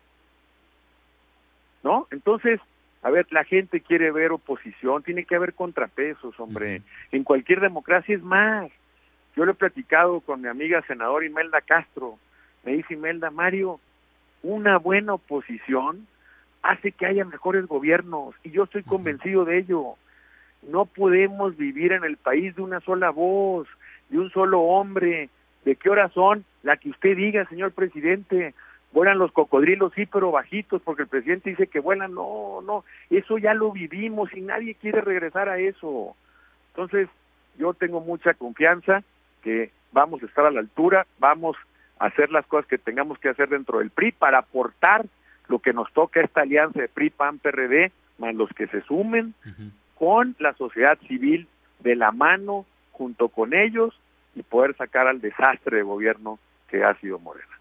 ¿No? 1.83 2.07
Entonces, 2.11 2.59
a 3.03 3.09
ver, 3.09 3.27
la 3.31 3.43
gente 3.43 3.81
quiere 3.81 4.11
ver 4.11 4.31
oposición, 4.31 5.03
tiene 5.03 5.25
que 5.25 5.35
haber 5.35 5.53
contrapesos, 5.53 6.39
hombre. 6.39 6.81
En 7.11 7.23
cualquier 7.23 7.59
democracia 7.59 8.15
es 8.15 8.23
más. 8.23 8.71
Yo 9.35 9.45
lo 9.45 9.51
he 9.51 9.55
platicado 9.55 10.21
con 10.21 10.41
mi 10.41 10.47
amiga 10.47 10.81
senadora 10.87 11.25
Imelda 11.25 11.61
Castro. 11.61 12.17
Me 12.63 12.73
dice 12.73 12.95
Imelda, 12.95 13.29
Mario, 13.29 13.79
una 14.41 14.77
buena 14.77 15.13
oposición 15.13 16.07
hace 16.63 16.91
que 16.91 17.05
haya 17.05 17.25
mejores 17.25 17.67
gobiernos 17.67 18.33
y 18.43 18.49
yo 18.49 18.63
estoy 18.63 18.81
convencido 18.81 19.45
de 19.45 19.59
ello. 19.59 19.95
No 20.69 20.85
podemos 20.85 21.57
vivir 21.57 21.91
en 21.91 22.03
el 22.03 22.17
país 22.17 22.55
de 22.55 22.61
una 22.61 22.79
sola 22.81 23.09
voz, 23.09 23.67
de 24.09 24.19
un 24.19 24.29
solo 24.31 24.61
hombre, 24.61 25.29
¿De 25.65 25.75
qué 25.75 25.89
hora 25.89 26.09
son? 26.09 26.45
La 26.61 26.77
que 26.77 26.91
usted 26.91 27.17
diga, 27.17 27.45
señor 27.49 27.71
presidente. 27.71 28.53
Vuelan 28.93 29.17
los 29.17 29.31
cocodrilos, 29.33 29.91
sí, 29.93 30.05
pero 30.05 30.31
bajitos, 30.31 30.81
porque 30.83 31.01
el 31.01 31.09
presidente 31.09 31.49
dice 31.49 31.67
que 31.67 31.79
vuelan. 31.79 32.13
No, 32.13 32.61
no, 32.61 32.85
eso 33.09 33.37
ya 33.39 33.53
lo 33.53 33.71
vivimos 33.71 34.31
y 34.33 34.41
nadie 34.41 34.75
quiere 34.75 35.01
regresar 35.01 35.49
a 35.49 35.57
eso. 35.57 36.15
Entonces, 36.69 37.09
yo 37.57 37.73
tengo 37.73 37.99
mucha 37.99 38.35
confianza 38.35 39.03
que 39.41 39.71
vamos 39.91 40.21
a 40.21 40.27
estar 40.27 40.45
a 40.45 40.51
la 40.51 40.59
altura, 40.59 41.07
vamos 41.19 41.57
a 41.99 42.05
hacer 42.05 42.31
las 42.31 42.45
cosas 42.45 42.67
que 42.67 42.77
tengamos 42.77 43.17
que 43.17 43.29
hacer 43.29 43.49
dentro 43.49 43.79
del 43.79 43.89
PRI 43.89 44.11
para 44.11 44.37
aportar 44.37 45.05
lo 45.47 45.59
que 45.59 45.73
nos 45.73 45.91
toca 45.93 46.21
esta 46.21 46.41
alianza 46.41 46.79
de 46.79 46.87
PRI, 46.87 47.09
PAN, 47.09 47.39
PRD, 47.39 47.91
más 48.17 48.35
los 48.35 48.49
que 48.51 48.67
se 48.67 48.81
sumen, 48.81 49.33
con 49.95 50.35
la 50.39 50.53
sociedad 50.53 50.97
civil 51.07 51.47
de 51.79 51.95
la 51.95 52.11
mano, 52.11 52.65
junto 52.91 53.29
con 53.29 53.53
ellos, 53.53 53.99
y 54.35 54.43
poder 54.43 54.75
sacar 54.75 55.07
al 55.07 55.21
desastre 55.21 55.77
de 55.77 55.83
gobierno 55.83 56.39
que 56.67 56.83
ha 56.83 56.93
sido 56.99 57.19
Morena. 57.19 57.54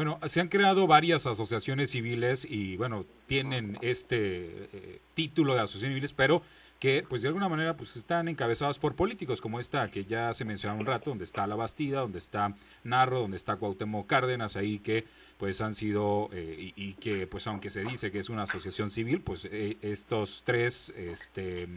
Bueno, 0.00 0.18
se 0.28 0.40
han 0.40 0.48
creado 0.48 0.86
varias 0.86 1.26
asociaciones 1.26 1.90
civiles 1.90 2.46
y 2.48 2.78
bueno, 2.78 3.04
tienen 3.26 3.76
este 3.82 4.68
eh, 4.72 5.00
título 5.12 5.52
de 5.52 5.60
asociaciones 5.60 5.96
civiles, 5.96 6.12
pero 6.14 6.40
que 6.78 7.04
pues 7.06 7.20
de 7.20 7.28
alguna 7.28 7.50
manera 7.50 7.76
pues 7.76 7.94
están 7.96 8.26
encabezadas 8.26 8.78
por 8.78 8.96
políticos 8.96 9.42
como 9.42 9.60
esta 9.60 9.90
que 9.90 10.06
ya 10.06 10.32
se 10.32 10.46
mencionó 10.46 10.80
un 10.80 10.86
rato, 10.86 11.10
donde 11.10 11.24
está 11.24 11.46
La 11.46 11.54
Bastida, 11.54 12.00
donde 12.00 12.18
está 12.18 12.56
Narro, 12.82 13.20
donde 13.20 13.36
está 13.36 13.56
Cuauhtémoc 13.56 14.06
Cárdenas, 14.06 14.56
ahí 14.56 14.78
que 14.78 15.04
pues 15.36 15.60
han 15.60 15.74
sido 15.74 16.30
eh, 16.32 16.72
y, 16.74 16.94
que 16.94 17.26
pues 17.26 17.46
aunque 17.46 17.68
se 17.68 17.84
dice 17.84 18.10
que 18.10 18.20
es 18.20 18.30
una 18.30 18.44
asociación 18.44 18.88
civil, 18.88 19.20
pues 19.20 19.46
eh, 19.52 19.76
estos 19.82 20.42
tres 20.46 20.94
este 20.96 21.68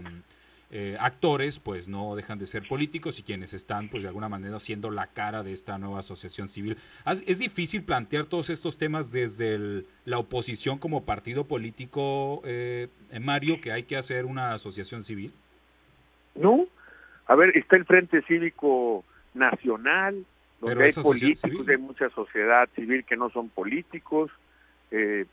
eh, 0.76 0.98
actores 1.00 1.60
pues 1.60 1.88
no 1.88 2.16
dejan 2.16 2.40
de 2.40 2.48
ser 2.48 2.68
políticos 2.68 3.20
y 3.20 3.22
quienes 3.22 3.54
están 3.54 3.90
pues 3.90 4.02
de 4.02 4.10
alguna 4.10 4.28
manera 4.28 4.60
siendo 4.60 4.90
la 4.90 5.06
cara 5.06 5.44
de 5.44 5.54
esta 5.54 5.78
nueva 5.78 6.00
asociación 6.00 6.48
civil. 6.48 6.78
¿Es 7.06 7.38
difícil 7.38 7.84
plantear 7.84 8.26
todos 8.26 8.50
estos 8.50 8.80
temas 8.80 9.12
desde 9.12 9.86
la 10.06 10.18
oposición 10.18 10.80
como 10.80 11.06
partido 11.06 11.44
político, 11.44 12.42
eh, 12.44 12.88
Mario, 13.22 13.62
que 13.62 13.72
hay 13.72 13.84
que 13.84 13.98
hacer 13.98 14.26
una 14.26 14.52
asociación 14.54 15.04
civil? 15.04 15.32
No, 16.34 16.66
a 17.28 17.36
ver, 17.36 17.56
está 17.56 17.76
el 17.76 17.86
Frente 17.86 18.24
Cívico 18.24 19.04
Nacional, 19.36 20.26
donde 20.60 20.86
hay 20.86 20.92
políticos, 20.92 21.68
hay 21.68 21.78
mucha 21.78 22.10
sociedad 22.10 22.68
civil 22.76 23.06
que 23.06 23.16
no 23.16 23.30
son 23.30 23.50
políticos. 23.50 24.32
Eh, 24.90 25.28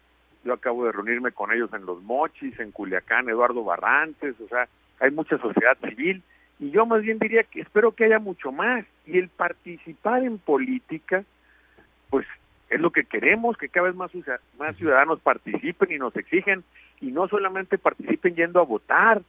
yo 0.44 0.52
acabo 0.52 0.84
de 0.84 0.92
reunirme 0.92 1.32
con 1.32 1.50
ellos 1.50 1.72
en 1.72 1.86
Los 1.86 2.02
Mochis, 2.02 2.60
en 2.60 2.72
Culiacán, 2.72 3.30
Eduardo 3.30 3.64
Barrantes, 3.64 4.34
o 4.38 4.48
sea, 4.48 4.68
hay 5.00 5.10
mucha 5.10 5.38
sociedad 5.38 5.76
civil 5.88 6.22
y 6.58 6.70
yo 6.70 6.86
más 6.86 7.02
bien 7.02 7.18
diría 7.18 7.42
que 7.42 7.62
espero 7.62 7.92
que 7.92 8.04
haya 8.04 8.18
mucho 8.18 8.52
más 8.52 8.84
y 9.06 9.18
el 9.18 9.28
participar 9.28 10.22
en 10.22 10.38
política 10.38 11.24
pues 12.10 12.26
es 12.68 12.80
lo 12.80 12.90
que 12.90 13.04
queremos 13.04 13.56
que 13.56 13.68
cada 13.68 13.86
vez 13.86 13.96
más 13.96 14.10
más 14.58 14.76
ciudadanos 14.76 15.20
participen 15.20 15.90
y 15.90 15.98
nos 15.98 16.14
exigen 16.16 16.62
y 17.00 17.10
no 17.10 17.26
solamente 17.28 17.78
participen 17.78 18.36
yendo 18.36 18.60
a 18.60 18.64
votar 18.64 19.22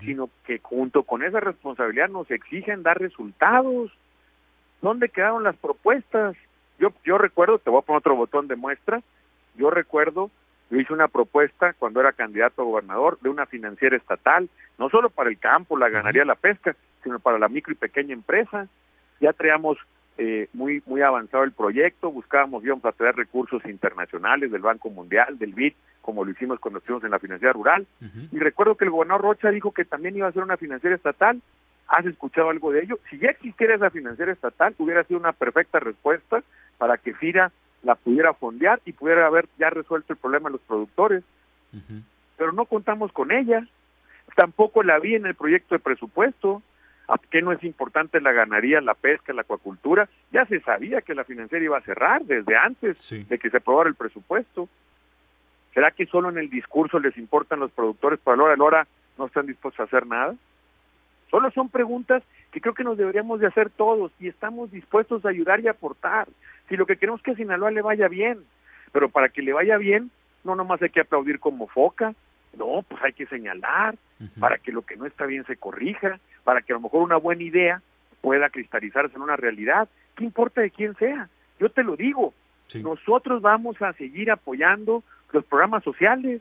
sino 0.00 0.28
que 0.44 0.58
junto 0.58 1.02
con 1.02 1.22
esa 1.22 1.40
responsabilidad 1.40 2.10
nos 2.10 2.30
exigen 2.30 2.82
dar 2.82 3.00
resultados. 3.00 3.90
Dónde 4.82 5.08
quedaron 5.08 5.44
las 5.44 5.56
propuestas 5.56 6.36
yo 6.78 6.92
yo 7.04 7.18
recuerdo 7.18 7.58
te 7.58 7.70
voy 7.70 7.80
a 7.80 7.82
poner 7.82 7.98
otro 7.98 8.16
botón 8.16 8.48
de 8.48 8.56
muestra 8.56 9.02
yo 9.56 9.70
recuerdo 9.70 10.30
yo 10.70 10.78
hice 10.78 10.92
una 10.92 11.08
propuesta 11.08 11.72
cuando 11.74 12.00
era 12.00 12.12
candidato 12.12 12.62
a 12.62 12.66
gobernador 12.66 13.18
de 13.20 13.30
una 13.30 13.46
financiera 13.46 13.96
estatal, 13.96 14.48
no 14.78 14.90
solo 14.90 15.08
para 15.10 15.30
el 15.30 15.38
campo, 15.38 15.78
la 15.78 15.88
ganaría, 15.88 16.24
la 16.24 16.34
pesca, 16.34 16.76
sino 17.02 17.18
para 17.18 17.38
la 17.38 17.48
micro 17.48 17.72
y 17.72 17.76
pequeña 17.76 18.12
empresa. 18.12 18.68
Ya 19.20 19.32
traíamos 19.32 19.78
eh, 20.18 20.48
muy 20.52 20.82
muy 20.84 21.00
avanzado 21.00 21.44
el 21.44 21.52
proyecto, 21.52 22.10
buscábamos, 22.10 22.64
íbamos 22.64 22.84
a 22.84 22.92
traer 22.92 23.16
recursos 23.16 23.64
internacionales 23.64 24.50
del 24.50 24.62
Banco 24.62 24.90
Mundial, 24.90 25.38
del 25.38 25.54
BID, 25.54 25.74
como 26.02 26.24
lo 26.24 26.30
hicimos 26.32 26.58
cuando 26.60 26.78
estuvimos 26.78 27.04
en 27.04 27.12
la 27.12 27.18
financiera 27.18 27.52
rural. 27.52 27.86
Y 28.32 28.38
recuerdo 28.38 28.76
que 28.76 28.84
el 28.84 28.90
gobernador 28.90 29.22
Rocha 29.22 29.50
dijo 29.50 29.72
que 29.72 29.84
también 29.84 30.16
iba 30.16 30.26
a 30.26 30.32
ser 30.32 30.42
una 30.42 30.56
financiera 30.56 30.96
estatal. 30.96 31.40
¿Has 31.86 32.04
escuchado 32.04 32.50
algo 32.50 32.72
de 32.72 32.82
ello? 32.82 32.98
Si 33.08 33.18
ya 33.18 33.30
existiera 33.30 33.74
esa 33.74 33.90
financiera 33.90 34.32
estatal, 34.32 34.74
hubiera 34.78 35.04
sido 35.04 35.18
una 35.20 35.32
perfecta 35.32 35.80
respuesta 35.80 36.42
para 36.76 36.98
que 36.98 37.14
FIRA 37.14 37.50
la 37.82 37.94
pudiera 37.94 38.34
fondear 38.34 38.80
y 38.84 38.92
pudiera 38.92 39.26
haber 39.26 39.48
ya 39.58 39.70
resuelto 39.70 40.12
el 40.12 40.18
problema 40.18 40.48
de 40.48 40.54
los 40.54 40.60
productores. 40.62 41.24
Pero 42.36 42.52
no 42.52 42.64
contamos 42.66 43.12
con 43.12 43.32
ella. 43.32 43.66
Tampoco 44.36 44.82
la 44.82 44.98
vi 44.98 45.14
en 45.14 45.26
el 45.26 45.34
proyecto 45.34 45.74
de 45.74 45.80
presupuesto. 45.80 46.62
¿A 47.08 47.16
qué 47.30 47.40
no 47.40 47.52
es 47.52 47.64
importante 47.64 48.20
la 48.20 48.32
ganadería, 48.32 48.80
la 48.80 48.94
pesca, 48.94 49.32
la 49.32 49.42
acuacultura? 49.42 50.08
Ya 50.30 50.44
se 50.44 50.60
sabía 50.60 51.00
que 51.00 51.14
la 51.14 51.24
financiera 51.24 51.64
iba 51.64 51.78
a 51.78 51.82
cerrar 51.82 52.22
desde 52.24 52.54
antes 52.56 53.08
de 53.28 53.38
que 53.38 53.48
se 53.48 53.56
aprobara 53.56 53.88
el 53.88 53.94
presupuesto. 53.94 54.68
¿Será 55.72 55.90
que 55.90 56.06
solo 56.06 56.28
en 56.28 56.38
el 56.38 56.50
discurso 56.50 56.98
les 56.98 57.16
importan 57.16 57.60
los 57.60 57.70
productores, 57.70 58.20
pero 58.22 58.34
a 58.34 58.36
la 58.36 58.44
hora, 58.44 58.54
a 58.54 58.56
la 58.56 58.64
hora 58.64 58.86
no 59.16 59.26
están 59.26 59.46
dispuestos 59.46 59.80
a 59.80 59.84
hacer 59.84 60.06
nada? 60.06 60.34
Solo 61.30 61.50
son 61.50 61.68
preguntas 61.68 62.22
que 62.50 62.60
creo 62.60 62.74
que 62.74 62.84
nos 62.84 62.96
deberíamos 62.96 63.40
de 63.40 63.46
hacer 63.46 63.70
todos 63.70 64.12
y 64.18 64.28
estamos 64.28 64.70
dispuestos 64.70 65.24
a 65.24 65.28
ayudar 65.28 65.60
y 65.60 65.68
aportar. 65.68 66.28
Si 66.68 66.76
lo 66.76 66.86
que 66.86 66.96
queremos 66.96 67.20
es 67.20 67.24
que 67.24 67.30
a 67.32 67.36
Sinaloa 67.36 67.70
le 67.70 67.82
vaya 67.82 68.08
bien, 68.08 68.38
pero 68.92 69.08
para 69.08 69.28
que 69.28 69.42
le 69.42 69.52
vaya 69.52 69.76
bien, 69.76 70.10
no 70.44 70.54
nomás 70.54 70.80
hay 70.82 70.90
que 70.90 71.00
aplaudir 71.00 71.38
como 71.40 71.66
foca, 71.68 72.14
no, 72.56 72.82
pues 72.88 73.02
hay 73.02 73.12
que 73.12 73.26
señalar 73.26 73.96
para 74.40 74.58
que 74.58 74.72
lo 74.72 74.82
que 74.82 74.96
no 74.96 75.06
está 75.06 75.26
bien 75.26 75.44
se 75.44 75.56
corrija, 75.56 76.18
para 76.44 76.62
que 76.62 76.72
a 76.72 76.76
lo 76.76 76.80
mejor 76.80 77.02
una 77.02 77.16
buena 77.16 77.42
idea 77.42 77.82
pueda 78.20 78.48
cristalizarse 78.48 79.14
en 79.14 79.22
una 79.22 79.36
realidad. 79.36 79.88
¿Qué 80.16 80.24
importa 80.24 80.60
de 80.60 80.70
quién 80.70 80.96
sea? 80.96 81.28
Yo 81.60 81.68
te 81.68 81.84
lo 81.84 81.94
digo, 81.94 82.32
nosotros 82.82 83.42
vamos 83.42 83.80
a 83.82 83.92
seguir 83.92 84.30
apoyando 84.30 85.02
los 85.32 85.44
programas 85.44 85.84
sociales. 85.84 86.40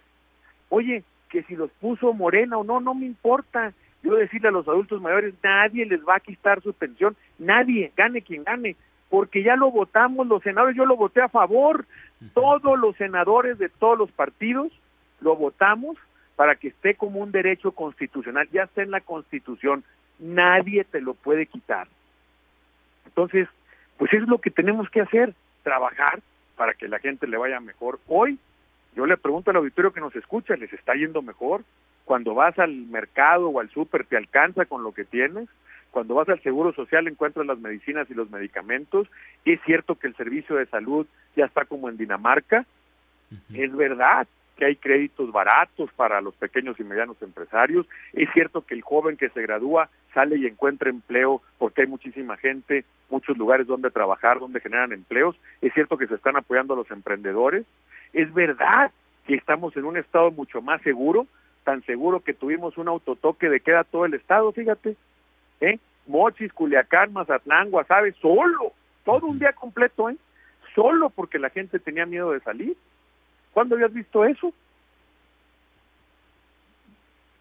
Oye, 0.70 1.04
que 1.30 1.44
si 1.44 1.56
los 1.56 1.70
puso 1.72 2.14
Morena 2.14 2.58
o 2.58 2.64
no, 2.64 2.80
no 2.80 2.94
me 2.94 3.06
importa. 3.06 3.74
Yo 4.04 4.16
decirle 4.16 4.50
a 4.50 4.52
los 4.52 4.68
adultos 4.68 5.02
mayores, 5.02 5.34
nadie 5.44 5.86
les 5.86 6.02
va 6.02 6.16
a 6.16 6.20
quitar 6.20 6.62
su 6.62 6.74
pensión, 6.74 7.16
nadie, 7.40 7.92
gane 7.96 8.22
quien 8.22 8.44
gane, 8.44 8.76
porque 9.10 9.44
ya 9.44 9.56
lo 9.56 9.72
votamos 9.72 10.28
los 10.28 10.44
senadores, 10.44 10.76
yo 10.76 10.86
lo 10.86 10.96
voté 10.96 11.22
a 11.22 11.30
favor, 11.30 11.86
todos 12.34 12.80
los 12.80 12.96
senadores 12.96 13.58
de 13.58 13.70
todos 13.70 13.98
los 13.98 14.12
partidos 14.12 14.72
lo 15.22 15.36
votamos 15.36 15.98
para 16.36 16.56
que 16.56 16.70
esté 16.70 16.96
como 16.96 17.20
un 17.20 17.32
derecho 17.32 17.72
constitucional, 17.72 18.48
ya 18.52 18.64
está 18.64 18.84
en 18.84 18.92
la 18.92 19.02
constitución, 19.02 19.84
nadie 20.20 20.84
te 20.84 21.02
lo 21.02 21.16
puede 21.16 21.48
quitar. 21.48 21.88
Entonces, 23.06 23.48
pues 23.98 24.14
es 24.14 24.22
lo 24.28 24.40
que 24.40 24.52
tenemos 24.52 24.90
que 24.90 25.02
hacer, 25.02 25.34
trabajar 25.64 26.22
para 26.56 26.74
que 26.74 26.88
la 26.88 27.00
gente 27.00 27.28
le 27.28 27.38
vaya 27.38 27.60
mejor. 27.60 28.00
Hoy, 28.08 28.38
yo 28.96 29.06
le 29.06 29.18
pregunto 29.18 29.50
al 29.50 29.58
auditorio 29.58 29.94
que 29.94 30.00
nos 30.00 30.16
escucha, 30.16 30.56
¿les 30.56 30.72
está 30.74 30.94
yendo 30.94 31.22
mejor? 31.22 31.64
Cuando 32.08 32.34
vas 32.34 32.58
al 32.58 32.74
mercado 32.86 33.50
o 33.50 33.60
al 33.60 33.70
súper, 33.70 34.06
¿te 34.06 34.16
alcanza 34.16 34.64
con 34.64 34.82
lo 34.82 34.94
que 34.94 35.04
tienes? 35.04 35.50
Cuando 35.92 36.16
vas 36.16 36.30
al 36.30 36.42
Seguro 36.42 36.72
Social 36.72 37.06
encuentras 37.06 37.46
las 37.46 37.60
medicinas 37.60 38.10
y 38.10 38.14
los 38.14 38.32
medicamentos. 38.32 39.10
Es 39.44 39.60
cierto 39.66 39.96
que 39.96 40.08
el 40.08 40.16
servicio 40.16 40.56
de 40.56 40.68
salud 40.68 41.06
ya 41.36 41.44
está 41.44 41.66
como 41.66 41.90
en 41.90 41.98
Dinamarca. 41.98 42.66
Es 43.54 43.76
verdad 43.76 44.26
que 44.56 44.64
hay 44.64 44.78
créditos 44.78 45.34
baratos 45.34 45.92
para 45.98 46.22
los 46.22 46.34
pequeños 46.36 46.80
y 46.80 46.86
medianos 46.86 47.22
empresarios. 47.22 47.86
Es 48.14 48.30
cierto 48.32 48.66
que 48.66 48.74
el 48.74 48.84
joven 48.84 49.18
que 49.18 49.28
se 49.28 49.42
gradúa 49.42 49.90
sale 50.14 50.38
y 50.38 50.46
encuentra 50.46 50.90
empleo 50.90 51.42
porque 51.58 51.82
hay 51.82 51.88
muchísima 51.88 52.38
gente, 52.38 52.86
muchos 53.10 53.38
lugares 53.38 53.68
donde 53.68 53.92
trabajar, 53.92 54.40
donde 54.40 54.62
generan 54.62 54.94
empleos. 54.94 55.36
Es 55.62 55.74
cierto 55.74 55.98
que 55.98 56.08
se 56.08 56.16
están 56.16 56.38
apoyando 56.38 56.74
a 56.74 56.78
los 56.78 56.90
emprendedores. 56.90 57.66
Es 58.14 58.34
verdad 58.34 58.94
que 59.26 59.36
estamos 59.36 59.76
en 59.76 59.84
un 59.84 59.98
estado 59.98 60.32
mucho 60.32 60.62
más 60.62 60.82
seguro, 60.84 61.28
tan 61.68 61.84
seguro 61.84 62.22
que 62.22 62.34
tuvimos 62.34 62.78
un 62.78 62.88
autotoque 62.88 63.50
de 63.50 63.60
queda 63.60 63.84
todo 63.84 64.06
el 64.06 64.14
estado, 64.14 64.54
fíjate. 64.54 64.96
¿Eh? 65.60 65.80
Mochis, 66.06 66.54
Culiacán, 66.54 67.12
Mazatlán, 67.12 67.72
Guasave, 67.72 68.14
solo, 68.22 68.72
todo 69.04 69.26
un 69.28 69.38
día 69.38 69.52
completo, 69.52 70.10
¿eh? 70.10 70.16
Solo 70.74 71.10
porque 71.10 71.40
la 71.40 71.50
gente 71.50 71.78
tenía 71.78 72.06
miedo 72.06 72.32
de 72.32 72.40
salir. 72.40 72.78
¿Cuándo 73.52 73.76
habías 73.76 73.92
visto 73.92 74.24
eso? 74.24 74.54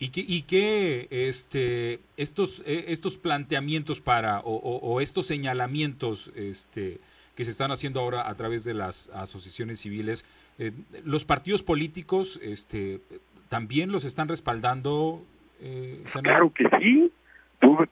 ¿Y 0.01 0.09
qué, 0.09 0.25
y 0.27 0.43
qué 0.43 1.07
este, 1.09 2.01
estos, 2.17 2.65
eh, 2.67 2.87
estos 2.89 3.19
planteamientos 3.19 4.01
para, 4.01 4.41
o, 4.41 5.01
estos 5.01 5.29
señalamientos 5.29 6.33
este, 6.35 6.99
que 7.37 7.45
se 7.45 7.53
están 7.53 7.71
haciendo 7.71 8.01
ahora 8.01 8.29
a 8.29 8.35
través 8.35 8.65
de 8.65 8.75
las 8.75 9.09
asociaciones 9.11 9.79
civiles, 9.79 10.25
eh, 10.59 10.73
los 11.05 11.25
partidos 11.25 11.63
políticos 11.63 12.41
este, 12.43 13.01
también 13.49 13.93
los 13.93 14.05
están 14.05 14.29
respaldando? 14.29 15.23
Eh, 15.61 16.05
claro 16.23 16.53
que 16.53 16.69
sí. 16.79 17.13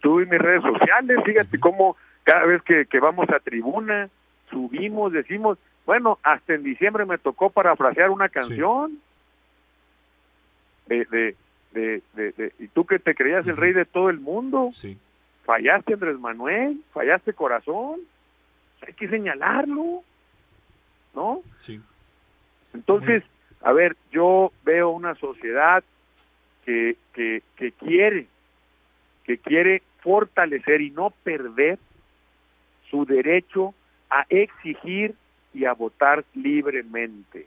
Tuve, 0.01 0.27
mis 0.27 0.39
redes 0.39 0.63
sociales, 0.63 1.19
fíjate 1.25 1.59
cómo 1.59 1.97
cada 2.23 2.45
vez 2.45 2.63
que, 2.63 2.87
que 2.87 3.01
vamos 3.01 3.29
a 3.31 3.41
tribuna, 3.41 4.09
subimos, 4.51 5.13
decimos, 5.13 5.59
bueno, 5.87 6.19
hasta 6.23 6.55
en 6.55 6.63
diciembre 6.63 7.05
me 7.07 7.19
tocó 7.19 7.51
parafrasear 7.51 8.11
una 8.11 8.29
canción. 8.29 8.99
De, 10.87 11.05
de, 11.07 11.35
de, 11.73 12.03
de, 12.15 12.53
y 12.59 12.69
tú 12.69 12.85
que 12.85 12.99
te 12.99 13.15
creías 13.15 13.47
el 13.47 13.57
rey 13.57 13.73
de 13.73 13.85
todo 13.85 14.11
el 14.11 14.21
mundo. 14.21 14.71
Sí. 14.75 14.99
Fallaste 15.45 15.95
Andrés 15.95 16.19
Manuel, 16.19 16.81
fallaste 16.93 17.33
corazón. 17.33 18.01
Hay 18.87 18.93
que 18.93 19.09
señalarlo. 19.09 20.03
¿No? 21.15 21.43
Sí. 21.59 21.81
Entonces, 22.75 23.23
a 23.65 23.73
ver, 23.73 23.97
yo 24.13 24.53
veo 24.63 24.91
una 24.91 25.15
sociedad 25.15 25.83
que, 26.67 26.97
que, 27.15 27.43
que 27.57 27.73
quiere, 27.73 28.27
que 29.25 29.39
quiere 29.39 29.83
fortalecer 30.01 30.83
y 30.83 30.91
no 30.91 31.15
perder 31.25 31.79
su 32.91 33.07
derecho 33.07 33.75
a 34.11 34.27
exigir 34.29 35.15
y 35.55 35.65
a 35.65 35.73
votar 35.73 36.27
libremente, 36.35 37.47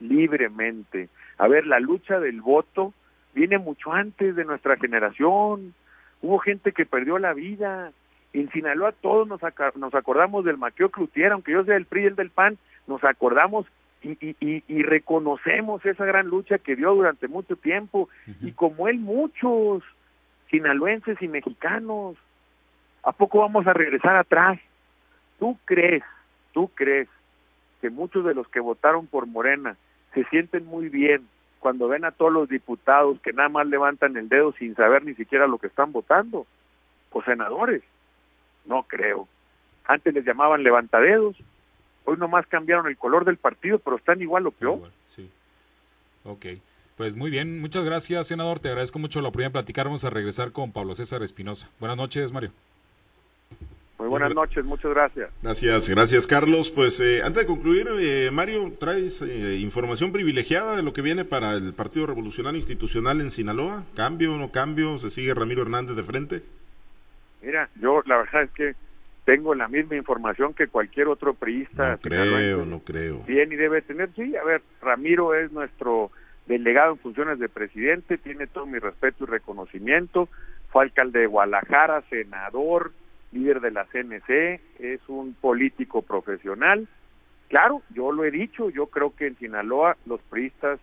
libremente. 0.00 1.10
A 1.36 1.46
ver, 1.46 1.66
la 1.66 1.78
lucha 1.78 2.20
del 2.20 2.40
voto 2.40 2.94
viene 3.34 3.58
mucho 3.58 3.92
antes 3.92 4.34
de 4.34 4.46
nuestra 4.46 4.78
generación. 4.78 5.74
Hubo 6.22 6.38
gente 6.38 6.72
que 6.72 6.86
perdió 6.86 7.18
la 7.18 7.34
vida. 7.34 7.92
En 8.32 8.50
Sinaloa 8.50 8.92
todos 8.92 9.28
nos, 9.28 9.42
nos 9.76 9.94
acordamos 9.94 10.46
del 10.46 10.56
Maqueo 10.56 10.88
Clutier, 10.88 11.32
aunque 11.32 11.52
yo 11.52 11.64
sea 11.64 11.74
del 11.74 11.84
PRI 11.84 12.02
y 12.02 12.06
el 12.06 12.16
del 12.16 12.30
PAN, 12.30 12.56
nos 12.86 13.04
acordamos 13.04 13.66
y, 14.04 14.36
y, 14.40 14.62
y, 14.68 14.82
reconocemos 14.82 15.84
esa 15.86 16.04
gran 16.04 16.28
lucha 16.28 16.58
que 16.58 16.76
dio 16.76 16.94
durante 16.94 17.26
mucho 17.26 17.56
tiempo. 17.56 18.08
Y 18.42 18.52
como 18.52 18.88
él, 18.88 18.98
muchos 18.98 19.82
sinaloenses 20.50 21.20
y 21.20 21.28
mexicanos. 21.28 22.16
¿A 23.02 23.12
poco 23.12 23.40
vamos 23.40 23.66
a 23.66 23.72
regresar 23.72 24.16
atrás? 24.16 24.58
¿Tú 25.38 25.58
crees, 25.64 26.02
tú 26.52 26.68
crees 26.74 27.08
que 27.80 27.90
muchos 27.90 28.24
de 28.24 28.34
los 28.34 28.48
que 28.48 28.60
votaron 28.60 29.06
por 29.06 29.26
Morena 29.26 29.76
se 30.14 30.24
sienten 30.24 30.64
muy 30.64 30.88
bien 30.88 31.26
cuando 31.58 31.88
ven 31.88 32.04
a 32.04 32.12
todos 32.12 32.32
los 32.32 32.48
diputados 32.48 33.20
que 33.20 33.32
nada 33.32 33.48
más 33.48 33.66
levantan 33.66 34.16
el 34.16 34.28
dedo 34.28 34.52
sin 34.52 34.74
saber 34.74 35.04
ni 35.04 35.14
siquiera 35.14 35.46
lo 35.46 35.58
que 35.58 35.66
están 35.66 35.92
votando, 35.92 36.46
o 37.10 37.22
senadores. 37.22 37.82
No 38.64 38.84
creo. 38.84 39.26
Antes 39.86 40.14
les 40.14 40.24
llamaban 40.24 40.62
levantadedos, 40.62 41.36
hoy 42.04 42.16
nomás 42.16 42.46
cambiaron 42.46 42.86
el 42.86 42.96
color 42.96 43.24
del 43.24 43.36
partido, 43.36 43.78
pero 43.78 43.96
están 43.96 44.20
igual 44.22 44.46
o 44.46 44.50
peor. 44.50 44.90
sí. 45.06 45.30
Ok. 46.24 46.46
Pues 46.96 47.16
muy 47.16 47.28
bien, 47.28 47.60
muchas 47.60 47.84
gracias, 47.84 48.28
senador. 48.28 48.60
Te 48.60 48.68
agradezco 48.68 49.00
mucho 49.00 49.20
la 49.20 49.28
oportunidad 49.28 49.50
de 49.50 49.54
platicar. 49.54 49.86
Vamos 49.86 50.04
a 50.04 50.10
regresar 50.10 50.52
con 50.52 50.70
Pablo 50.70 50.94
César 50.94 51.24
Espinosa. 51.24 51.68
Buenas 51.80 51.96
noches, 51.96 52.30
Mario. 52.30 52.52
Muy 53.98 54.08
buenas 54.08 54.34
noches, 54.34 54.64
muchas 54.64 54.90
gracias. 54.92 55.30
Gracias, 55.42 55.88
gracias 55.88 56.26
Carlos. 56.26 56.70
Pues 56.70 57.00
eh, 57.00 57.22
antes 57.22 57.42
de 57.42 57.46
concluir, 57.46 57.88
eh, 57.98 58.30
Mario, 58.32 58.72
traes 58.78 59.22
eh, 59.22 59.56
información 59.56 60.12
privilegiada 60.12 60.76
de 60.76 60.82
lo 60.82 60.92
que 60.92 61.00
viene 61.00 61.24
para 61.24 61.54
el 61.54 61.72
Partido 61.74 62.06
Revolucionario 62.06 62.58
Institucional 62.58 63.20
en 63.20 63.30
Sinaloa. 63.30 63.84
¿Cambio 63.94 64.34
o 64.34 64.36
no 64.36 64.50
cambio? 64.50 64.98
¿Se 64.98 65.10
sigue 65.10 65.32
Ramiro 65.32 65.62
Hernández 65.62 65.96
de 65.96 66.02
frente? 66.02 66.42
Mira, 67.42 67.68
yo 67.80 68.02
la 68.06 68.18
verdad 68.18 68.42
es 68.42 68.50
que 68.50 68.74
tengo 69.24 69.54
la 69.54 69.68
misma 69.68 69.96
información 69.96 70.54
que 70.54 70.68
cualquier 70.68 71.08
otro 71.08 71.34
priista. 71.34 71.92
No 71.92 71.98
creo, 71.98 72.64
no 72.64 72.80
creo. 72.80 73.20
Bien 73.26 73.50
y 73.52 73.56
debe 73.56 73.82
tener, 73.82 74.10
sí, 74.14 74.36
a 74.36 74.44
ver, 74.44 74.62
Ramiro 74.82 75.34
es 75.34 75.50
nuestro 75.52 76.10
delegado 76.46 76.92
en 76.92 76.98
funciones 76.98 77.38
de 77.38 77.48
presidente, 77.48 78.18
tiene 78.18 78.46
todo 78.46 78.66
mi 78.66 78.78
respeto 78.78 79.24
y 79.24 79.26
reconocimiento, 79.26 80.28
fue 80.68 80.84
alcalde 80.84 81.20
de 81.20 81.26
Guadalajara, 81.26 82.02
senador, 82.10 82.92
líder 83.32 83.60
de 83.60 83.70
la 83.70 83.86
CNC, 83.86 84.60
es 84.78 85.00
un 85.08 85.34
político 85.34 86.02
profesional. 86.02 86.86
Claro, 87.48 87.82
yo 87.90 88.12
lo 88.12 88.24
he 88.24 88.30
dicho, 88.30 88.68
yo 88.70 88.86
creo 88.86 89.14
que 89.14 89.26
en 89.26 89.38
Sinaloa 89.38 89.96
los 90.06 90.20
priistas 90.22 90.80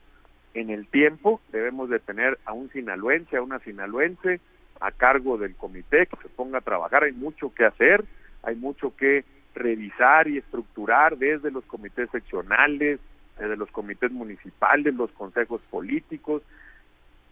en 0.53 0.69
el 0.69 0.87
tiempo 0.87 1.41
debemos 1.51 1.89
de 1.89 1.99
tener 1.99 2.39
a 2.45 2.53
un 2.53 2.69
sinaloense, 2.71 3.37
a 3.37 3.41
una 3.41 3.59
sinaloense 3.59 4.39
a 4.79 4.91
cargo 4.91 5.37
del 5.37 5.55
comité 5.55 6.07
que 6.07 6.17
se 6.21 6.29
ponga 6.29 6.57
a 6.57 6.61
trabajar, 6.61 7.03
hay 7.03 7.13
mucho 7.13 7.53
que 7.53 7.65
hacer, 7.65 8.03
hay 8.43 8.55
mucho 8.55 8.95
que 8.95 9.23
revisar 9.53 10.27
y 10.27 10.37
estructurar 10.37 11.17
desde 11.17 11.51
los 11.51 11.65
comités 11.65 12.09
seccionales, 12.09 12.99
desde 13.37 13.57
los 13.57 13.69
comités 13.71 14.11
municipales, 14.11 14.93
los 14.93 15.11
consejos 15.11 15.61
políticos, 15.69 16.41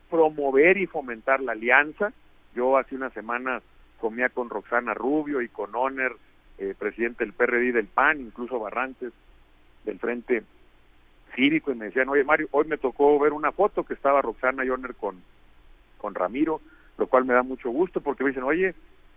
promover 0.10 0.78
y 0.78 0.88
fomentar 0.88 1.41
la 1.41 1.53
alianza. 1.53 2.12
Yo 2.55 2.78
hace 2.78 2.95
unas 2.95 3.14
semanas 3.14 3.64
comía 3.99 4.30
con 4.30 4.49
Roxana 4.49 4.93
Rubio 4.93 5.41
y 5.41 5.49
con 5.49 5.76
Oner, 5.76 6.14
eh, 6.57 6.74
presidente 6.78 7.24
del 7.24 7.34
PRD 7.34 7.72
del 7.72 7.88
PAN, 7.88 8.20
incluso 8.20 8.60
Barrantes 8.60 9.14
del 9.86 9.99
Frente 9.99 10.43
Cívico, 11.36 11.72
y 11.72 11.76
me 11.76 11.86
decían, 11.86 12.10
oye 12.10 12.24
Mario, 12.24 12.47
hoy 12.51 12.66
me 12.68 12.78
tocó 12.78 13.18
ver 13.20 13.34
una 13.34 13.51
foto 13.51 13.84
que 13.84 13.93
estaba 13.93 14.22
Roxana 14.22 14.66
y 14.66 14.70
Oner 14.70 14.95
con, 14.95 15.22
con 15.97 16.16
Ramiro, 16.16 16.62
lo 16.97 17.07
cual 17.07 17.26
me 17.26 17.34
da 17.34 17.43
mucho 17.43 17.70
gusto 17.70 18.01
porque 18.01 18.24
me 18.24 18.32
dicen, 18.32 18.43
oye, 18.43 18.74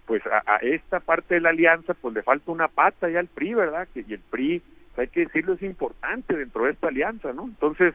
pues 0.07 0.23
a, 0.27 0.57
esta 0.57 1.01
parte 1.01 1.35
de 1.35 1.41
la 1.41 1.51
alianza 1.51 1.95
pues 1.95 2.15
le 2.15 2.23
falta 2.23 2.51
una 2.51 2.69
pata 2.69 3.09
ya 3.09 3.21
al 3.21 3.29
PRI, 3.29 3.55
¿verdad? 3.55 3.89
Que, 3.93 4.05
y 4.07 4.15
el 4.15 4.21
PRI, 4.21 4.63
hay 4.97 5.09
que 5.09 5.21
decirlo, 5.21 5.55
es 5.55 5.63
importante 5.63 6.37
dentro 6.37 6.65
de 6.65 6.73
esta 6.73 6.89
alianza, 6.89 7.33
¿no? 7.33 7.45
Entonces, 7.45 7.95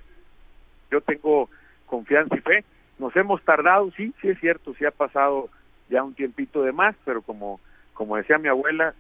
yo 0.90 1.02
tengo 1.02 1.50
confianza 1.86 2.36
y 2.36 2.42
fe. 2.42 2.64
Nos 2.98 3.16
hemos 3.16 3.44
tardado, 3.44 3.92
sí, 3.92 4.14
sí 4.22 4.30
es 4.30 4.40
cierto, 4.40 4.74
sí 4.74 4.86
ha 4.86 4.92
pasado 4.92 5.50
ya 5.90 6.04
un 6.04 6.14
tiempito 6.14 6.64
de 6.64 6.72
más, 6.72 6.96
pero 7.06 7.22
como, 7.22 7.60
como 7.94 8.18
decía 8.18 8.38
mi 8.38 8.48
abuela, 8.48 8.94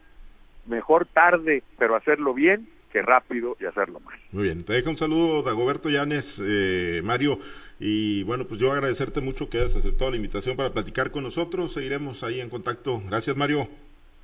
mejor 0.67 1.05
tarde, 1.05 1.63
pero 1.77 1.95
hacerlo 1.95 2.33
bien, 2.33 2.67
que 2.91 3.01
rápido 3.01 3.57
y 3.59 3.65
hacerlo 3.65 3.99
mal. 3.99 4.17
Muy 4.31 4.43
bien, 4.43 4.63
te 4.63 4.73
dejo 4.73 4.89
un 4.89 4.97
saludo, 4.97 5.43
Dagoberto 5.43 5.89
Llanes, 5.89 6.41
eh, 6.43 7.01
Mario, 7.03 7.39
y 7.79 8.23
bueno, 8.23 8.45
pues 8.45 8.59
yo 8.59 8.71
agradecerte 8.71 9.21
mucho 9.21 9.49
que 9.49 9.59
hayas 9.59 9.75
aceptado 9.75 10.11
la 10.11 10.17
invitación 10.17 10.57
para 10.57 10.73
platicar 10.73 11.11
con 11.11 11.23
nosotros, 11.23 11.73
seguiremos 11.73 12.23
ahí 12.23 12.41
en 12.41 12.49
contacto. 12.49 13.01
Gracias, 13.07 13.35
Mario. 13.35 13.67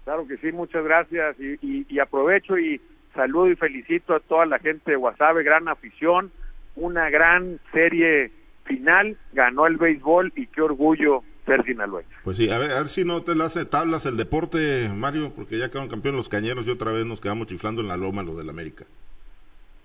Claro 0.03 0.27
que 0.27 0.37
sí, 0.37 0.51
muchas 0.51 0.83
gracias, 0.83 1.35
y, 1.39 1.85
y, 1.87 1.99
aprovecho 1.99 2.57
y 2.57 2.81
saludo 3.13 3.49
y 3.49 3.55
felicito 3.55 4.13
a 4.13 4.19
toda 4.19 4.45
la 4.45 4.59
gente 4.59 4.91
de 4.91 4.97
Guasave, 4.97 5.43
gran 5.43 5.67
afición, 5.67 6.31
una 6.75 7.09
gran 7.09 7.59
serie 7.71 8.31
final, 8.65 9.17
ganó 9.33 9.67
el 9.67 9.77
béisbol 9.77 10.33
y 10.35 10.47
qué 10.47 10.61
orgullo 10.61 11.23
ser 11.45 11.63
sinaloense. 11.63 12.11
Pues 12.23 12.37
sí, 12.37 12.49
a 12.49 12.57
ver, 12.57 12.71
a 12.71 12.79
ver 12.79 12.89
si 12.89 13.03
no 13.03 13.23
te 13.23 13.35
la 13.35 13.45
hace 13.45 13.65
tablas 13.65 14.05
el 14.05 14.17
deporte, 14.17 14.89
Mario, 14.89 15.31
porque 15.35 15.57
ya 15.57 15.69
quedaron 15.69 15.89
campeones 15.89 16.17
los 16.17 16.29
cañeros 16.29 16.65
y 16.67 16.71
otra 16.71 16.91
vez 16.91 17.05
nos 17.05 17.19
quedamos 17.19 17.47
chiflando 17.47 17.81
en 17.81 17.87
la 17.87 17.97
loma 17.97 18.23
los 18.23 18.37
del 18.37 18.49
América. 18.49 18.85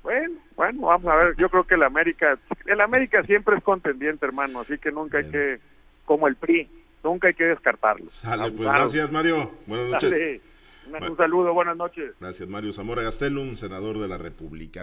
Bueno, 0.02 0.36
bueno, 0.56 0.82
vamos 0.82 1.06
a 1.06 1.16
ver, 1.16 1.34
yo 1.36 1.48
creo 1.48 1.64
que 1.64 1.74
el 1.74 1.82
América, 1.82 2.38
el 2.66 2.80
América 2.80 3.22
siempre 3.24 3.56
es 3.56 3.62
contendiente, 3.62 4.24
hermano, 4.24 4.61
así 4.61 4.78
que 4.78 4.90
nunca 4.90 5.18
hay 5.18 5.30
que, 5.30 5.59
como 6.04 6.28
el 6.28 6.36
PRI, 6.36 6.68
nunca 7.04 7.28
hay 7.28 7.34
que 7.34 7.44
descartarlo. 7.44 8.09
Sale, 8.09 8.50
pues 8.52 8.68
gracias, 8.68 9.12
Mario. 9.12 9.50
Buenas 9.66 9.90
noches. 9.90 10.40
Un 10.88 11.16
saludo, 11.16 11.52
buenas 11.52 11.76
noches. 11.76 12.14
Gracias, 12.18 12.48
Mario 12.48 12.72
Zamora 12.72 13.02
Gastelum, 13.02 13.56
senador 13.56 13.98
de 13.98 14.09
la 14.09 14.16
República. 14.16 14.76